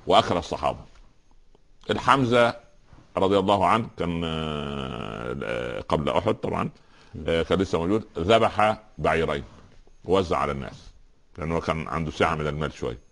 [0.07, 0.81] واكل الصحابة.
[1.91, 2.55] الحمزة
[3.17, 6.71] رضي الله عنه كان آه، آه، قبل أحد طبعا
[7.25, 9.45] كان لسه موجود ذبح بعيرين
[10.05, 10.93] ووزع على الناس.
[11.39, 13.12] لأنه كان عنده سعه من المال شوية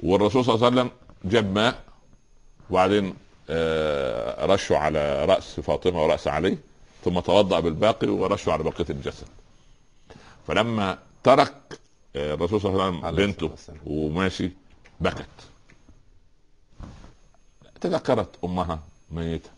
[0.00, 0.90] والرسول صلى الله عليه وسلم
[1.24, 1.82] جاب ماء
[2.70, 3.14] وبعدين
[3.50, 6.58] آه، رشه على رأس فاطمة ورأس علي
[7.04, 9.26] ثم توضأ بالباقي ورشه على بقية الجسد
[10.46, 11.54] فلما ترك
[12.16, 13.50] آه، الرسول صلى الله عليه وسلم بنته.
[13.86, 14.50] وماشي
[15.00, 15.26] بكت
[17.80, 18.78] تذكرت أمها
[19.10, 19.50] ميتة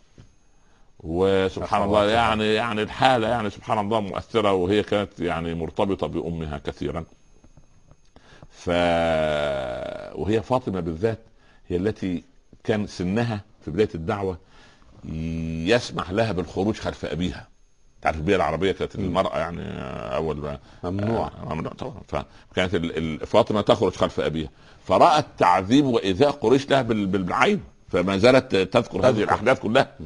[1.01, 2.11] وسبحان الله.
[2.11, 7.05] يعني يعني الحالة يعني سبحان الله مؤثرة وهي كانت يعني مرتبطة بأمها كثيرا
[8.57, 8.69] ف
[10.19, 11.19] وهي فاطمة بالذات
[11.69, 12.25] هي التي
[12.65, 14.39] كان سنها في بداية الدعوة
[15.67, 17.49] يسمح لها بالخروج خلف أبيها.
[18.03, 19.63] تعرف البيئه العربية كانت المرأة يعني
[20.17, 21.27] أول ما ممنوع.
[21.27, 22.25] آه، ممنوع طبعا.
[22.53, 22.77] فكانت
[23.27, 24.49] فاطمة تخرج خلف أبيها.
[24.85, 27.63] فرأت تعذيب وإيذاء قريش لها بال- بال- بالعين.
[27.89, 29.23] فما زالت تذكر هذه تذكر.
[29.25, 29.97] الأحداث كلها.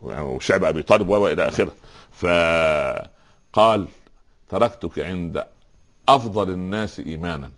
[0.00, 1.72] وشعب أبي طالب وإلى آخره.
[2.12, 3.86] فقال
[4.48, 5.44] تركتك عند
[6.08, 7.50] أفضل الناس ايمانا.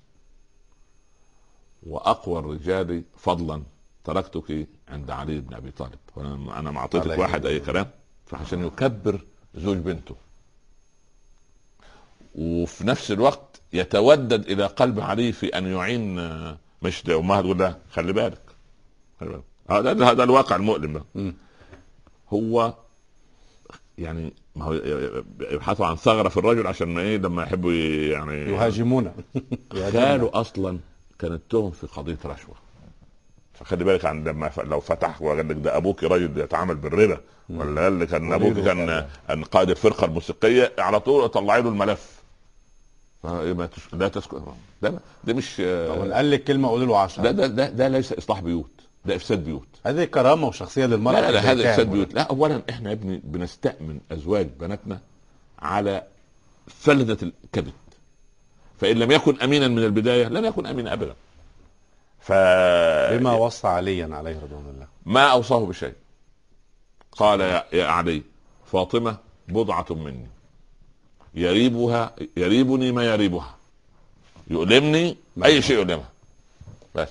[1.86, 3.62] وأقوى الرجال فضلا.
[4.04, 5.98] تركتك عند علي بن أبي طالب.
[6.16, 7.86] وأنا أنا ما أعطيتك واحد أي كلام
[8.26, 9.20] فعشان يكبر
[9.54, 10.14] زوج بنته.
[12.34, 17.78] وفي نفس الوقت يتودد إلى قلب علي في أن يعين آه، مش أمها تقول لها
[17.92, 18.42] خلي بالك.
[19.20, 19.44] خلي بالك.
[19.70, 21.04] هذا هذا الواقع المؤلم.
[22.32, 22.74] هو
[23.98, 24.72] يعني ما هو
[25.40, 29.12] يبحثوا عن ثغرة في الرجل عشان إيه لما يحبوا يعني يهاجمون
[29.72, 30.78] خاله أصلا
[31.20, 32.54] كانت تهم في قضية رشوة.
[33.54, 38.00] فخلي بالك عن لما لو فتح وقال لك ده أبوك راجل يتعامل بالربا ولا قال
[38.00, 39.06] لك أن أبوك كان.
[39.28, 42.20] كان قائد الفرقة الموسيقية على طول طلعي له الملف.
[43.22, 43.94] فإيه ما تش...
[43.94, 44.42] لا تسكت.
[44.82, 44.94] ده
[45.24, 48.40] ده مش طب قال لك كلمة قول له 10 ده ده ده, ده ليس إصلاح
[48.40, 48.70] بيوت
[49.04, 49.66] ده إفساد بيوت.
[49.86, 52.14] هذه كرامة وشخصية للمرأة لا لا, لا هذا إفساد بيوت.
[52.14, 55.00] لا اولا إحنا يا ابني بنستأمن أزواج بناتنا
[55.58, 56.02] على
[56.66, 57.72] فلذة الكبد
[58.80, 61.14] فإن لم يكن أمينا من البداية لن يكن أمينا ابدا.
[62.20, 62.32] ف
[63.12, 64.86] بما وصى عليا عليه رضوان الله.
[65.06, 65.94] ما أوصاه بشيء.
[67.12, 68.22] قال يا, يا علي
[68.72, 69.16] فاطمة
[69.48, 70.26] بضعة مني.
[71.34, 73.56] يريبها يريبني ما يريبها.
[74.50, 76.10] يؤلمني أي شيء يؤلمها.
[76.94, 77.08] بس.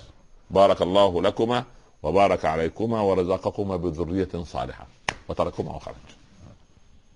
[0.50, 1.64] بارك الله لكما
[2.04, 4.88] وبارك عليكما ورزقكما بذرية صالحة.
[5.28, 5.96] وترككما وخرج.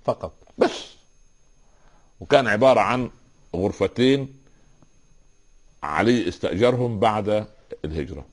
[0.05, 0.33] فقط.
[0.57, 0.93] بس.
[2.19, 3.09] وكان عبارة عن
[3.55, 4.42] غرفتين
[5.83, 7.45] علي استأجرهم بعد
[7.85, 8.25] الهجرة.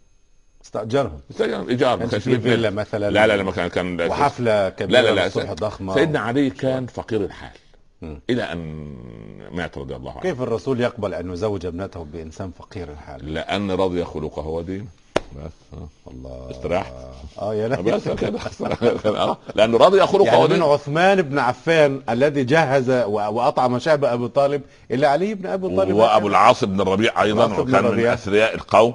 [0.64, 1.20] استأجرهم.
[1.30, 2.70] استأجرهم ايجار ما كانش فيلا.
[2.70, 5.94] مثلا لا لا لا ما كان كان وحفلة كبيرة لا لا لا الصبح ضخمة.
[5.94, 7.50] سيدنا علي كان فقير الحال
[8.02, 8.20] مم.
[8.30, 8.96] إلى أن
[9.52, 10.20] مات رضي الله عنه.
[10.20, 14.86] كيف الرسول يقبل أن يزوج ابنته بإنسان فقير الحال؟ لأن رضي خلقه ودينه.
[15.36, 15.78] بس.
[16.10, 16.92] الله استريحت
[17.38, 18.38] آه يا لا بس كده
[19.06, 19.38] آه.
[19.56, 24.62] لأنه رضي خلقه يعني من ودينه عثمان بن عفان الذي جهز وأطعم شعب أبي طالب
[24.90, 28.06] إلى علي بن أبي طالب وأبو العاص بن الربيع أيضا وكان من.
[28.06, 28.94] أثرياء القوم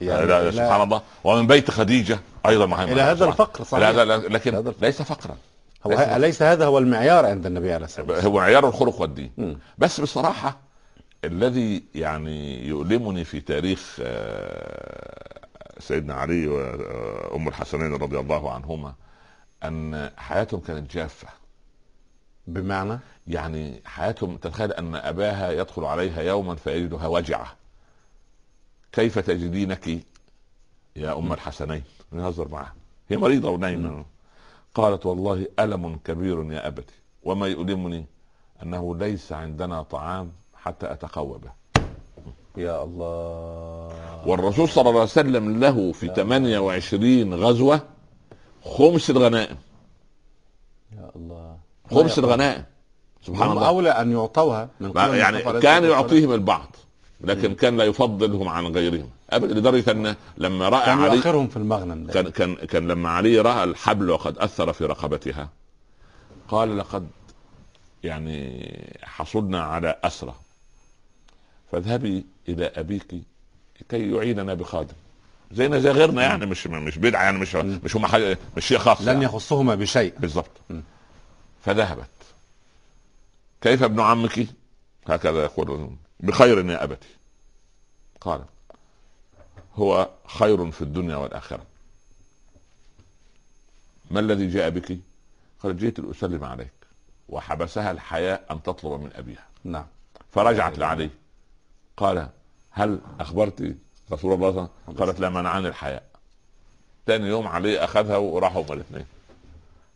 [0.00, 3.88] يعني لا سبحان الله ومن بيت خديجة أيضا إلى هذا الفقر صحيح.
[3.88, 4.72] لا لا لكن.
[4.82, 5.36] ليس فقرا
[5.86, 9.58] هو ليس هذا هو المعيار عند النبي عليه الصلاة والسلام هو معيار الخلق والدين مم.
[9.78, 10.56] بس بصراحة
[11.24, 15.45] الذي يعني يؤلمني في تاريخ آه،
[15.78, 18.94] سيدنا علي وأم الحسنين رضي الله عنهما
[19.64, 21.28] أن حياتهم كانت جافة.
[22.46, 27.56] بمعنى؟ يعني حياتهم تتخيل أن أباها يدخل عليها يوما فيجدها وجعة.
[28.92, 29.88] كيف تجدينك
[30.96, 32.74] يا أم الحسنين؟ يهزر معها.
[33.08, 34.04] هي مريضة ونايمة.
[34.74, 38.06] قالت والله ألم كبير يا أبتي وما يؤلمني
[38.62, 41.52] أنه ليس عندنا طعام حتى أتقوى به.
[42.56, 43.88] يا الله.
[44.26, 47.80] والرسول صلى الله عليه وسلم له في 28 غزوة
[48.64, 49.56] خمس الغنائم
[50.92, 51.56] يا الله.
[51.90, 52.64] خمس الغنائم
[53.22, 53.68] سبحان الله.
[53.68, 56.76] أولى أن يعطوها من يعني كان يعطيهم البعض
[57.20, 59.08] لكن كان لا يفضلهم عن غيرهم.
[59.30, 63.40] أبدا لدرجة أن لما رأى كان علي يؤخرهم في المغنم كان كان كان لما علي
[63.40, 65.48] رأى الحبل وقد أثر في رقبتها
[66.48, 67.08] قال لقد
[68.02, 68.70] يعني
[69.02, 70.34] حصلنا على اسرى
[71.72, 73.06] فاذهبي إلى أبيك
[73.88, 74.94] كي يعيننا بخادم.
[75.52, 79.00] زينا زي غيرنا يعني مش مش بدعة يعني مش مش هم حاجة مش شيء خاص
[79.00, 79.24] لن يعني.
[79.24, 80.14] يخصهما بشيء.
[80.18, 80.50] بالضبط.
[80.70, 80.80] م.
[81.64, 82.06] فذهبت.
[83.60, 84.46] كيف ابن عمك؟
[85.08, 85.90] هكذا يقول
[86.20, 87.08] بخير يا ابتي
[88.20, 88.44] قال
[89.74, 91.62] هو خير في الدنيا والآخرة.
[94.10, 94.98] ما الذي جاء بك؟
[95.62, 96.70] قال جئت لأسلم عليك.
[97.28, 99.46] وحبسها الحياء أن تطلب من أبيها.
[99.64, 99.86] نعم.
[100.32, 101.10] فرجعت لعلي.
[101.96, 102.28] قال
[102.70, 103.74] هل أخبرت
[104.12, 106.02] رسول الله صلى الله عليه وسلم؟ قالت لا منعني الحياء.
[107.06, 109.04] ثاني يوم علي أخذها وراحوا هما الاثنين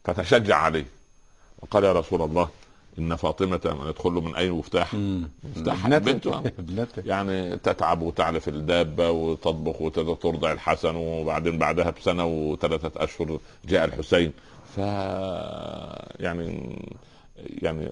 [0.04, 0.86] فتشجع عليه
[1.58, 2.48] وقال يا رسول الله
[2.98, 6.42] إن فاطمة يدخل من أي مفتاح؟ مفتاح بنته
[7.06, 14.32] يعني تتعب وتعلف الدابة وتطبخ وترضع الحسن وبعدين بعدها بسنة وثلاثة أشهر جاء الحسين.
[14.76, 14.78] ف
[16.20, 16.78] يعني
[17.62, 17.86] يعني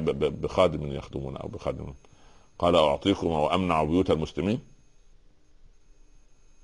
[0.00, 1.94] ب- بخادم يخدمنا أو بخادم.
[2.58, 4.60] قال أعطيكم وامنع بيوت المسلمين.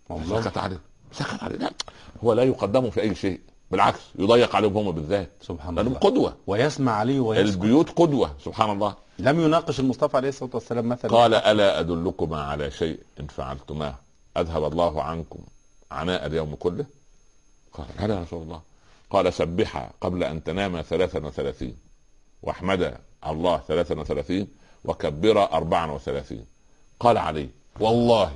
[0.09, 0.41] والله.
[0.43, 0.81] سكت عليه
[1.13, 1.71] سكت عليه لا.
[2.25, 3.41] هو لا يقدم في أي شيء.
[3.71, 5.31] بالعكس يضيق عليهم هم بالذات.
[5.41, 5.99] سبحان لأنهم الله.
[6.11, 6.37] قدوة.
[6.47, 8.35] ويسمع عليه ويسكت البيوت قدوة.
[8.45, 8.95] سبحان الله.
[9.19, 11.11] لم يناقش المصطفى عليه الصلاة والسلام مثلا.
[11.11, 13.95] قال ألا أدلكما على شيء إن فعلتماه
[14.37, 15.39] أذهب الله عنكم
[15.91, 16.87] عناء اليوم كله.
[17.73, 18.61] قال هذا يا رسول الله.
[19.11, 21.77] قال سبحا قبل أن تنام ثلاثا وثلاثين
[22.43, 24.49] واحمدا الله ثلاثا وثلاثين
[24.85, 26.45] وكبر أربعا وثلاثين.
[27.01, 27.49] قال علي
[27.81, 28.33] والله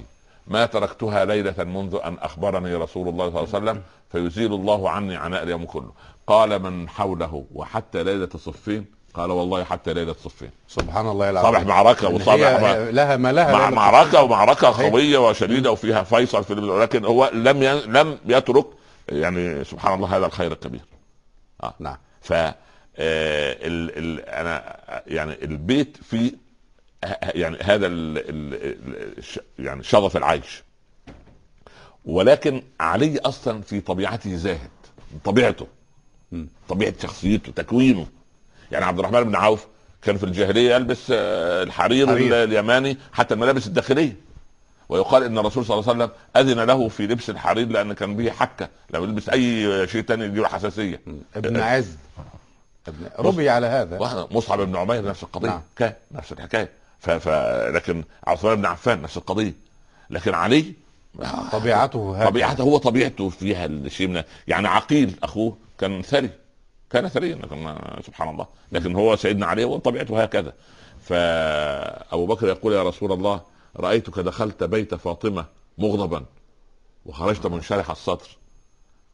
[0.46, 5.16] ما تركتها ليلة منذ أن أخبرني رسول الله صلى الله عليه وسلم فيزيل الله عني
[5.16, 5.92] عناء اليوم كله.
[6.26, 10.50] قال من حوله وحتى ليلة صفين؟ قال والله حتى ليلة صفين.
[10.68, 11.52] سبحان الله العظيم.
[11.52, 14.92] صبح معركة وصبح هي لها ما لها مع ومعركة صحيح.
[14.92, 17.80] قوية وشديدة وفيها فيصل في ولكن هو لم ي...
[17.86, 18.66] لم يترك
[19.20, 20.80] يعني سبحان الله هذا الخير الكبير.
[21.78, 21.96] نعم.
[22.20, 22.54] ف آه،
[23.66, 23.98] ال...
[23.98, 24.20] ال...
[24.28, 26.32] أنا يعني البيت فيه
[27.04, 28.18] ه- يعني هذا ال...
[28.18, 29.22] ال...
[29.58, 30.62] يعني شظف العيش
[32.04, 34.70] ولكن علي أصلا في طبيعته زاهد
[35.24, 35.66] طبيعته.
[36.68, 38.06] طبيعة شخصيته تكوينه.
[38.72, 39.66] يعني عبد الرحمن بن عوف
[40.02, 42.42] كان في الجاهلية يلبس آه، الحرير حرير.
[42.42, 44.16] اليماني حتى الملابس الداخلية.
[44.88, 48.30] ويقال إن الرسول صلى الله عليه وسلم أذن له في لبس الحرير لأن كان به
[48.30, 48.68] حكة.
[48.90, 51.00] لو يلبس أي شيء تاني يجيله حساسية.
[51.36, 51.96] ابن عز.
[52.88, 54.28] ابن ربي على هذا.
[54.30, 55.48] مصعب بن عمير نفس القضية.
[55.48, 55.62] نعم.
[55.76, 56.70] كان نفس الحكاية.
[56.98, 57.10] ف...
[57.10, 57.28] ف...
[57.74, 59.54] لكن عثمان بن عفان نفس القضية.
[60.10, 60.72] لكن علي
[61.52, 66.30] طبيعته هذا طبيعته هو طبيعته فيها الشيء من يعني عقيل أخوه كان ثري.
[66.90, 67.74] كان ثريا لكن
[68.06, 68.46] سبحان الله.
[68.72, 70.52] لكن هو سيدنا علي هو طبيعته هكذا.
[71.04, 73.40] فأبو بكر يقول يا رسول الله
[73.76, 75.44] رأيتك دخلت بيت فاطمة
[75.78, 76.24] مغضبا
[77.06, 78.28] وخرجت منشرح الصدر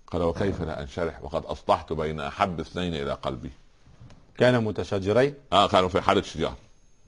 [0.07, 3.51] قال وكيف لا أنشرح؟ وقد اصلحت بين أحب اثنين إلى قلبي.
[4.39, 6.55] كان متشاجرين آه كانوا في حاله شجار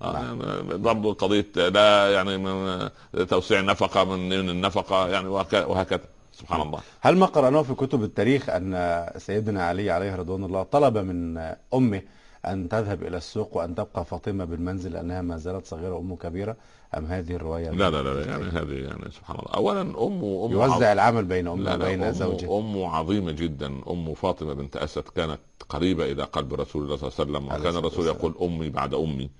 [0.02, 2.88] آه يعني برضه قضية لا يعني من
[3.28, 6.04] توسيع النفقه من النفقة يعني وهك- وهكذا.
[6.32, 6.80] سبحان الله.
[7.00, 11.38] هل ما قرأناه في كتب التاريخ أن سيدنا علي عليه رضوان الله طلب من
[11.74, 12.02] أمه
[12.46, 16.56] أن تذهب إلى السوق وأن تبقى فاطمة بالمنزل لأنها ما زالت صغيرة وأمه كبيرة.
[16.96, 19.54] أم هذه الرواية لا لا لا يعني هذه يعني سبحان الله.
[19.54, 23.66] اولا امه أم يوزع العمل بين أمه لا لا وبين أم زوجه أم عظيمة جدا.
[23.90, 25.38] أم فاطمة بنت أسد كانت
[25.68, 28.06] قريبة إلى قلب رسول الله صلى الله عليه وسلم وكان الرسول.
[28.06, 29.30] يقول أمي بعد أمي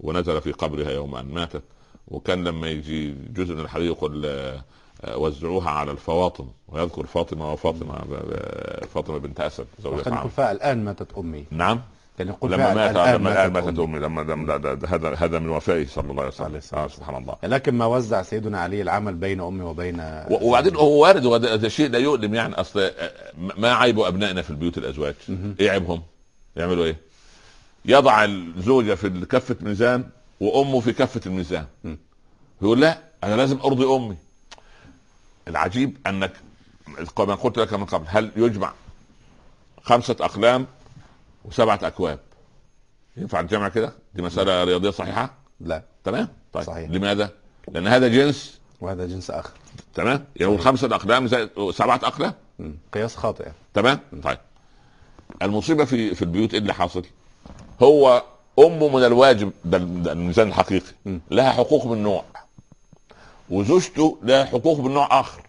[0.00, 1.62] ونزل في قبرها يوم أن ماتت.
[2.08, 4.64] وكان لما يجي جزء من الحديث يقول آه،
[5.04, 11.44] آه، وزعوها على الفواطم ويذكر فاطمة وفاطمة آه، فاطمة بنت أسد زوجة الآن ماتت أمي.
[11.50, 11.80] نعم.
[12.18, 14.22] كان يقول لما مات لما الآن ماتت أمي لما
[14.88, 18.60] هذا هذا من وفائه صلى الله عليه وسلم آه سبحان الله لكن ما وزع سيدنا
[18.60, 23.12] علي العمل بين أمه وبين وبعدين هو وارد ده شيء لا يؤلم يعني أصل آه،
[23.36, 25.14] ما عيب أبنائنا في البيوت الأزواج؟
[25.60, 26.02] إيه عيبهم؟
[26.56, 26.96] يعملوا إيه؟
[27.84, 30.04] يضع الزوجة في كفة ميزان
[30.40, 31.64] وأمه في كفة الميزان.
[32.62, 34.16] يقول لا أنا لازم أرضي أمي
[35.48, 36.32] العجيب أنك
[37.16, 38.72] كما قلت لك من قبل هل يجمع
[39.82, 40.66] خمسة أقلام
[41.44, 42.18] وسبعة أكواب.
[43.16, 45.82] ينفع الجمع كده؟ دي مسألة رياضية صحيحة؟ لا.
[46.04, 46.64] تمام؟ طيب.
[46.64, 46.90] صحيح.
[46.90, 47.30] لماذا؟
[47.72, 48.58] لأن هذا جنس.
[48.80, 49.50] وهذا جنس آخر.
[49.94, 52.74] تمام؟ يقول خمسة أقلام زائد سبعة أقلام مم.
[52.92, 53.48] قياس خاطئ.
[53.74, 54.38] تمام؟ طيب.
[55.42, 57.04] المصيبة في في البيوت إيه اللي حاصل؟
[57.82, 58.22] هو
[58.58, 59.76] امه من الواجب ده
[60.12, 61.18] الميزان الحقيقي م.
[61.30, 62.24] لها حقوق من نوع
[63.50, 65.42] وزوجته لها حقوق من نوع آخر.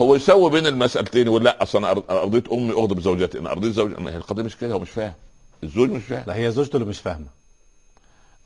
[0.00, 4.00] هو يسوي بين المسألتين يقول لا أصل أنا أرضيت أمي اغضب زوجتي أنا أرضيت زوجتي
[4.00, 5.12] القضية مش كده هو مش فاهم.
[5.64, 6.24] الزوج مش فاهم.
[6.26, 7.26] لا هي زوجته اللي مش فاهمة.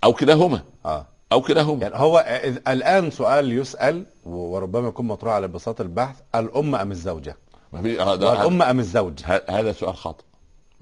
[0.04, 1.06] أو كلاهما آه.
[1.32, 2.24] أو كلاهما يعني هو
[2.68, 7.36] الآن سؤال يسأل وربما يكون مطروح على بساط البحث الأم أم الزوجة؟
[7.72, 10.24] ما في هذا والام أم الزوج؟ هذا سؤال خاطئ.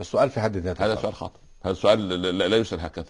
[0.00, 0.94] السؤال في حد ذاته هذا.
[0.94, 1.38] سؤال خاطئ.
[1.64, 3.06] هذا سؤال لا- لا لا يسأل هكذا.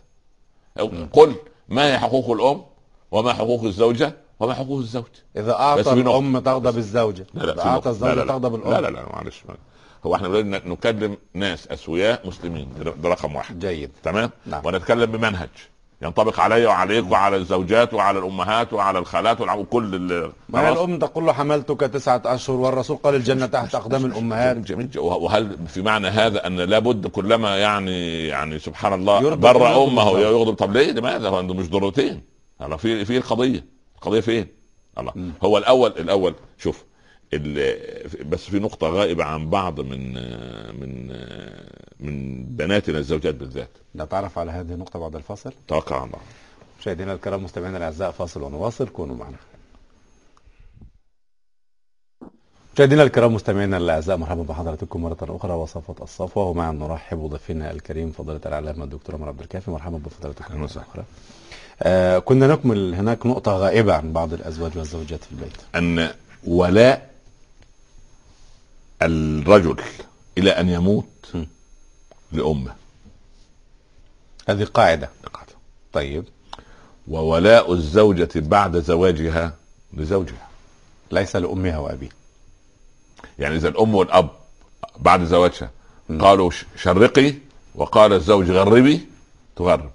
[1.13, 1.35] قل
[1.69, 2.63] ما هي حقوق الأم؟
[3.11, 5.05] وما حقوق الزوجة؟ وما حقوق الزوج؟
[5.37, 5.93] إذا أعطى.
[5.93, 7.27] الأم تغضب الزوجة.
[7.35, 7.91] لا لا إذا أعطى.
[7.91, 9.43] الزوجة لا لا تغضب لا الام لا لا معلش.
[10.07, 12.69] هو إحنا نكلم ناس أسوياء مسلمين
[13.03, 13.59] ده رقم واحد.
[13.59, 13.91] جيد.
[14.03, 14.67] تمام؟ نعم.
[14.67, 15.49] ونتكلم بمنهج.
[16.03, 21.33] ينطبق علي وعليك وعلى الزوجات وعلى الأمهات وعلى الخالات وكل ال- ما؟ الأم تقول له
[21.33, 24.57] حملتك تسعة أشهر والرسول قال الجنة تحت أقدام الأمهات.
[24.57, 24.89] جميل.
[24.99, 30.19] وهل في معنى هذا أن لابد كلما يعني يعني سبحان الله بر أمه.
[30.19, 32.23] يغضب طب ليه؟ لماذا؟ هو مش ضرورتين
[32.79, 33.65] في في القضية.
[33.97, 34.47] القضية فين؟
[34.99, 35.13] الله.
[35.45, 36.85] هو الأول الأول شوف
[38.27, 40.15] بس في نقطة غائبة عن بعض من
[40.81, 41.07] من
[42.01, 43.71] من بناتنا الزوجات بالذات.
[43.97, 46.23] نتعرف على هذه النقطة بعد الفاصل؟ توقع عن بعض
[46.81, 48.89] مشاهدينا الكرام مستمعينا الأعزاء فاصل ونواصل.
[48.89, 49.37] كونوا معنا.
[52.75, 58.41] مشاهدينا الكرام مستمعينا الأعزاء مرحبا بحضراتكم مرة أخرى وصفه الصفوه ومع نرحب بضيفنا الكريم فضيلة
[58.47, 59.71] العلامه الدكتور عمر عبد الكافي.
[59.71, 60.67] مرحبا بفضيلتكم أهلا مره.
[60.67, 61.05] أخرى.
[61.83, 65.57] آه كنا نكمل هناك نقطة غائبة عن بعض الأزواج والزوجات في البيت.
[65.75, 66.15] أن
[66.47, 67.14] ولاء
[69.05, 69.77] الرجل
[70.39, 71.37] إلى أن يموت.
[72.33, 72.75] لأمه.
[74.49, 75.11] هذه قاعدة.
[75.93, 76.25] طيب.
[77.09, 79.55] وولاء الزوجة بعد زواجها
[79.93, 80.49] لزوجها.
[81.11, 82.13] ليس لأمها وابيها
[83.39, 84.31] يعني إذا الأم والأب
[84.99, 85.71] بعد زواجها
[86.21, 87.35] قالوا شرقي
[87.75, 89.07] وقال الزوج غربي
[89.57, 89.91] تغرب.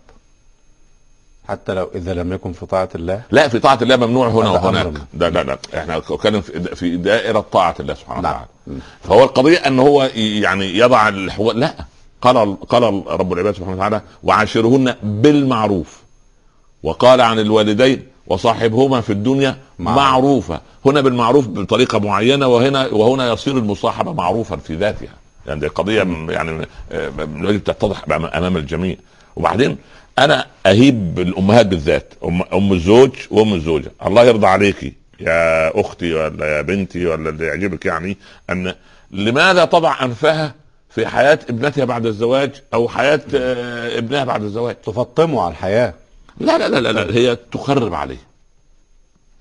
[1.50, 4.94] حتى لو إذا لم يكن في طاعة الله؟ لا في طاعة الله ممنوع هنا وهناك.
[5.14, 6.42] لا لا لا إحنا نتكلم
[6.76, 8.32] في دائرة طاعة الله سبحانه نعم.
[8.34, 8.82] وتعالى.
[9.04, 11.74] فهو القضية إن هو يعني يضع الحقوق لا.
[12.22, 16.00] قال قال رب العباد سبحانه وتعالى وعاشرهن بالمعروف
[16.84, 19.98] وقال عن الوالدين وصاحبهما في الدنيا معروف.
[20.00, 25.08] معروفة هنا بالمعروف بطريقة معينة وهنا وهنا يصير المصاحبة معروفا في ذاتها.
[25.48, 28.96] يعني دي قضية م- يعني آه، يجب تتضح أمام- أمام الجميع.
[29.36, 29.78] وبعدين
[30.20, 33.92] أنا أهيب الامهات بالذات ام أم الزوج وأم الزوجة.
[34.06, 38.18] الله يرضى عليكي يا أختي ولا يا بنتي ولا اللي يعجبك يعني
[38.50, 38.76] أن
[39.12, 40.56] لماذا تضع أنفها
[40.90, 45.94] في حياة ابنتها بعد الزواج أو حياة آه، ابنها بعد الزواج؟ تفطموا على الحياة.
[46.40, 48.18] لا لا لا لا, لا هي تخرب عليه.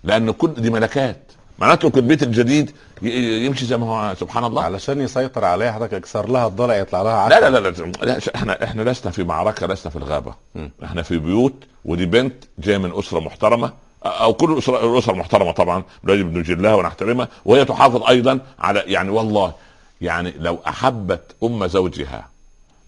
[0.05, 1.28] لأن كل دي ملكات.
[1.63, 2.71] نترك البيت الجديد
[3.03, 4.63] يمشي زي ما هو سبحان الله.
[4.63, 8.65] علشان يسيطر عليها حضرتك اكسر لها الضلع يطلع لها لا لا لا, لا, لا إحنا
[8.65, 10.35] إحنا لسنا في معركة لسنا في الغابة.
[10.55, 10.69] م.
[10.85, 11.55] إحنا في بيوت
[11.85, 13.73] ودي بنت جاية من أسرة محترمة
[14.05, 19.53] أو كل الاسر محترمه طبعا يجب نجلها ونحترمها وهي تحافظ أيضا على يعني والله
[20.01, 22.29] يعني لو أحبت أم زوجها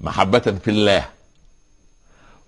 [0.01, 1.05] محبة في الله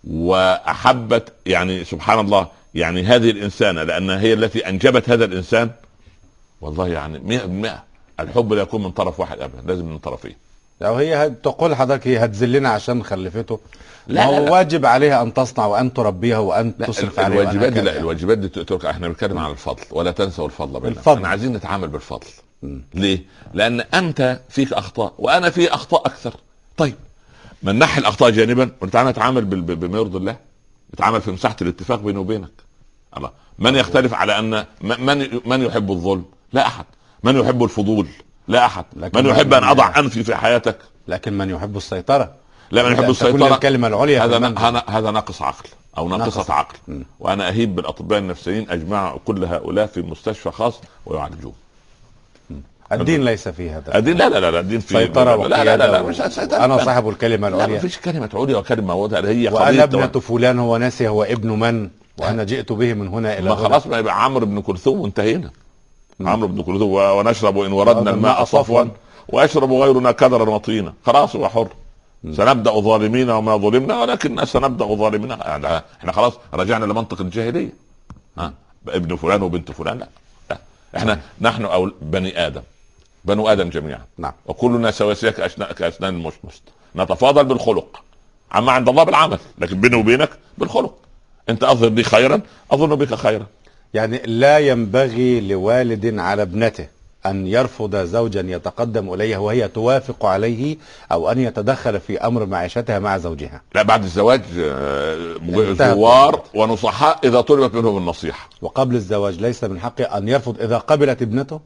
[0.04, 5.70] وأحبت يعني سبحان الله يعني هذه الإنسانة لانها هي التي أنجبت هذا الإنسان
[6.62, 7.38] والله يعني
[8.18, 10.36] 100% الحب لا يكون من طرف واحد ابدا لازم من طرفين
[10.80, 13.60] لو هي تقول حضرتك هي هتذلنا عشان خلفته
[14.06, 14.50] لا، ما هو لا.
[14.50, 17.98] واجب عليها أن تصنع وأن تربيها وأن تصرف عليها وأن الواجبات دي لا.
[17.98, 21.16] الواجبات دي تترك إحنا بنتكلم عن الفضل ولا تنسوا الفضل بيننا الفضل.
[21.16, 22.26] إحنا عايزين نتعامل بالفضل
[22.62, 22.82] مم.
[22.94, 23.22] ليه؟
[23.54, 26.34] لأن أنت فيك أخطاء وأنا في أخطاء أكثر
[26.76, 26.94] طيب
[27.62, 30.36] ما ننحي الأخطاء جانبا ونتعامل نتعامل بما يرضي الله
[30.94, 32.50] نتعامل في مساحة الاتفاق بيني وبينك
[33.16, 36.84] الله من يختلف على أن م- من من يحب الظلم؟ لا أحد
[37.24, 38.06] من يحب الفضول؟
[38.48, 40.78] لا أحد لكن من يحب أن من- اضع أنفي في حياتك؟
[41.08, 42.30] لكن من يحب السيطرة
[42.70, 44.80] لا من يحب السيطرة الكلمة العليا في هذا المنزل.
[44.88, 46.36] هذا ناقص عقل أو ناقص.
[46.36, 47.04] ناقصة عقل مم.
[47.20, 51.52] وأنا أهيب بالأطباء النفسيين أجمع كل هؤلاء في مستشفى خاص ويعالجوه
[52.92, 55.76] الدين ليس فيه هذا الدين لا لا لا لا الدين فيه سيطرة لا لا لا,
[55.76, 56.64] لا, لا مش سيطرة.
[56.64, 60.58] أنا صاحب الكلمة لا ما العليا فيش كلمة عليا وكلمة وضع هي وأنا تو- فلان
[60.58, 61.88] هو ناسي هو ابن من
[62.18, 63.54] وأنا جئت به من هنا إلى ما.
[63.56, 65.50] خلاص ما يبقى عمرو بن كلثوم وانتهينا
[66.20, 68.84] عمرو بن كلثوم ونشرب إن وردنا الماء صفوا.
[69.28, 70.92] ويشرب غيرنا كدرا وطينا.
[71.06, 71.68] خلاص هو حر.
[72.32, 75.30] سنبدأ ظالمين وما ظلمنا ولكن سنبدأ ظالمين.
[75.30, 77.72] يعني إحنا خلاص رجعنا لمنطق الجاهلية.
[78.38, 78.52] ها؟
[78.88, 80.08] ابن فلان وبنت فلان لا,
[80.50, 80.58] لا.
[80.96, 82.62] إحنا نحن أو بني آدم.
[83.24, 84.04] بنو آدم جميعا.
[84.18, 84.32] نعم.
[84.46, 86.62] وكلنا سواسية كأسنان, كأسنان المشمس
[86.96, 88.02] نتفاضل بالخلق.
[88.52, 89.38] عما عند الله بالعمل.
[89.58, 90.94] لكن بيني وبينك بالخلق.
[91.48, 92.40] أنت أظهر لي خيرا
[92.70, 93.46] أظن بك خيرا.
[93.94, 96.86] يعني لا ينبغي لوالد على ابنته
[97.26, 100.76] أن يرفض زوجا يتقدم إليها وهي توافق عليه
[101.12, 103.62] أو أن يتدخل في أمر معيشتها مع زوجها.
[103.74, 108.48] لا بعد الزواج آه، زوار ونصحاء إذا طلبت منهم النصيحة.
[108.62, 111.60] وقبل الزواج ليس من حقه أن يرفض إذا قبلت ابنته؟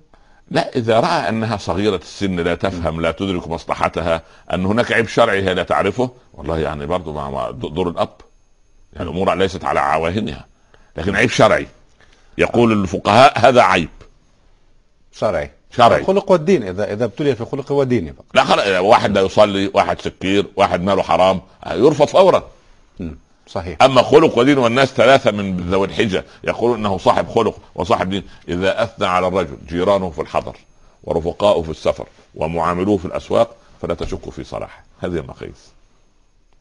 [0.51, 4.23] لا إذا رأى أنها صغيرة السن لا تفهم لا تدرك مصلحتها
[4.53, 8.13] أن هناك عيب شرعي هي لا تعرفه والله يعني برضه مع دور الأب.
[8.93, 10.47] يعني الأمور ليست على عواهنها
[10.97, 11.67] لكن عيب شرعي.
[12.39, 13.89] يقول الفقهاء هذا عيب.
[15.13, 15.51] شرعي.
[15.71, 16.01] شرعي.
[16.01, 20.01] الخلق والدين إذا إذا ابتلي في خلقه ودينه فقط لا خلاص واحد لا يصلي واحد
[20.01, 22.43] سكير واحد ماله حرام يرفض فورا.
[23.47, 23.83] صحيح.
[23.83, 28.23] أما خلق ودين والناس ثلاثة من ذوي الحجة يقولون إنه صاحب خلق وصاحب دين.
[28.49, 30.57] إذا أثنى على الرجل جيرانه في الحضر
[31.05, 34.85] ورفقاؤه في السفر ومعاملوه في الأسواق فلا تشك في صلاحه.
[35.01, 35.73] هذه المقاييس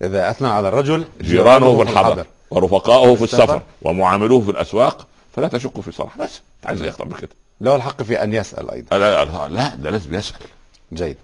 [0.01, 3.23] إذا أثنى على الرجل جيرانه في الحضر ورفقاؤه في.
[3.23, 7.29] السفر ومعاملوه في الأسواق فلا تشك في صلاحه بس عايز يخطب بكده
[7.61, 8.97] له الحق في أن يسأل أيضا.
[8.97, 10.39] لا لا, لا ده لازم يسأل.
[10.93, 11.17] جيد.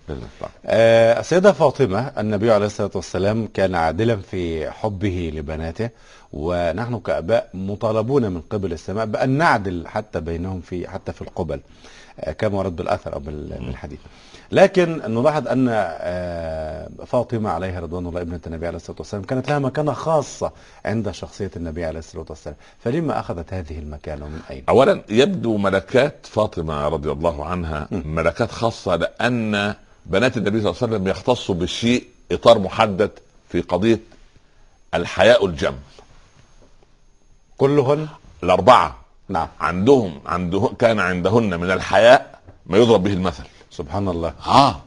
[0.66, 5.90] آه، السيدة فاطمة النبي عليه الصلاة والسلام كان عادلا في حبه لبناته
[6.34, 11.60] ونحن كأباء مطالبون من قبل السماء بأن نعدل حتى بينهم في حتى في القبل.
[12.38, 14.00] كما ورد بالأثر أو بال- بالحديث.
[14.52, 19.60] لكن نلاحظ أن آه، فاطمة عليها رضوان الله ابنة النبي عليه الصلاة والسلام كانت لها
[19.60, 20.52] مكانة خاصة
[20.86, 22.56] عند شخصية النبي عليه الصلاة والسلام.
[22.84, 28.96] فلما أخذت هذه المكانة ومن أين؟ اولا يبدو ملكات فاطمة رضي الله عنها ملكات خاصة
[28.96, 33.12] لأن بنات النبي صلى الله عليه وسلم يختصوا بالشيء إطار محدد
[33.50, 34.00] في قضية
[34.94, 35.76] الحياء الجم
[37.58, 38.08] كلهن؟
[38.44, 39.01] الأربعة.
[39.32, 39.48] نعم.
[39.60, 43.44] عندهم عندهم كان عندهن من الحياء ما يضرب به المثل.
[43.72, 44.34] سبحان الله.
[44.48, 44.82] آه.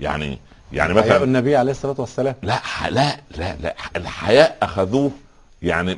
[0.00, 0.38] يعني
[0.72, 2.34] يعني حياء مثلا النبي عليه الصلاة والسلام.
[2.42, 5.10] لا لا لا لا الحياء أخذوه
[5.62, 5.94] يعني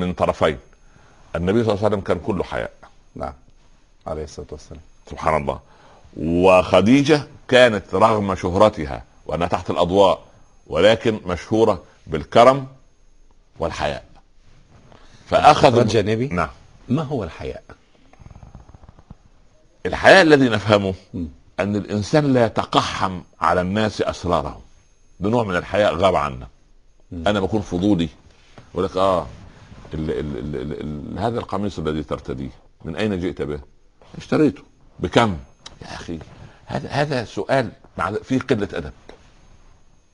[0.00, 0.58] من طرفين.
[1.36, 2.70] النبي صلى الله عليه وسلم كان كله حياء.
[3.14, 3.32] نعم.
[4.06, 4.82] عليه الصلاة والسلام.
[5.10, 5.60] سبحان الله.
[6.16, 10.20] وخديجة كانت رغم شهرتها وأنها تحت الأضواء
[10.66, 12.66] ولكن مشهورة بالكرم
[13.58, 14.04] والحياء.
[15.28, 16.48] فأخذ رد جانبي؟ نعم.
[16.88, 17.62] ما هو الحياء؟
[19.86, 21.28] الحياء الذي نفهمه مم.
[21.60, 24.60] أن الإنسان لا يتقحم على الناس أسرارهم
[25.20, 26.48] ده نوع من الحياء غاب عنا
[27.12, 28.08] أنا بكون فضولي
[28.74, 29.26] يقول لك آه
[29.94, 30.80] ال ال ال ال
[31.12, 32.50] ال هذا القميص الذي ترتديه
[32.84, 33.60] من أين جئت به؟
[34.18, 34.62] اشتريته
[35.00, 35.36] بكم؟
[35.82, 36.18] يا أخي
[36.66, 37.70] هذا هذا سؤال
[38.22, 38.92] فيه قلة أدب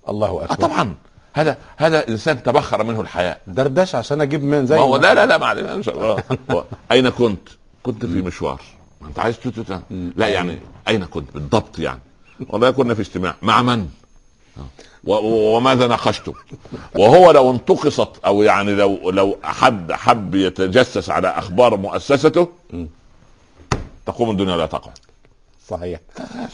[0.08, 0.94] الله آه اكبر طبعا
[1.34, 5.26] هذا هذا إنسان تبخر منه الحياء دردش عشان أجيب من زي ما هو لا لا
[5.26, 6.64] لا معلش إن شاء الله.
[6.92, 7.48] أين كنت؟
[7.82, 8.60] كنت في مشوار.
[9.00, 9.82] ما أنت عايز تت- تت-
[10.16, 10.58] لا يعني
[10.88, 12.00] أين كنت؟ بالضبط يعني.
[12.48, 13.34] والله كنا في اجتماع.
[13.42, 13.88] مع من؟
[15.04, 16.32] وماذا ناقشتم؟
[16.94, 22.48] وهو لو انتقصت أو يعني لو لو حد حب يتجسس على أخبار مؤسسته
[24.06, 24.98] تقوم الدنيا لا تقعد
[25.68, 26.00] صحيح.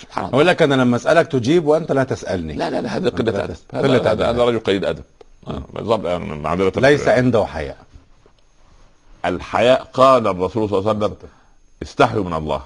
[0.01, 0.37] سبحان الله.
[0.37, 2.53] أقول لك أنا لما أسألك تجيب وأنت لا تسألني.
[2.53, 3.57] لا لا لا هذا قلة أدب.
[3.73, 5.05] هذا- قلة هذا رجل قليل أدب.
[5.49, 7.77] آه، بالضبط يعني معذره ليس عنده حياء.
[9.25, 11.17] الحياء قال الرسول صلى الله عليه وسلم
[11.83, 12.63] استحيوا من الله.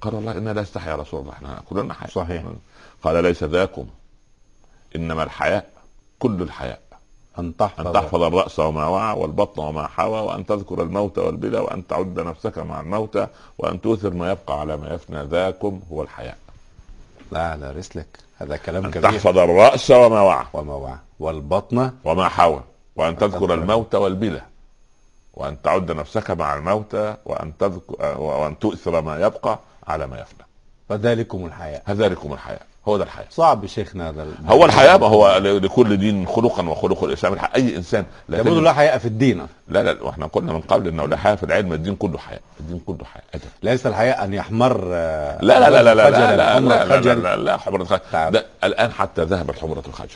[0.00, 2.10] قال والله إنا لا استحي يا رسول الله إحنا كلنا حياء.
[2.10, 2.44] صحيح.
[3.02, 3.86] قال ليس ذاكم
[4.96, 5.66] إنما الحياء
[6.18, 6.78] كل الحياء.
[7.38, 11.86] أن تحفظ أن تحفظ الرأس وما وعى والبطن وما حوى وأن تذكر الموت والبلى وأن
[11.86, 13.26] تعد نفسك مع الموتى
[13.58, 15.22] وأن تؤثر ما يبقى على ما يفنى.
[15.22, 16.36] ذاكم هو الحياء.
[17.32, 18.06] لا على رسلك.
[18.38, 19.10] هذا كلام أن كبير.
[19.10, 20.44] تحفظ الرأس وما وعى.
[20.52, 20.96] وما وعى.
[21.20, 22.60] والبطن وما حوى.
[22.96, 24.42] وأن تذكر الموت والبلى
[25.34, 30.46] وأن تعد نفسك مع الموتى وأن تذكر وأن تؤثر ما يبقى على ما يفنى.
[30.88, 31.82] فذلكم الحياء.
[31.86, 36.26] هذلكم الحياة هو ده الحياة صعب شيخنا هذا ال- هو الحياة ما هو لكل دين
[36.26, 37.50] خلقا وخلق الإسلام الحياة.
[37.56, 41.06] أي إنسان لا يقول لا حياء في الدين لا لا وإحنا قلنا من قبل انه
[41.08, 42.98] لا حياة في العلم الدين كله حياة الدين كله
[43.34, 47.14] أدب ليس الحياء ان يحمر آه، لا لا لا لا لا لا لا لا لا.
[47.14, 48.30] لا لا حمرة الخجل.
[48.30, 50.08] ده الآن حتى ذهبت حمرة الخجل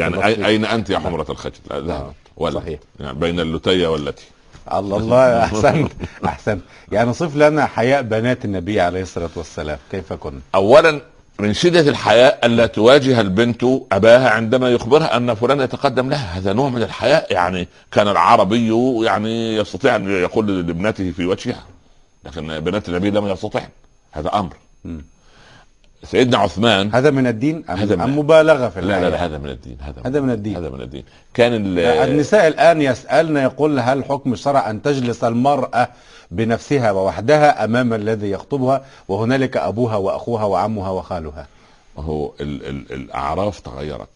[0.00, 2.80] يعني أين أنت يا حمرة الخجل ذهبت ولا صحيح.
[3.00, 4.24] يعني بين اللتية والتي
[4.72, 5.92] الله الله احسنت
[6.24, 6.60] احسنت
[6.92, 11.00] يعني صف لنا حياء بنات النبي عليه الصلاة والسلام كيف كن أولا
[11.38, 16.38] من شدة الحياء ألا تواجه البنت أباها عندما يخبرها أن فلان يتقدم لها.
[16.38, 18.72] هذا نوع من الحياء يعني كان العربي
[19.04, 21.64] يعني يستطيع أن يقول لابنته في وجهها
[22.24, 23.68] لكن بنات النبي لم يستطعن.
[24.12, 24.56] هذا أمر.
[24.84, 25.04] مم.
[26.04, 26.94] سيدنا عثمان.
[26.94, 29.76] هذا من الدين ام, هذا من- أم مبالغة في لا لا لا هذا من الدين
[29.80, 30.56] هذا هذا من الدين.
[30.56, 31.04] هذا من الدين.
[31.34, 35.88] كان ال- النساء الآن يسألن يقول هل حكم الشرع أن تجلس المرأة
[36.30, 41.46] بنفسها ووحدها أمام الذي يخطبها؟ وهنالك أبوها وأخوها وعمها وخالها.
[41.98, 44.08] هو ال ال الأعراف تغيرت.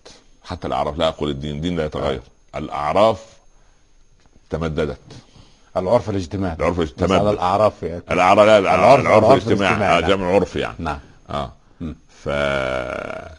[0.45, 2.21] حتى الأعراف لا أقول الدين الدين لا يتغير.
[2.57, 3.25] الأعراف
[4.51, 4.99] تمددت.
[5.77, 6.57] العرف الاجتماعي.
[6.59, 7.21] العرف الاجتماعي.
[7.21, 8.03] على الأعراف يعني.
[8.11, 10.01] الأعراف لا العرف- العرف, العرف الاجتماعي آه.
[10.01, 10.75] جمع عرف يعني.
[10.79, 10.99] نعم.
[11.31, 11.53] آه.
[12.09, 12.29] ف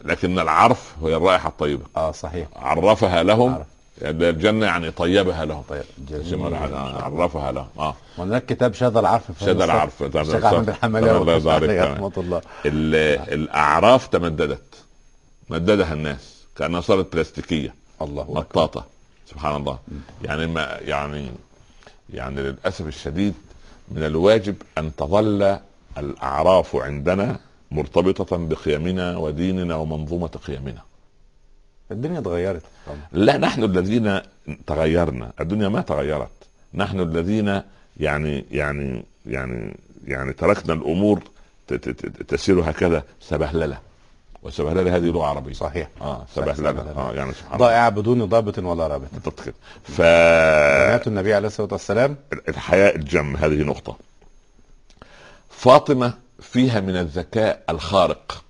[0.04, 1.82] لكن العرف هي الرائحة الطيبة.
[1.96, 2.48] آه صحيح.
[2.56, 3.54] عرفها لهم.
[3.54, 3.66] عرف.
[4.02, 5.62] يعني الجنة يعني طيبها لهم.
[5.68, 5.82] طيب.
[6.08, 6.46] جميل.
[6.46, 7.66] الرائحة، عرفها لهم.
[7.78, 7.94] آه.
[8.18, 9.32] وهناك كتاب شذا العرف.
[9.32, 10.02] في شذا العرف.
[10.02, 11.70] الشيخ أحمد الحمالي الله يبارك.
[11.70, 12.40] رحمة الله.
[12.66, 14.62] ال- الأعراف تمددت.
[15.50, 16.36] مددها الناس.
[16.56, 17.74] كأنها صارت بلاستيكية.
[18.02, 18.84] الله مطاطة.
[19.30, 19.78] سبحان الله.
[20.24, 21.30] يعني ما يعني
[22.14, 23.34] يعني للأسف الشديد
[23.88, 25.58] من الواجب أن تظل
[25.98, 27.38] الأعراف عندنا
[27.70, 30.82] مرتبطة بقيمنا وديننا ومنظومة قيمنا
[31.90, 32.62] الدنيا اتغيرت.
[33.12, 34.20] لا نحن الذين
[34.66, 35.32] تغيرنا.
[35.40, 36.30] الدنيا ما تغيرت.
[36.74, 37.62] نحن الذين
[37.96, 41.22] يعني يعني يعني يعني تركنا الأمور
[42.28, 43.78] تسير هكذا سبهللة.
[44.42, 45.52] وسبهللة هذه لغة عربية.
[45.52, 45.88] صحيح.
[46.00, 46.54] آه سبهللة.
[46.54, 46.96] سبهللة.
[46.96, 47.66] آه يعني سبحان الله.
[47.66, 49.08] ضائعة بدون ضابط ولا رابط.
[49.12, 49.54] بالضبط كده
[49.98, 52.16] بنات النبي عليه الصلاة والسلام.
[52.46, 53.96] فالحياء الجم هذه نقطة.
[55.50, 58.44] فاطمة فيها من الذكاء الخارق.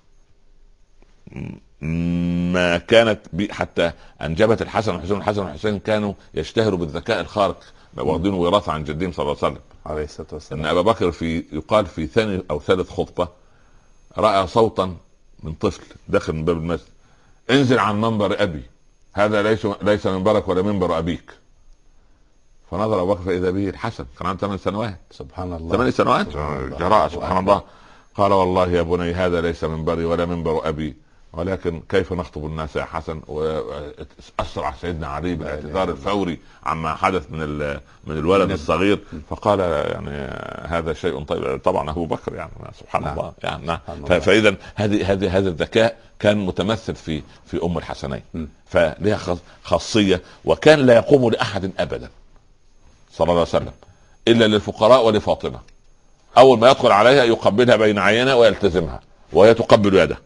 [2.51, 3.19] ما كانت
[3.51, 7.63] حتى أنجبت الحسن والحسين الحسن والحسين كانوا يشتهروا بالذكاء الخارق
[7.97, 9.61] واخدين وراثة عن جدهم صلى الله عليه وسلم.
[9.85, 13.27] عليه الصلاة إن والسلام أبا بكر في يقال في ثاني أو ثالث خطبة
[14.17, 14.97] رأى صوتا
[15.43, 16.87] من طفل داخل من باب المسجد
[17.49, 18.63] انزل عن منبر أبي
[19.13, 21.31] هذا ليس ليس منبرك ولا منبر أبيك.
[22.71, 24.99] فنظر أبو بكر فإذا به الحسن كان عنده ثمان سنوات.
[25.11, 25.77] سبحان الله.
[25.77, 27.39] ثمان سنوات؟ سبحان الله.
[27.39, 27.63] الله.
[28.15, 30.95] قال والله يا بني هذا ليس منبري ولا منبر أبي
[31.33, 37.57] ولكن كيف نخطب الناس يا حسن؟ وأسرع سيدنا علي بالاعتذار الفوري عما حدث من
[38.07, 38.99] من الولد الصغير.
[39.29, 40.11] فقال يعني
[40.67, 41.61] هذا شيء طيب.
[41.63, 43.19] طبعا أبو بكر يعني سبحان نعم.
[43.19, 43.79] الله يعني نعم.
[44.19, 48.21] فاذا هذه هذه هذا الذكاء كان متمثل في في أم الحسنين.
[48.65, 52.09] فلها خاص- خاصية وكان لا يقوم لأحد ابدا
[53.11, 53.71] صلى الله عليه وسلم
[54.27, 55.59] إلا للفقراء ولفاطمة.
[56.37, 58.99] أول ما يدخل عليها يقبلها بين عينيها ويلتزمها
[59.33, 60.17] وهي تقبل يده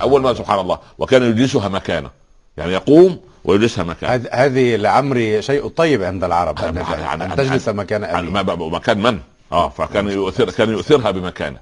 [0.00, 0.34] أول ما.
[0.34, 2.10] سبحان الله وكان يجلسها مكانه
[2.56, 7.76] يعني يقوم ويجلسها مكانه هذ- هذه لعمري شيء طيب عند العرب أن عن- تجلس عن-
[7.76, 9.18] مكان أبي مكان من؟
[9.52, 11.58] آه فكان يؤثر كان يؤثرها بمكانه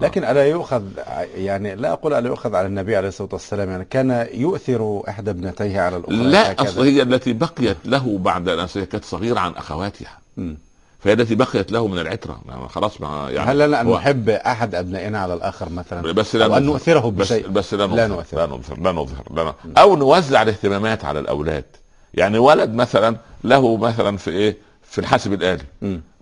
[0.00, 0.82] لكن ألا يؤخذ
[1.36, 5.80] يعني لا أقول ألا يؤخذ على النبي عليه الصلاة والسلام يعني كان يؤثر إحدى ابنتيه
[5.80, 6.62] على الأخرى لا.
[6.62, 10.56] اصل هي التي بقيت له بعد أن كانت صغيرة عن أخواتها مم.
[11.04, 12.40] فهي التي بقيت له من العترة.
[12.48, 16.46] يعني خلاص ما يعني هل لنا هو- نحب أحد أبنائنا على الآخر مثلا؟ بس لا
[16.46, 16.62] أن نظهر.
[16.62, 17.48] نؤثره بس بشيء.
[17.48, 18.08] بس لا لا نظهر.
[18.08, 18.36] نؤثر.
[18.36, 18.78] لا نظهر.
[18.80, 19.24] لا نظهر.
[19.34, 19.54] لا نظهر.
[19.78, 21.64] أو نوزع الاهتمامات على الأولاد.
[22.14, 24.56] يعني ولد مثلا له مثلا في إيه؟
[24.90, 25.62] في الحاسب الآلي.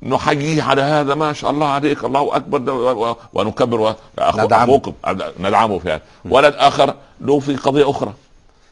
[0.02, 3.94] نحييه على هذا ما شاء الله عليك الله أكبر ونكبر.
[4.18, 4.92] أخوكم.
[5.40, 8.12] ندعمه في هذا ولد آخر له في قضية أخرى.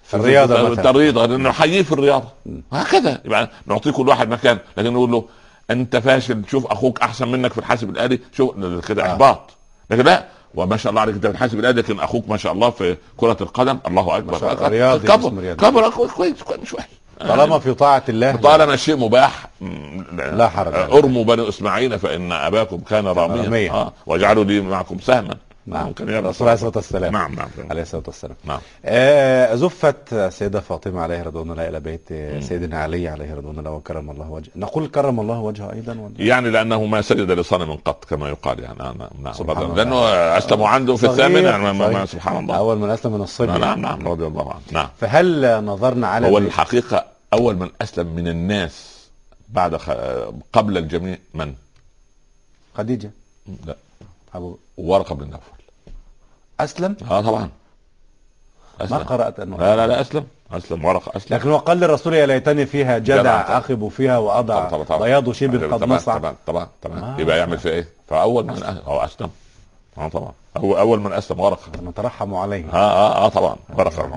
[0.05, 0.91] في الرياضة مثلا.
[0.91, 1.27] الرياضة.
[1.37, 2.29] نحييه في الرياضة.
[2.73, 3.21] هكذا.
[3.25, 4.59] يبقى نعطي كل واحد مكان.
[4.77, 5.25] لكن نقول له
[5.71, 9.13] انت فاشل شوف أخوك احسن منك في الحاسب الالي شوف كده آه.
[9.13, 9.51] احباط
[9.91, 12.71] لكن لا وما شاء الله عليك انت في الحاسب الالي لكن أخوك ما شاء الله
[12.71, 15.55] في كرة القدم الله اكبر ما شاء الله، رياضي، كبر.
[15.55, 16.89] كبر كويس مش وحش
[17.21, 19.47] طالما في طاعة الله طالما الشيء مباح
[20.17, 20.75] لا حرج.
[20.75, 23.71] ارموا بني إسماعيل فإن أباكم كان راميا راميا.
[23.73, 23.93] آه.
[24.07, 25.35] واجعلوا لي معكم سهما
[25.71, 25.93] نعم.
[25.93, 27.13] كان يرمي الرسول عليه الصلاة والسلام.
[27.13, 27.49] نعم نعم.
[27.71, 28.37] عليه الصلاة والسلام.
[28.45, 28.61] نعم.
[28.85, 32.09] آه زفت السيدة فاطمة عليه رضوان الله إلى بيت
[32.45, 36.51] سيدنا علي عليه رضوان الله وكرم الله وجهه نقول كرم الله وجهه أيضا ولا؟ يعني
[36.51, 38.79] لأنه ما سجد لصنم قط كما يقال يعني.
[38.79, 39.75] نعم نعم سبحان الله.
[39.75, 40.05] لأنه
[40.39, 42.07] أسلم عنده في صغير، الثامن يعني.
[42.07, 42.57] سبحان الله.
[42.57, 43.59] أول من أسلم من الصبي.
[43.59, 44.63] نعم نعم رضي الله عنه.
[44.73, 44.89] نعم.
[45.01, 49.07] فهل نظرنا على هو الحقيقة أول من أسلم من الناس
[49.49, 49.91] بعد خ...
[50.53, 51.55] قبل الجميع من؟
[52.75, 53.11] خديجة.
[53.67, 53.77] لا.
[54.35, 55.60] أبو ورقه بن نوفل
[56.65, 57.41] أسلم آه طبعا
[58.81, 58.99] ما أسلم.
[58.99, 62.99] قرأت أنه لا لا لا أسلم أسلم ورقه أسلم لكن وقال للرسول يا ليتني فيها
[62.99, 63.59] جدع.
[63.59, 64.19] أخب فيها
[64.69, 67.17] طبعا طبعا بياض شبر قد طبعا نصع طبعا طبعا طبعا.
[67.19, 69.31] يبقى يعمل في إيه؟ فأول من هو أسلم
[69.99, 70.33] آه طبعا.
[70.57, 73.57] هو أول من أسلم ورقه نترحم عليه آه آه, آه طبعا.
[73.75, 74.11] ورقه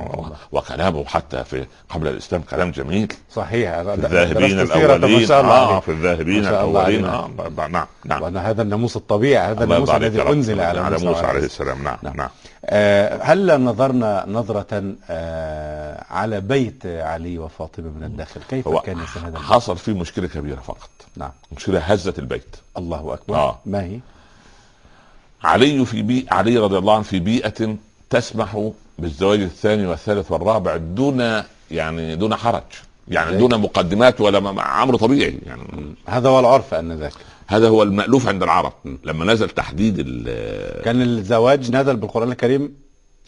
[0.52, 3.14] وكلامه حتى في قبل الإسلام كلام جميل.
[3.32, 3.82] صحيح.
[3.82, 5.32] في الذاهبين الأولين.
[5.32, 5.80] آه.
[5.80, 7.06] في الذاهبين الأولين.
[7.06, 7.30] آه
[7.70, 8.22] نعم نعم.
[8.22, 10.22] وأن هذا الناموس الطبيعي هذا الناموس الذي.
[10.22, 11.84] أنزل على, على موسى عليه السلام.
[11.84, 12.16] نعم نعم.
[12.18, 12.30] نعم.
[12.66, 19.78] آه، هل نظرنا نظرة آه، على بيت علي وفاطمة من الداخل؟ كيف كان هذا؟ حصل
[19.78, 20.90] فيه مشكلة كبيرة فقط.
[21.18, 21.32] نعم.
[21.58, 22.56] مشكلة هزت البيت.
[22.78, 23.36] الله أكبر.
[23.36, 23.60] آه.
[23.66, 24.00] ما هي؟
[25.44, 27.76] علي في بي علي رضي الله عنه في بيئة
[28.10, 28.70] تسمح
[29.00, 32.62] بالزواج الثاني والثالث والرابع دون يعني دون حرج.
[33.08, 35.40] يعني زي؟ دون مقدمات ولا م- أمر طبيعي.
[35.46, 35.64] يعني
[36.08, 37.14] هذا هو العرف أنذاك
[37.48, 38.74] هذا هو المألوف عند العرب.
[39.04, 42.74] لما نزل تحديد ال كان الزواج نزل بالقرآن الكريم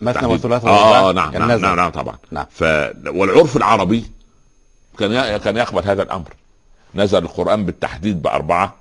[0.01, 1.61] مثنى تحديد- وثلاث آه آه، نعم كان نعم, نزل.
[1.61, 2.18] نعم نعم طبعا.
[2.32, 2.45] نعم.
[2.49, 2.63] ف
[3.07, 4.03] والعرف العربي
[4.99, 6.30] كان ي- كان يقبل هذا الأمر.
[6.95, 8.76] نزل القرآن بالتحديد بأربعة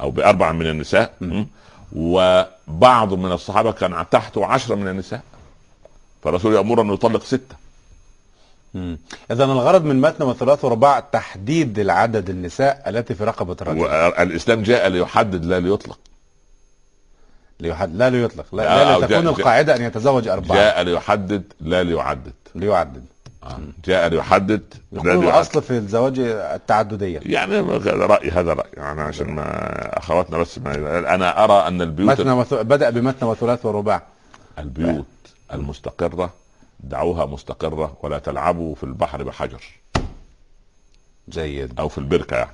[0.00, 1.12] أو بأربعة من النساء.
[1.20, 1.44] م.
[1.96, 5.22] وبعض من الصحابة كان تحته عشرة من النساء
[6.22, 7.60] فالرسول يأمر انه يطلق ستة.
[9.30, 13.80] اذا الغرض من متن وثلاث ورباع تحديد العدد النساء التي في رقبة الرجل.
[13.80, 15.98] والإسلام جاء ليحدد لا ليطلق.
[17.60, 18.54] ليحدد لا ليطلق.
[18.54, 20.58] لا, لا, لا تكون القاعدة أن يتزوج أربعة.
[20.58, 22.32] جاء ليحدد لا ليعدد.
[22.54, 23.04] ليعدد.
[23.84, 27.20] جاء ليحدد يقول الأصل في الزواج التعددية.
[27.22, 32.30] يعني رايي هذا رايي يعني عشان ما أخواتنا بس ما أنا أرى أن البيوت متن
[32.30, 32.54] وث...
[32.54, 34.02] بدأ بمتن وثلاث ورباع.
[34.58, 35.06] البيوت
[35.52, 36.32] المستقرة
[36.80, 39.79] دعوها مستقرة ولا تلعبوا في البحر بحجر.
[41.30, 42.52] جيد أو في البركة يعني.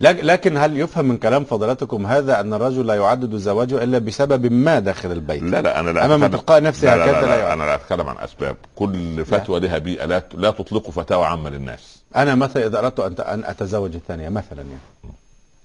[0.00, 4.78] لكن هل يفهم من كلام فضلاتكم هذا أن الرجل لا يعدد زواجه إلا بسبب ما
[4.78, 7.36] داخل البيت؟ لا لا أنا لا اما من تلقاء نفسي لا لا هكذا لا, لا,
[7.36, 8.56] لا أنا لا أتكلم عن أسباب.
[8.76, 12.02] كل فتوى لها بيئة لا لا تطلق فتاوى عامة للناس.
[12.16, 15.14] أنا مثلا إذا أردت أن أتزوج الثانية مثلا يعني.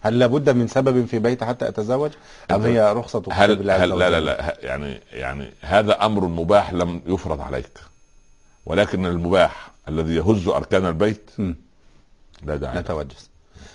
[0.02, 2.12] هل لابد من سبب في بيت حتى أتزوج؟
[2.52, 4.58] أم هي رخصة هل, هل لا لا لا.
[4.62, 7.80] يعني يعني هذا أمر مباح لم يفرض عليك.
[8.66, 11.54] ولكن المباح الذي يهز أركان البيت م.
[12.46, 12.80] لا داعي.
[12.80, 13.30] نتوجس.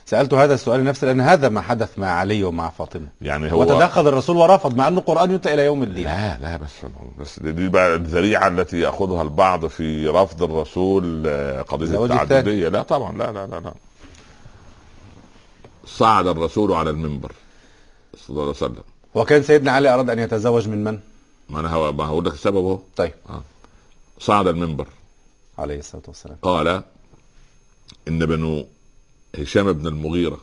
[0.07, 3.07] سألت هذا السؤال لنفسي لأن هذا ما حدث مع علي ومع فاطمة.
[3.21, 6.05] يعني هو وتدخل الرسول ورفض مع انه القرآن يتلى إلى يوم الدين.
[6.05, 6.71] لا لا بس
[7.19, 12.69] بس دي بقى الذريعة التي يأخذها البعض في رفض الرسول آه، قضية زواج التعددية.
[12.69, 13.73] لا طبعا لا لا لا لا.
[15.87, 17.33] صعد الرسول على المنبر
[18.17, 18.83] صلى الله عليه وسلم.
[19.15, 20.99] وكان سيدنا علي أراد أن يتزوج من من؟
[21.49, 23.13] ما أنا هو- ما هقول لك السبب اهو طيب.
[24.19, 24.87] صعد المنبر.
[25.59, 26.37] عليه الصلاة والسلام.
[26.43, 26.83] قال
[28.09, 28.67] إن بنو
[29.39, 30.41] هشام بن المغيرة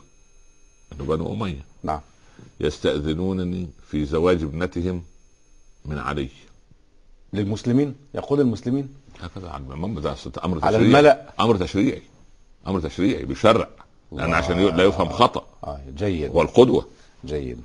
[0.92, 2.00] إنه بنو أمية نعم.
[2.60, 5.02] يستأذنونني في زواج ابنتهم
[5.84, 6.28] من علي.
[7.32, 10.86] للمسلمين؟ يقول المسلمين؟ هكذا على المنبر ده أمر على تشريعي.
[10.86, 11.32] الملأ.
[11.40, 12.02] أمر تشريعي.
[12.66, 13.68] أمر تشريعي بيشرع
[14.12, 14.34] لأن.
[14.34, 15.46] عشان لا يفهم خطأ.
[15.64, 16.30] آه جيد.
[16.30, 16.86] هو القدوه
[17.24, 17.60] جيد.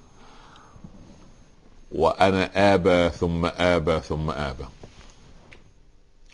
[1.91, 4.65] وأنا آبى ثم آبى ثم آبى.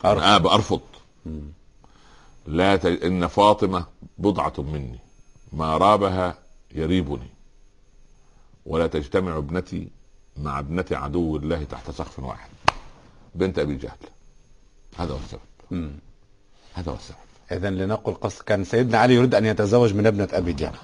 [0.05, 0.17] أرفض.
[0.17, 0.81] أنا آبى أرفض.
[2.49, 2.85] لا ت...
[2.85, 3.85] إن فاطمة
[4.17, 4.99] بضعة مني
[5.53, 6.35] ما رابها
[6.75, 7.29] يريبني
[8.65, 9.87] ولا تجتمع ابنتي
[10.37, 12.49] مع ابنة عدو الله تحت سقف واحد.
[13.35, 13.97] بنت أبي جهل.
[14.97, 15.91] هذا هو السبب.
[16.73, 17.17] هذا هو السبب.
[17.51, 20.75] اذا لنقل قصد كان سيدنا علي يريد أن يتزوج من ابنة أبي جهل.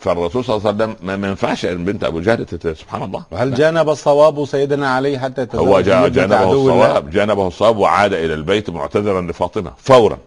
[0.00, 3.24] فالرسول صلى الله عليه وسلم ما ما ينفعش إن بنت أبو جهل سبحان الله.
[3.30, 8.70] وهل جانب الصواب سيدنا علي حتى يتزوج هو جانبه؟ الصواب جانبه الصواب وعاد إلى البيت
[8.70, 10.18] معتذرا لفاطمة فورا.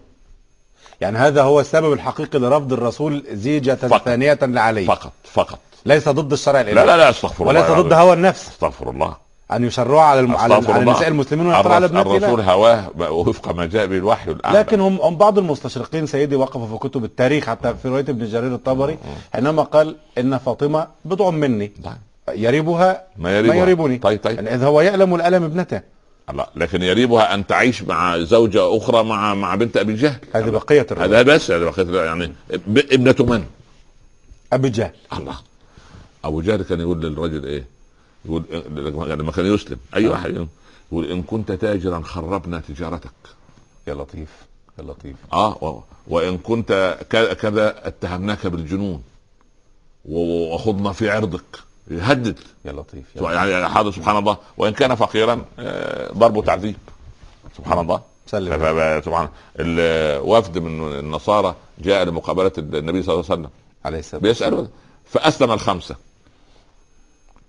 [1.01, 3.75] يعني هذا هو السبب الحقيقي لرفض الرسول زيجة.
[3.75, 4.85] ثانية لعلي.
[4.85, 5.59] فقط فقط.
[5.85, 7.93] ليس ضد الشرع الالهي لا لا لا أستغفر الله وليس ضد.
[7.93, 8.47] هوى النفس.
[8.47, 9.29] أستغفر الله.
[9.51, 10.37] أن يشرعوا على الم...
[10.37, 10.79] على, الله.
[10.79, 14.59] نساء المسلمين ويقرأ على ابنة الرسول هواه وفق ما جاء به الوحي الأعلى.
[14.59, 18.55] لكن هم هم بعض المستشرقين سيدي وقفوا في كتب التاريخ حتى في رواية ابن جرير
[18.55, 18.97] الطبري
[19.33, 21.71] حينما قال إن فاطمة بضع مني.
[21.83, 21.93] طيب.
[22.39, 23.55] يريبها ما يريبها.
[23.55, 23.97] ما يريبني.
[23.97, 24.35] طيب طيب.
[24.35, 25.81] يعني إذ هو يألم الألم ابنته.
[26.29, 26.45] الله.
[26.55, 30.19] لكن يريبها أن تعيش مع زوجة أخرى مع مع بنت أبي جهل.
[30.33, 32.27] هذه بقية الروايه هذا بس هذا بقية يعني
[32.67, 33.45] ب- ابنة من؟
[34.53, 34.91] أبي جهل.
[35.13, 35.35] الله.
[36.23, 37.65] أبو جهل كان يقول للرجل إيه؟
[38.25, 38.43] يقول
[39.09, 40.47] لما كان يسلم أي واحد؟
[40.91, 43.11] يقول إن كنت تاجرا خربنا تجارتك.
[43.87, 44.29] يا لطيف
[44.79, 45.15] يا لطيف.
[45.33, 46.97] آه و- وإن كنت
[47.41, 49.03] كذا اتهمناك بالجنون
[50.05, 51.59] و- وخضنا في عرضك.
[51.89, 52.39] يهدد.
[52.65, 53.31] يا لطيف يا.
[53.31, 54.37] يعني هذا سبحان الله.
[54.57, 56.75] وإن كان فقيرا آه، ضرب تعذيب.
[57.57, 58.01] سبحان الله.
[58.27, 59.01] سلم.
[59.01, 59.29] سبحان
[59.59, 63.49] الوفد من النصارى جاء لمقابلة النبي صلى الله عليه وسلم.
[63.85, 64.65] عليه السلام بيسألوا.
[65.05, 65.95] فأسلم الخمسة.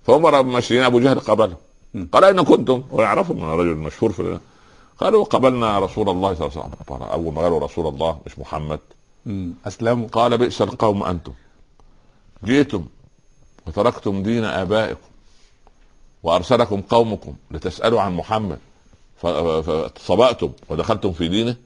[0.06, 1.56] فامر ماشيين أبو جهل قابلهم.
[2.12, 4.39] قال أين كنتم؟ ويعرفوا من رجل مشهور في
[4.98, 7.02] قالوا قبلنا رسول الله صلى الله عليه وسلم.
[7.02, 8.81] أول ما قالوا رسول الله مش محمد.
[9.66, 10.09] أسلموا.
[10.09, 11.32] قال بئس القوم أنتم.
[12.44, 12.86] جئتم
[13.70, 15.01] وتركتم دين آبائكم
[16.22, 18.59] وأرسلكم قومكم لتسألوا عن محمد.
[19.22, 21.56] فصبأتم ودخلتم في دينه؟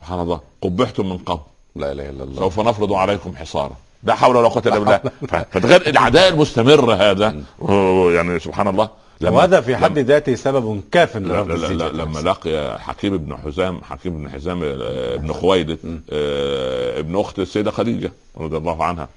[0.00, 0.40] سبحان الله.
[0.62, 1.40] قبحتم من قوم
[1.76, 2.38] لا إله إلا الله.
[2.40, 3.76] سوف نفرض عليكم حصارا.
[4.04, 4.96] لا حول ولا قوة إلا بالله.
[5.28, 7.42] ف- فتخيل العداء المستمر هذا.
[8.16, 8.88] يعني سبحان الله.
[9.22, 14.18] وهذا في حد ذاته سبب كاف لا لا لا لما لقي حكيم بن حزام حكيم
[14.18, 15.78] بن حزام آه، ابن خويلد
[16.12, 19.08] آه، ابن أخت السيدة خديجة رضي الله عنها.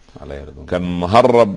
[0.68, 1.56] كان مهرب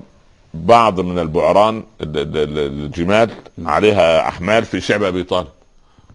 [0.53, 3.29] بعض من البعران ال- ال- ال- الجمال
[3.65, 5.47] عليها أحمال في شعب أبي طالب.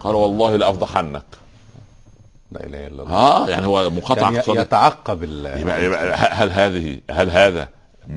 [0.00, 1.22] قال والله لأفضحنك.
[2.52, 3.14] لا إله إلا الله.
[3.14, 4.60] آه يعني هو مقاطعة كان ي- اقتصادية.
[4.60, 7.68] يتعقب ال- يبقى يبقى هل هذه هل هذا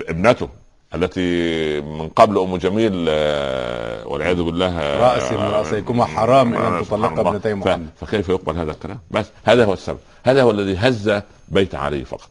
[0.10, 0.49] ابنته
[0.95, 7.15] التي من قبل أم جميل آه، والعياذ بالله آه، رأس من رأسيكما حرام آه، سبحان
[7.15, 7.27] تطلق.
[7.27, 7.88] ابنتي محمد.
[8.02, 9.98] فكيف يقبل هذا الكلام؟ بس هذا هو السبب.
[10.23, 12.30] هذا هو الذي هز بيت علي فقط.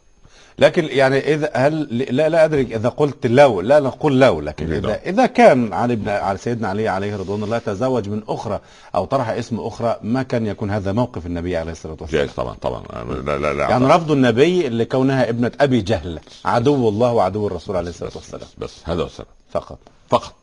[0.59, 1.81] لكن يعني اذا هل
[2.15, 6.09] لا لا أدري إذا قلت لو لا نقول لو لكن اذا؟ اذا كان علي بن
[6.09, 8.59] على سيدنا علي عليه رضوان الله تزوج من أخرى
[8.95, 12.23] أو طرح اسم أخرى ما كان يكون هذا موقف النبي عليه الصلاة والسلام.
[12.25, 12.83] جائز طبعا طبعا.
[13.25, 17.89] لا لا لا يعني رفض النبي لكونها ابنة أبي جهل عدو الله وعدو الرسول عليه
[17.89, 18.47] الصلاة والسلام.
[18.57, 19.27] بس هذا هو السبب.
[19.51, 19.77] فقط.
[20.09, 20.33] فقط.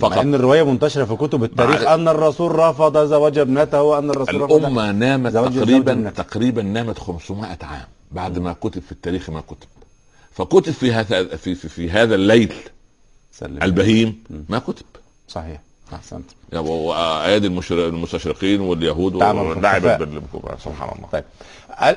[0.00, 0.18] مع فقط.
[0.18, 4.52] إن الرواية منتشرة في كتب التاريخ مع- أن الرسول رفض زواج ابنته وأن الرسول رفض.
[4.54, 6.12] الأمة نامت تقريبا.
[6.16, 7.86] تقريبا نامت 500 عام.
[8.12, 9.68] بعد ما كتب في التاريخ ما كتب.
[10.32, 12.54] فكتب في هذا في, في, في هذا الليل
[13.32, 13.62] سلم.
[13.62, 14.86] البهيم ما كتب.
[15.28, 15.62] صحيح.
[15.94, 19.98] أحسنت يعني وايادي المستشرقين واليهود تعمل في لعبت الخفاء.
[20.04, 21.24] بال- سبحان الله طيب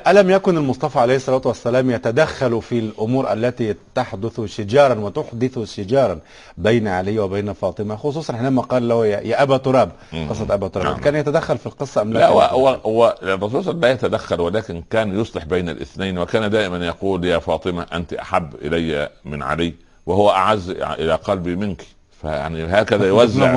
[0.08, 6.18] ألم يكن المصطفى عليه الصلاة والسلام يتدخل في الأمور التي تحدث شجارا وتحدث شجارا
[6.58, 10.28] بين علي وبين فاطمة خصوصا حينما قال له يا أبا تراب مم.
[10.30, 11.00] قصة أبا تراب نعم.
[11.00, 15.44] كان يتدخل في القصة أم لا لا هو؟ هو الرسول لا يتدخل ولكن كان يصلح
[15.44, 19.74] بين الاثنين وكان دائما يقول يا فاطمة أنت أحب إلي من علي
[20.06, 21.86] وهو أعز إلى قلبي منك
[22.22, 23.54] فيعني هكذا يوزع.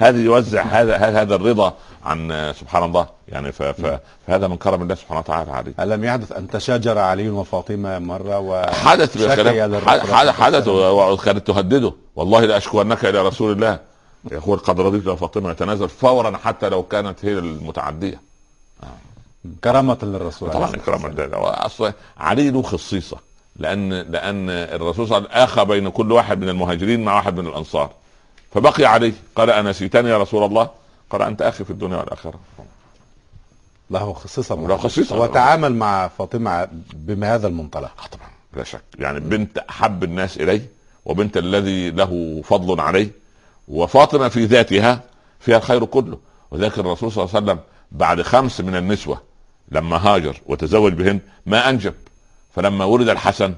[0.00, 1.74] هذا يوزع هذا هذا الرضا
[2.04, 3.06] عن سبحان الله.
[3.28, 3.52] يعني
[4.26, 5.72] فهذا من كرم الله سبحانه وتعالى عليه.
[5.80, 9.16] ألم يحدث أن تشاجر علي وفاطمة مرة و حدث
[9.84, 11.92] حدث حدث وكانت تهدده.
[12.16, 13.78] والله لاشكونك إلى رسول الله.
[14.32, 15.50] يقول قد رضيت فاطمة.
[15.50, 18.20] يتنازل فورا حتى لو كانت هي المتعدية.
[18.82, 18.98] والسلام.
[19.64, 20.70] كرامة للرسول طبعا.
[21.36, 23.16] الله أصلا علي له خصيصة.
[23.58, 27.40] لأن لأن الرسول صلى الله عليه وسلم آخى بين كل واحد من المهاجرين مع واحد
[27.40, 27.90] من الأنصار.
[28.54, 30.70] فبقي علي قال انسيتني يا رسول الله.
[31.10, 32.40] قال أنت أخي في الدنيا والآخرة.
[33.90, 35.18] له خصيصة له خصيصة.
[35.18, 37.90] وتعامل مع فاطمة بهذا المنطلق.
[38.04, 38.82] آه طبعا بلا شك.
[38.98, 40.66] يعني بنت أحب الناس إليه
[41.04, 43.10] وبنت الذي له فضل عليه
[43.68, 45.00] وفاطمة في ذاتها
[45.40, 46.18] فيها الخير كله.
[46.50, 47.60] وذلك الرسول صلى الله عليه وسلم
[47.92, 49.22] بعد خمس من النسوة
[49.68, 51.94] لما هاجر وتزوج بهن ما أنجب.
[52.58, 53.54] فلما ولد الحسن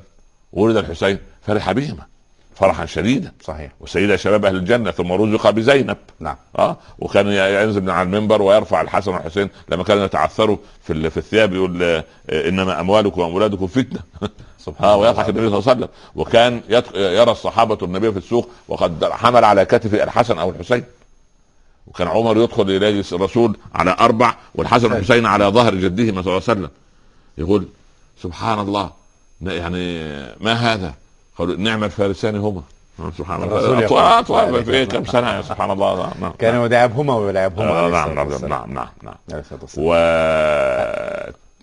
[0.53, 2.07] ولد الحسين فرح بهما
[2.55, 3.33] فرحا شديدا.
[3.45, 3.73] صحيح.
[3.81, 5.97] وسيدة شباب أهل الجنة ثم رزق بزينب.
[6.21, 6.37] نعم.
[6.59, 11.55] آه؟ وكان ينزل من على المنبر ويرفع الحسن والحسين لما كانوا يتعثروا في في الثياب
[11.55, 14.01] يقول آه، إنما أموالكم وأولادكم فتنة.
[14.67, 15.09] سبحان آه الله.
[15.09, 15.89] ويضحك النبي صلى الله عليه وسلم.
[16.15, 16.61] وكان
[16.95, 20.85] يرى الصحابة النبي في السوق وقد حمل على كتفه الحسن أو الحسين.
[21.87, 26.61] وكان عمر يدخل إلى الرسول على أربع والحسن والحسين على ظهر جدهما صلى الله عليه
[26.61, 26.71] وسلم.
[27.39, 27.67] يقول
[28.23, 28.91] سبحان الله
[29.43, 29.99] يعني
[30.41, 30.95] ما هذا؟
[31.39, 32.63] قالوا نعم الفارسان هما
[33.19, 33.87] سبحان الرسول الله.
[33.87, 34.03] اطول
[34.43, 38.49] اطول في كم سنة سبحان الله نعم كان يداعبهما ويلعبهما عليه نعم نعم.
[38.49, 39.81] نعم نعم نعم والسلام.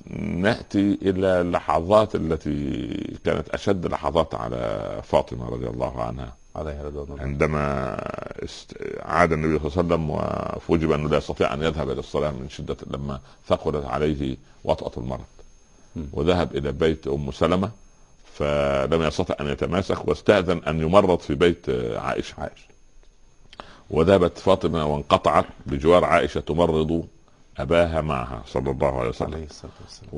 [0.10, 2.88] ونأتي إلى اللحظات التي
[3.26, 7.96] كانت أشد لحظات على فاطمة رضي الله عنها عليه رضوان الله عندما
[8.44, 12.32] است- عاد النبي صلى الله عليه وسلم وفوجب انه لا يستطيع أن يذهب إلى الصلاة
[12.32, 15.24] من شدة لما ثقلت عليه وطأة المرض.
[16.14, 17.72] وذهب إلى بيت أم سلمة
[18.34, 22.68] فلم يستطع أن يتماسك واستأذن أن يمرض في بيت عائشه عائشة.
[23.90, 27.08] وذهبت فاطمة وانقطعت بجوار عائشة تمرض
[27.58, 29.34] أباها معها صلى الله عليه وسلم.
[29.34, 30.10] عليه الصلاة والسلام.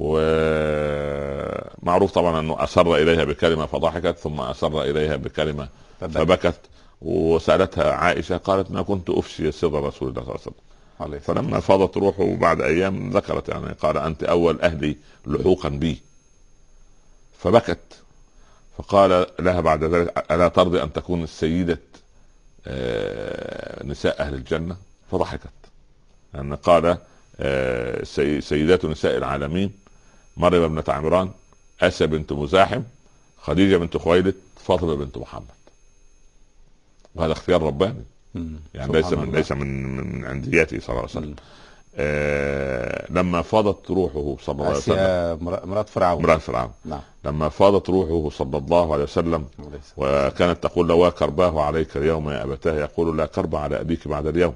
[1.83, 5.67] ومعروف طبعا أنه اسر إليها بكلمة فضحكت ثم اسر إليها بكلمة
[5.99, 6.17] فبكت.
[6.17, 6.59] فبكت
[7.01, 10.53] وسألتها عائشة قالت ما كنت أفشي سر رسول الله صلى الله عليه وسلم.
[10.99, 11.19] عليه.
[11.19, 14.97] فلما فاضت روحه بعد أيام ذكرت يعني قال أنت أول أهلي
[15.27, 16.01] لحوقا بي.
[17.39, 17.79] فبكت.
[18.77, 21.79] فقال لها بعد ذلك ألا ترضي أن تكون سيده
[22.67, 24.77] آه، نساء أهل الجنة؟
[25.11, 25.49] فضحكت.
[26.33, 26.97] لأن قال
[27.39, 29.71] آه، سي- سيدات نساء العالمين
[30.37, 31.31] مريم ابنة عمران
[31.81, 32.81] اسى بنت مزاحم
[33.41, 34.35] خديجة بنت خويلد
[34.65, 35.43] فاطمة بنت محمد.
[37.15, 38.03] وهذا اختيار رباني.
[38.73, 39.31] يعني ليس من.
[39.31, 41.35] ليس من من عنديته صلى الله عليه وسلم.
[41.95, 44.95] آه لما فاضت روحه صلى الله عليه وسلم.
[44.95, 46.19] آسيا مر- مرات فرعون.
[46.23, 46.71] امرأة فرعون.
[46.85, 46.99] نعم.
[47.25, 49.45] لما فاضت روحه صلى الله عليه وسلم
[49.97, 52.73] وكانت تقول له وكرباه عليك اليوم يا أبتاه.
[52.73, 54.53] يقول لا كرب على أبيك بعد اليوم.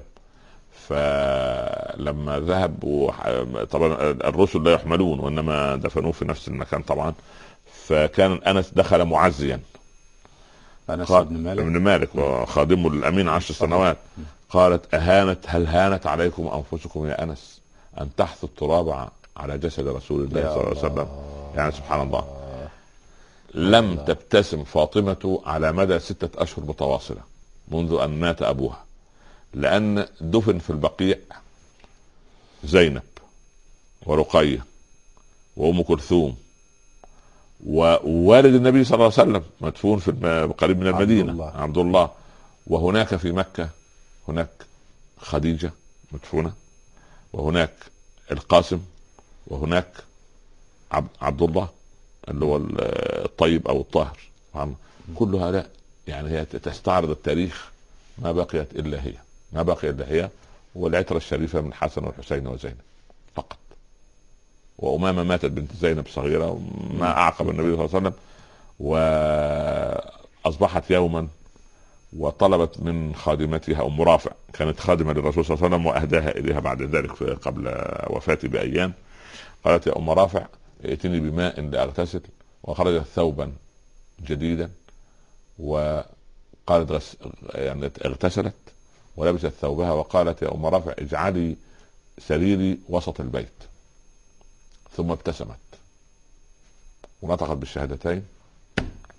[0.88, 3.28] فلما ذهب وح...
[3.70, 7.14] طبعا الرسل لا يحملون وإنما دفنوه في نفس المكان طبعا.
[7.86, 9.60] فكان أنس دخل معزيا.
[10.88, 13.96] قال بن مالك ابن مالك وخادمه الامين عشر سنوات.
[14.50, 17.60] قالت أهانت هل هانت عليكم أنفسكم يا أنس
[18.00, 21.08] أن تحثوا التراب على جسد رسول الله صلى الله عليه وسلم.
[21.56, 22.24] يعني سبحان الله.
[23.54, 27.20] لم تبتسم فاطمة على مدى ستة أشهر متواصلة
[27.68, 28.84] منذ أن مات أبوها
[29.54, 31.18] لأن دفن في البقيع
[32.64, 33.02] زينب
[34.06, 34.64] ورقية
[35.56, 36.36] وأم كلثوم
[37.64, 40.10] ووالد النبي صلى الله عليه وسلم مدفون في
[40.58, 41.50] قريب من عبد المدينة الله.
[41.56, 42.10] عبد الله.
[42.66, 43.68] وهناك في مكة
[44.28, 44.48] هناك
[45.18, 45.72] خديجة
[46.12, 46.52] مدفونة
[47.32, 47.74] وهناك
[48.32, 48.80] القاسم
[49.46, 49.92] وهناك
[50.92, 51.68] عبد, عبد الله
[52.28, 52.56] اللي هو
[53.24, 54.18] الطيب أو الطاهر.
[55.14, 55.70] كل هؤلاء
[56.06, 57.70] يعني هي تستعرض التاريخ
[58.18, 59.14] ما بقيت إلا هي.
[59.52, 60.30] ما بقي إلا هي
[60.74, 62.76] والعترة الشريفة من حسن والحسين وزينب
[63.34, 63.56] فقط.
[64.78, 66.60] وأمامة ماتت بنت زينب صغيرة
[66.98, 68.12] ما أعقب النبي صلى الله عليه وسلم
[70.44, 71.28] وأصبحت يوما
[72.18, 76.82] وطلبت من خادمتها أم رافع كانت خادمة للرسول صلى الله عليه وسلم وأهداها إليها بعد
[76.82, 77.68] ذلك قبل
[78.06, 78.92] وفاته بأيام.
[79.64, 80.46] قالت يا أم رافع
[80.84, 82.20] ائتني بماء لأغتسل.
[82.62, 83.52] وخرجت ثوبا
[84.26, 84.70] جديدا
[85.58, 87.16] وقالت غس...
[87.54, 88.54] يعني اغتسلت
[89.16, 91.56] ولبست ثوبها وقالت يا أم رافع اجعلي
[92.18, 93.63] سريري وسط البيت.
[94.96, 95.56] ثم ابتسمت.
[97.22, 98.26] ونطقت بالشهادتين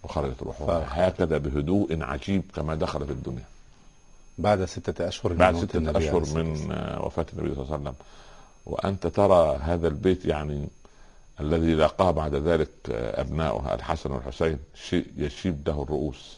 [0.04, 0.86] وخرجت روحها.
[0.88, 3.46] هكذا بهدوء عجيب كما دخل في الدنيا.
[4.38, 6.72] بعد ستة أشهر من بعد ستة أشهر من
[7.02, 7.96] وفاة النبي صلى الله عليه وسلم.
[8.66, 10.68] وأنت ترى هذا البيت يعني
[11.40, 16.38] الذي لاقاه بعد ذلك أبناؤها الحسن والحسين شيء يشيب له الرؤوس.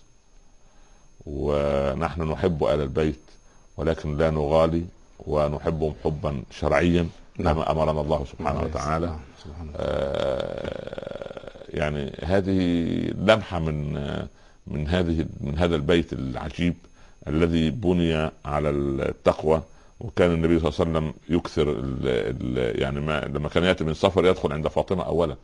[1.26, 3.20] ونحن نحب آل البيت
[3.78, 4.86] ولكن لا نغالي
[5.20, 7.10] ونحبهم حبا شرعيا.
[7.40, 9.16] كما أمرنا الله سبحانه وتعالى.
[9.76, 12.60] آه يعني هذه
[13.18, 13.94] لمحة من
[14.68, 16.76] من هذه من هذا البيت العجيب
[17.28, 19.62] الذي بني على التقوى
[20.00, 23.94] وكان النبي صلى الله عليه وسلم يكثر ال ال يعني ما لما كان يأتي من
[23.94, 25.36] سفر يدخل عند فاطمة اولا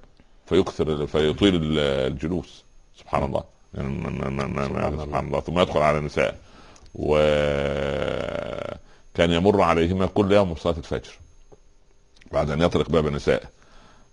[0.45, 2.63] فيكثر فيطيل الجلوس.
[2.99, 3.43] سبحان الله.
[3.73, 5.39] يعني ما ما ما سبحان, سبحان الله.
[5.39, 6.37] ثم يدخل على النساء.
[6.95, 7.21] وكان
[9.17, 11.11] يمر عليهما كل يوم صلاة الفجر.
[12.33, 13.43] بعد أن يطرق باب النساء.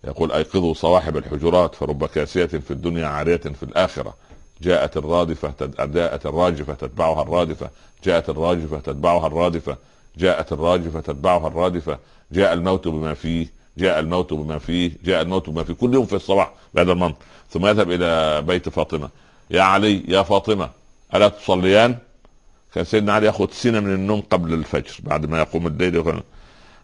[0.05, 4.15] يقول أيقظوا صواحب الحجرات فرب كاسية في الدنيا عارية في الآخرة.
[4.63, 5.55] جاءت الرادفة
[5.87, 7.71] جاءت الراجفة تتبعها الرادفة.
[8.05, 9.77] جاءت الراجفة تتبعها الرادفة.
[10.17, 11.99] جاءت الراجفة تتبعها الرادفة.
[12.33, 13.47] جاء الموت بما فيه.
[13.79, 14.93] جاء الموت بما فيه.
[15.05, 15.75] جاء الموت بما فيه.
[15.75, 17.19] كل يوم في الصباح بهذا المنطق
[17.51, 19.09] ثم يذهب إلى بيت فاطمة.
[19.51, 20.71] يا علي يا فاطمة
[21.15, 21.99] ألا تصليان؟
[22.75, 25.97] كان سيدنا علي يأخذ سنة من النوم قبل الفجر بعد ما يقوم الليل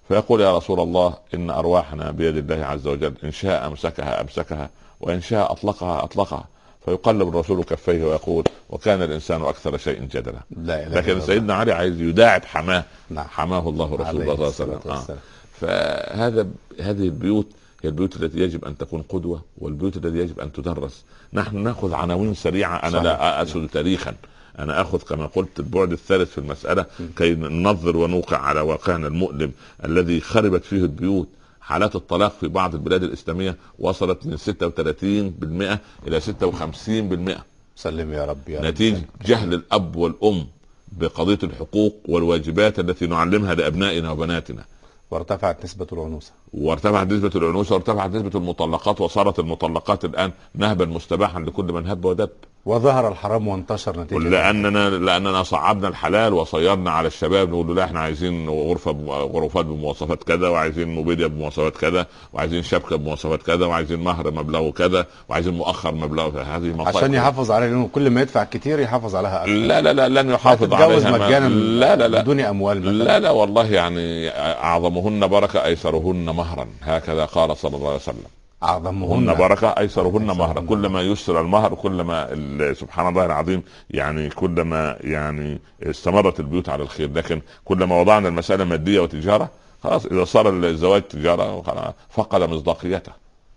[0.09, 4.70] فيقول يا رسول الله إن أرواحنا بيد الله عز وجل إن شاء أمسكها أمسكها
[5.01, 6.45] وإن شاء أطلقها أطلقها.
[6.85, 10.39] فيقلب الرسول كفيه ويقول وكان الإنسان أكثر شيء جدلا.
[10.57, 12.85] لا لكن سيدنا علي عايز يداعب حماه.
[13.11, 13.27] نعم.
[13.28, 15.16] حماه الله رسول الله صلى الله عليه وسلم.
[15.16, 15.19] آه.
[15.61, 16.47] فهذا
[16.81, 17.47] هذه البيوت
[17.83, 21.05] هي البيوت التي يجب أن تكون قدوة والبيوت التي يجب أن تدرس.
[21.33, 23.03] نحن نأخذ عناوين سريعة أنا صحيح.
[23.03, 24.15] لا اسد تاريخا.
[24.59, 29.53] أنا آخذ كما قلت البعد الثالث في المسألة كي ننظر ونوقع على واقعنا المؤلم
[29.85, 31.28] الذي خربت فيه البيوت.
[31.61, 37.41] حالات الطلاق في بعض البلاد الإسلامية وصلت من 36% إلى 56%
[37.77, 40.47] سلم يا رب يا نتيجة جهل الأب والأم
[40.93, 44.65] بقضية الحقوق والواجبات التي نعلمها لأبنائنا وبناتنا.
[45.11, 46.33] وارتفعت نسبة العنوسة.
[46.52, 52.31] وارتفعت نسبة العنوسة وارتفعت نسبة المطلقات وصارت المطلقات الآن نهبا مستباحا لكل من هب ودب.
[52.66, 58.01] وظهر الحرام وانتشر نتيجة لأننا لأننا صعبنا الحلال وصيرنا على الشباب نقول له لا إحنا
[58.01, 64.31] عايزين غرفة غرفات بمواصفات كذا وعايزين موبيليا بمواصفات كذا وعايزين شبكة بمواصفات كذا وعايزين مهر
[64.31, 66.43] مبلغه كذا وعايزين مؤخر مبلغه.
[66.43, 66.97] هذه مصائب.
[66.97, 70.31] عشان يحافظ عليها لأنه كل ما يدفع كتير يحافظ عليها أكثر لا لا لا لن
[70.31, 71.10] يحافظ عليها.
[71.10, 72.23] مجانا لا لا لا.
[72.23, 72.93] بدون أموال مثلا.
[72.93, 78.25] لا لا والله يعني أعظمهن بركة أيسرهن مهرا هكذا قال صلى الله عليه وسلم.
[78.63, 79.35] أعظمهن.
[79.35, 80.61] بركة أيسرهن مهرا.
[80.61, 82.29] كلما يسر المهر كلما
[82.75, 87.13] سبحان الله العظيم يعني كلما يعني استمرت البيوت على الخير.
[87.13, 89.49] لكن كلما وضعنا المسألة ماديه وتجاره
[89.83, 93.13] خلاص إذا صار الزواج تجارة فقد مصداقيته.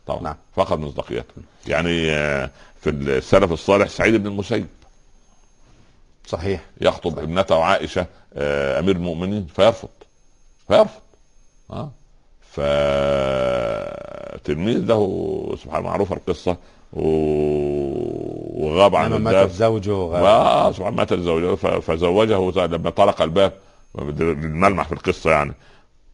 [0.08, 0.36] طبعا نعم.
[0.56, 1.34] فقد مصداقيته.
[1.68, 2.50] يعني آه،
[2.82, 4.68] في السلف الصالح سعيد بن المسيب.
[6.28, 6.62] صحيح.
[6.82, 7.24] يخطب صحيح.
[7.24, 9.90] ابنته عائشة آه، أمير المؤمنين فيرفض.
[10.68, 11.02] فيرفض.
[11.72, 11.92] آه.
[14.36, 16.58] فتلميذ له سبحان معروف القصة
[18.64, 20.24] وغاب عن الدرس مات زوجه وغاب.
[20.24, 23.54] آه سبحان مات زوجه فزوجه لما طرق الباب
[23.96, 25.54] الملمح في القصة يعني.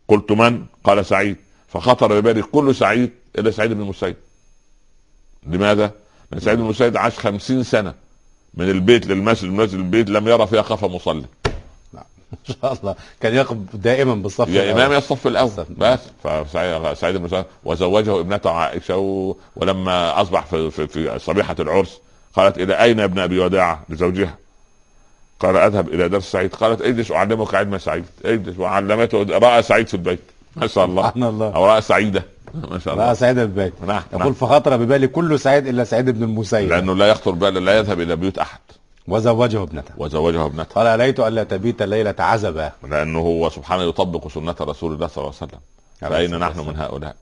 [0.08, 1.38] قلت من؟ قال سعيد.
[1.68, 4.16] فخطر ببالي كل سعيد إلا سعيد بن المسيب.
[5.48, 5.92] لماذا؟
[6.32, 7.94] لأن سعيد بن المسيب عاش خمسين سنة
[8.54, 11.26] من البيت للمسجد من المسجد للبيت لم يرى فيها خفا مصلي.
[12.62, 12.96] شاء الله.
[13.22, 15.66] كان يقف دائما بالصف يا إمام يا الصف الأول.
[15.70, 16.00] بس.
[16.24, 18.98] فسعيد بن وزوجه ابنته عائشة.
[19.56, 22.00] ولما أصبح في, في, في صبيحة العرس
[22.34, 24.36] قالت إلى أين ابن أبي وداعة؟ لزوجها.
[25.40, 26.56] قال أذهب إلى درس سعيد.
[26.56, 28.06] قالت اجلس أعلمك علم سعيد.
[28.26, 28.60] اجلس.
[28.60, 30.20] وعلمته رأى سعيد في البيت.
[30.56, 31.08] ما شاء الله.
[31.08, 31.56] سبحان الله.
[31.56, 32.24] أو رأى سعيدة.
[32.54, 33.08] ما شاء الله.
[33.08, 33.74] رأى سعيدة في البيت.
[33.88, 34.34] نعم يقول نعم.
[34.34, 36.70] فخطر ببالي كل سعيد إلا سعيد بن المسيب.
[36.70, 38.60] لأنه لا يخطر بال لا يذهب إلى بيوت أحد.
[39.08, 39.92] وزوجه ابنته.
[39.98, 40.74] وزوجه ابنته.
[40.76, 45.34] قال ليت الا تبيت الليلة عزبا؟ لأنه هو سبحانه يطبق سنة رسول الله صلى الله
[45.42, 45.60] عليه وسلم.
[46.02, 47.16] فاين نحن من هؤلاء.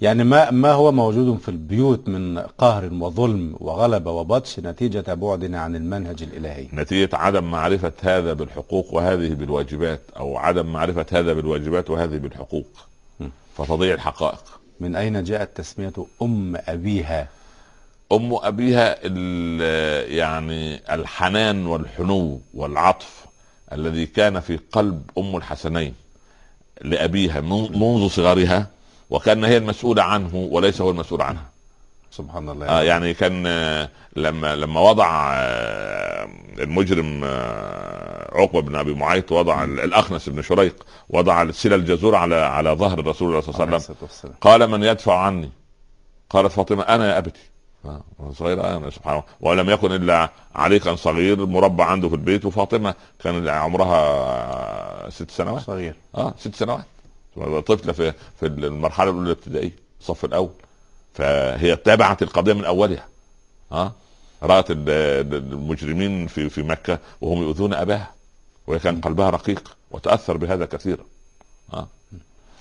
[0.00, 5.76] يعني ما ما هو موجود في البيوت من قهر وظلم وغلبة وبطش نتيجة بعدنا عن
[5.76, 12.16] المنهج الإلهي؟ نتيجة عدم معرفة هذا بالحقوق وهذه بالواجبات أو عدم معرفة هذا بالواجبات وهذه
[12.18, 12.66] بالحقوق.
[13.56, 14.42] فتضيع الحقائق.
[14.80, 17.28] من أين جاءت تسمية أم أبيها؟
[18.12, 23.24] أم أبيها ال- يعني الحنان والحنو والعطف
[23.72, 25.94] الذي كان في قلب أم الحسنين
[26.80, 28.66] لأبيها من- منذ صغرها
[29.10, 31.44] وكان هي المسؤولة عنه وليس هو المسؤول عنها.
[32.10, 32.66] سبحان الله.
[32.66, 36.28] آه يعني كان آه، لما لما وضع آه،
[36.58, 42.34] المجرم آه، عقبة بن أبي معيط وضع ال- الأخنس بن شريق وضع السلة الجزور على
[42.34, 43.94] على ظهر الرسول صلى الله عليه وسلم.
[44.40, 45.50] قال من يدفع عني؟
[46.30, 47.40] قالت فاطمة أنا يا أبتي.
[47.84, 48.02] آه،
[48.32, 49.24] صغيرة أنا سبحان الله.
[49.40, 52.44] ولم يكن إلا عليقا صغير مربع عنده في البيت.
[52.44, 52.94] وفاطمة
[53.24, 55.62] كان عمرها ست سنوات.
[55.62, 55.96] صغير.
[56.14, 56.84] آه ست سنوات.
[57.66, 60.50] طفلة في في المرحلة الأولى الابتدائية الصف الأول.
[61.14, 63.06] فهي تابعت القضية من أولها.
[63.72, 63.92] ها
[64.42, 68.10] رأت ال- ال- المجرمين في في مكة وهم يؤذون أباها.
[68.66, 71.04] وهي كان قلبها رقيق وتأثر بهذا كثيرا
[71.72, 71.88] ها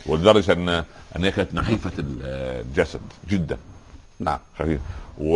[0.06, 0.70] ولدرجة أن
[1.16, 3.58] أن هي كانت نحيفة الجسد جدا.
[4.20, 4.40] نعم.
[4.60, 4.82] خفيف.
[5.22, 5.34] و...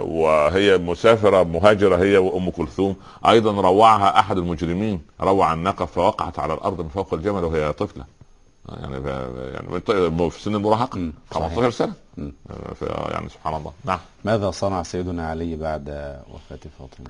[0.00, 2.96] وهي مسافرة مهاجرة هي وأم كلثوم.
[3.28, 8.04] أيضا روعها أحد المجرمين روع الناقه فوقعت على الأرض من فوق الجمل وهي طفلة.
[8.68, 9.06] يعني ف...
[9.54, 11.12] يعني في سن المراهقة مم.
[11.30, 11.46] صحيح.
[11.48, 11.92] 15 سنة.
[12.74, 12.82] ف...
[12.82, 13.72] يعني سبحان الله.
[13.84, 13.98] نعم.
[14.24, 15.88] ماذا صنع سيدنا علي بعد
[16.34, 17.06] وفاة فاطمة؟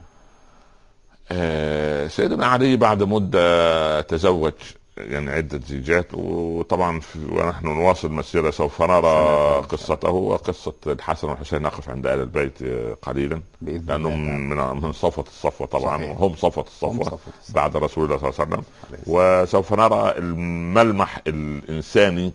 [1.32, 4.52] آه، سيدنا علي بعد مدة تزوج.
[4.96, 7.00] يعني عدة زيجات وطبعا
[7.30, 13.42] ونحن نواصل مسيرة سوف نرى قصته وقصة الحسن والحسين نقف عند آل البيت آه، قليلا
[13.62, 16.16] بإذن لأنهم الله من من صفوة الصفوة طبعا صحيح.
[16.20, 17.54] هم صفوة الصفوة صفوة الصفوة.
[17.54, 18.64] بعد رسول الله صلى الله عليه وسلم.
[19.06, 22.32] وسوف نرى الملمح الإنساني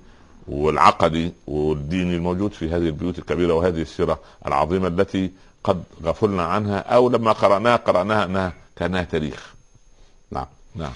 [0.48, 5.32] والعقدي والديني الموجود في هذه البيوت الكبيرة وهذه السيرة العظيمة التي
[5.64, 9.54] قد غفلنا عنها أو لما قرأناها قرأناها أنها كأنها تاريخ.
[10.32, 10.46] نعم.
[10.76, 10.92] نعم.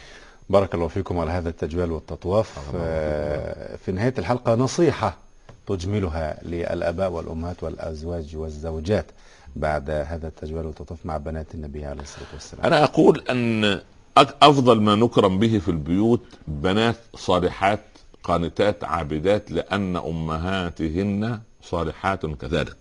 [0.52, 2.60] بارك الله فيكم على هذا التجوال والتطواف.
[2.76, 5.18] آه، في نهاية الحلقة نصيحة
[5.68, 9.06] تجملها للآباء والأمهات والأزواج والزوجات
[9.56, 12.66] بعد هذا التجوال والتطواف مع بنات النبي عليه الصلاة والسلام.
[12.66, 13.82] أنا أقول أن
[14.18, 17.80] أفضل ما نكرم به في البيوت بنات صالحات
[18.24, 22.78] قانتات عابدات لأن أمهاتهن صالحات كذلك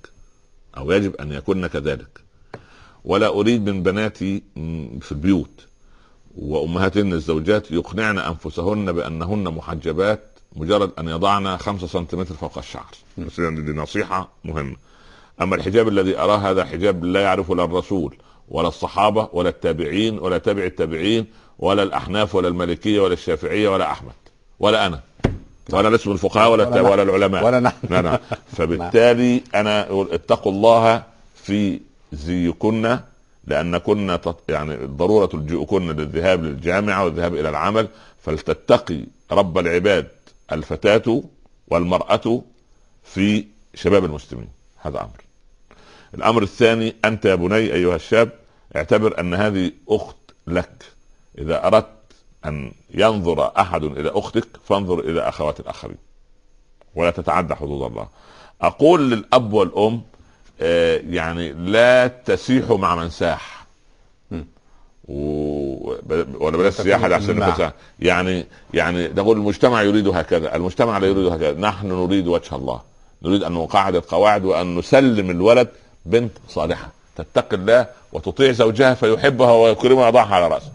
[0.76, 2.20] أو يجب أن يكن كذلك.
[3.04, 4.42] ولا أريد من بناتي
[5.00, 5.69] في البيوت
[6.40, 10.20] وأمهاتهن الزوجات يقنعن أنفسهن بأنهن محجبات
[10.56, 12.94] مجرد أن يضعن خمسة سنتيمتر فوق الشعر.
[13.38, 14.76] دي نصيحة مهمة.
[15.40, 18.16] أما الحجاب الذي أراه هذا حجاب لا يعرفه لا الرسول
[18.48, 21.26] ولا الصحابة ولا التابعين ولا تابع التابعين
[21.58, 24.12] ولا الأحناف ولا المالكية ولا الشافعية ولا أحمد
[24.60, 25.00] ولا أنا.
[25.72, 26.80] ولا اسم الفقهاء ولا, ولا.
[26.80, 27.44] ولا العلماء.
[27.44, 27.76] ولا نحن.
[27.90, 28.20] لا
[28.56, 31.02] فبالتالي أنا اتقوا الله
[31.34, 31.80] في
[32.12, 32.98] زيكن
[33.50, 37.88] لانكن تط- يعني ضرورة لجوءكن للذهاب للجامعة والذهاب إلى العمل
[38.22, 39.00] فلتتقي
[39.32, 40.08] رب العباد
[40.52, 41.22] الفتاة
[41.68, 42.42] والمرأة
[43.04, 43.44] في
[43.74, 44.48] شباب المسلمين.
[44.76, 45.24] هذا أمر.
[46.14, 48.30] الأمر الثاني أنت يا بني أيها الشاب
[48.76, 50.16] اعتبر أن هذه أخت
[50.46, 50.84] لك.
[51.38, 51.86] إذا أردت
[52.46, 55.96] أن ينظر أحد إلى أختك فانظر إلى أخوات الآخرين
[56.94, 58.08] ولا تتعدى حدود الله.
[58.62, 60.02] أقول للأب والأم
[61.10, 63.66] يعني لا تسيحوا مع من ساح.
[65.08, 65.94] و...
[66.40, 67.48] ولا بلاش سياحة تكونوا عشان مع.
[67.48, 67.72] الفساد.
[68.00, 71.60] يعني يعني نقول المجتمع يريد هكذا المجتمع لا يريد هكذا.
[71.60, 72.80] نحن نريد وجه الله.
[73.22, 75.68] نريد أن نقاعد القواعد وأن نسلم الولد
[76.06, 76.90] بنت صالحة.
[77.16, 80.72] تتقي الله وتطيع زوجها فيحبها ويكرمها ويضعها على راسه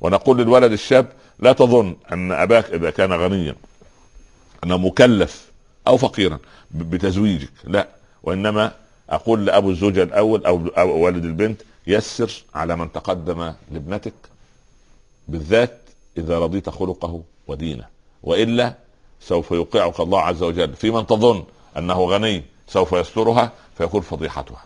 [0.00, 1.06] ونقول للولد الشاب
[1.38, 3.56] لا تظن أن أباك إذا كان غنيا
[4.64, 5.50] أنه مكلف
[5.86, 6.38] أو فقيرا
[6.70, 7.50] بتزويجك.
[7.64, 7.88] لا.
[8.22, 8.72] وإنما
[9.10, 14.14] أقول لأبو الزوجة الأول أو أو والد البنت يسر على من تقدم لابنتك
[15.28, 15.78] بالذات
[16.18, 17.84] إذا رضيت خلقه ودينه
[18.22, 18.74] وإلا
[19.20, 21.44] سوف يوقعك الله عز وجل في من تظن
[21.78, 24.64] أنه غني سوف يسترها فيكون فضيحتها.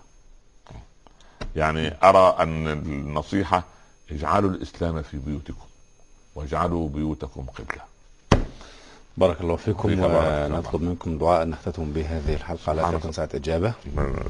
[1.56, 3.64] يعني أرى أن النصيحة
[4.10, 5.66] اجعلوا الإسلام في بيوتكم
[6.34, 7.82] واجعلوا بيوتكم قبلة.
[9.18, 10.04] بارك الله فيكم.
[10.04, 13.00] ونطلب منكم دعاء نختتم بهذه الحلقة على سبحانك.
[13.00, 13.72] تكون ساعة إجابة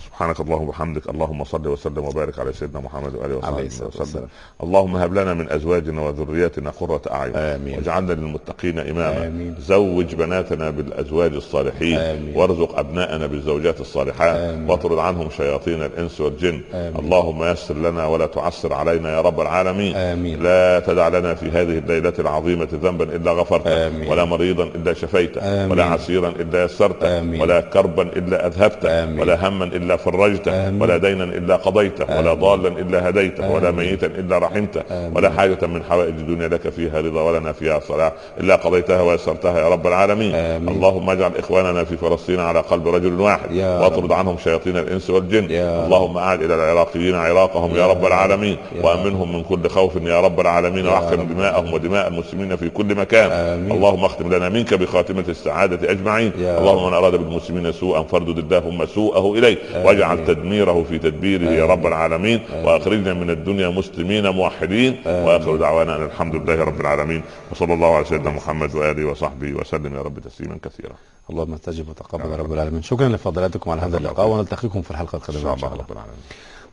[0.06, 3.64] سبحانك اللهم وبحمدك اللهم صل وسلم وبارك على سيدنا محمد وآله وصحبه
[4.00, 4.28] وسلم
[4.62, 9.54] اللهم هب لنا من أزواجنا وذرياتنا قرة أعين آمين واجعلنا للمتقين إماما آمين.
[9.60, 12.36] زوج بناتنا بالأزواج الصالحين آمين.
[12.36, 14.70] وارزق أبناءنا بالزوجات الصالحات آمين.
[14.70, 16.96] واطرد عنهم شياطين الإنس والجن آمين.
[16.96, 21.78] اللهم يسر لنا ولا تعسر علينا يا رب العالمين آمين لا تدع لنا في هذه
[21.78, 24.10] الليلة العظيمة ذنبا إلا غفرته.
[24.10, 25.70] ولا مريضا إلا شفيته آمين.
[25.70, 27.40] ولا عسيرا إلا يسرته آمين.
[27.40, 29.20] ولا كربا إلا اذهبته آمين.
[29.20, 30.82] ولا هما إلا فرجته آمين.
[30.82, 33.90] ولا دينا إلا قضيته ولا ضالا إلا هديته ولا آمين.
[33.90, 35.16] ميتا إلا رحمته آمين.
[35.16, 39.68] ولا حاجة من حوائج الدنيا لك فيها رضا ولنا فيها صلاح إلا قضيتها ويسرتها يا
[39.68, 40.68] رب العالمين آمين.
[40.68, 45.50] اللهم اجعل إخواننا في فلسطين على قلب رجل واحد يا واطرد عنهم شياطين الإنس والجن
[45.50, 50.20] يا اللهم أعد إلى العراقيين عراقهم يا رب العالمين يا وأمنهم من كل خوف يا
[50.20, 53.72] رب العالمين واحكم دماءهم ودماء المسلمين في كل مكان آمين.
[53.72, 56.32] اللهم اختم لنا منك بخاتمة السعادة أجمعين.
[56.38, 61.66] يا اللهم من أراد بالمسلمين سوءا فاردد اللهم سوءه اليه واجعل تدميره في تدبيره يا
[61.66, 62.40] رب العالمين.
[62.64, 65.02] وأخرجنا من الدنيا مسلمين موحدين.
[65.06, 67.22] وآخر دعوانا أن الحمد لله رب العالمين.
[67.52, 70.94] وصلى الله على سيدنا محمد وآله وصحبه وسلم يا رب تسليما كثيرا.
[71.30, 72.82] اللهم استجب وتقبل يا رب العالمين.
[72.82, 75.68] شكرا لفضلاتكم على هذا اللقاء ونلتقيكم في الحلقة إن القادمه شاء الله.
[75.68, 76.22] رب العالمين.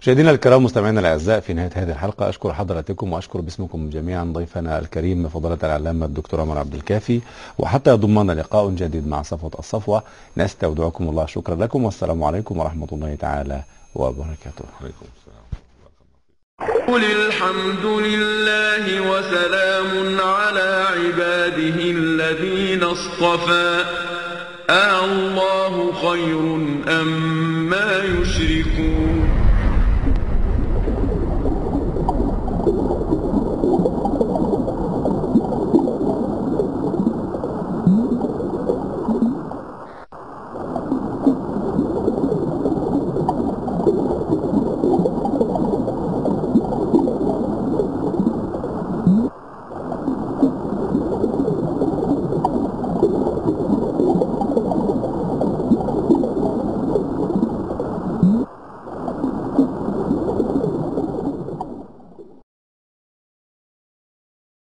[0.03, 5.29] مشاهدينا الكرام مستمعينا الأعزاء في نهاية هذه الحلقة أشكر حضراتكم وأشكر باسمكم جميعا ضيفنا الكريم
[5.29, 7.21] فضيلة العلامه الدكتور عمر عبد الكافي.
[7.57, 10.03] وحتى يضمنا لقاء جديد مع صفوة الصفوة.
[10.37, 11.25] نستودعكم الله.
[11.25, 11.83] شكرا لكم.
[11.85, 13.61] والسلام عليكم ورحمة الله تعالى
[13.95, 14.65] وبركاته.
[14.81, 15.43] عليكم السلام.
[16.87, 23.85] قل الحمد لله وسلام على عباده الذين اصطفى.
[24.69, 26.39] آه الله خير
[27.01, 27.09] أم
[27.69, 28.32] ما يشركون.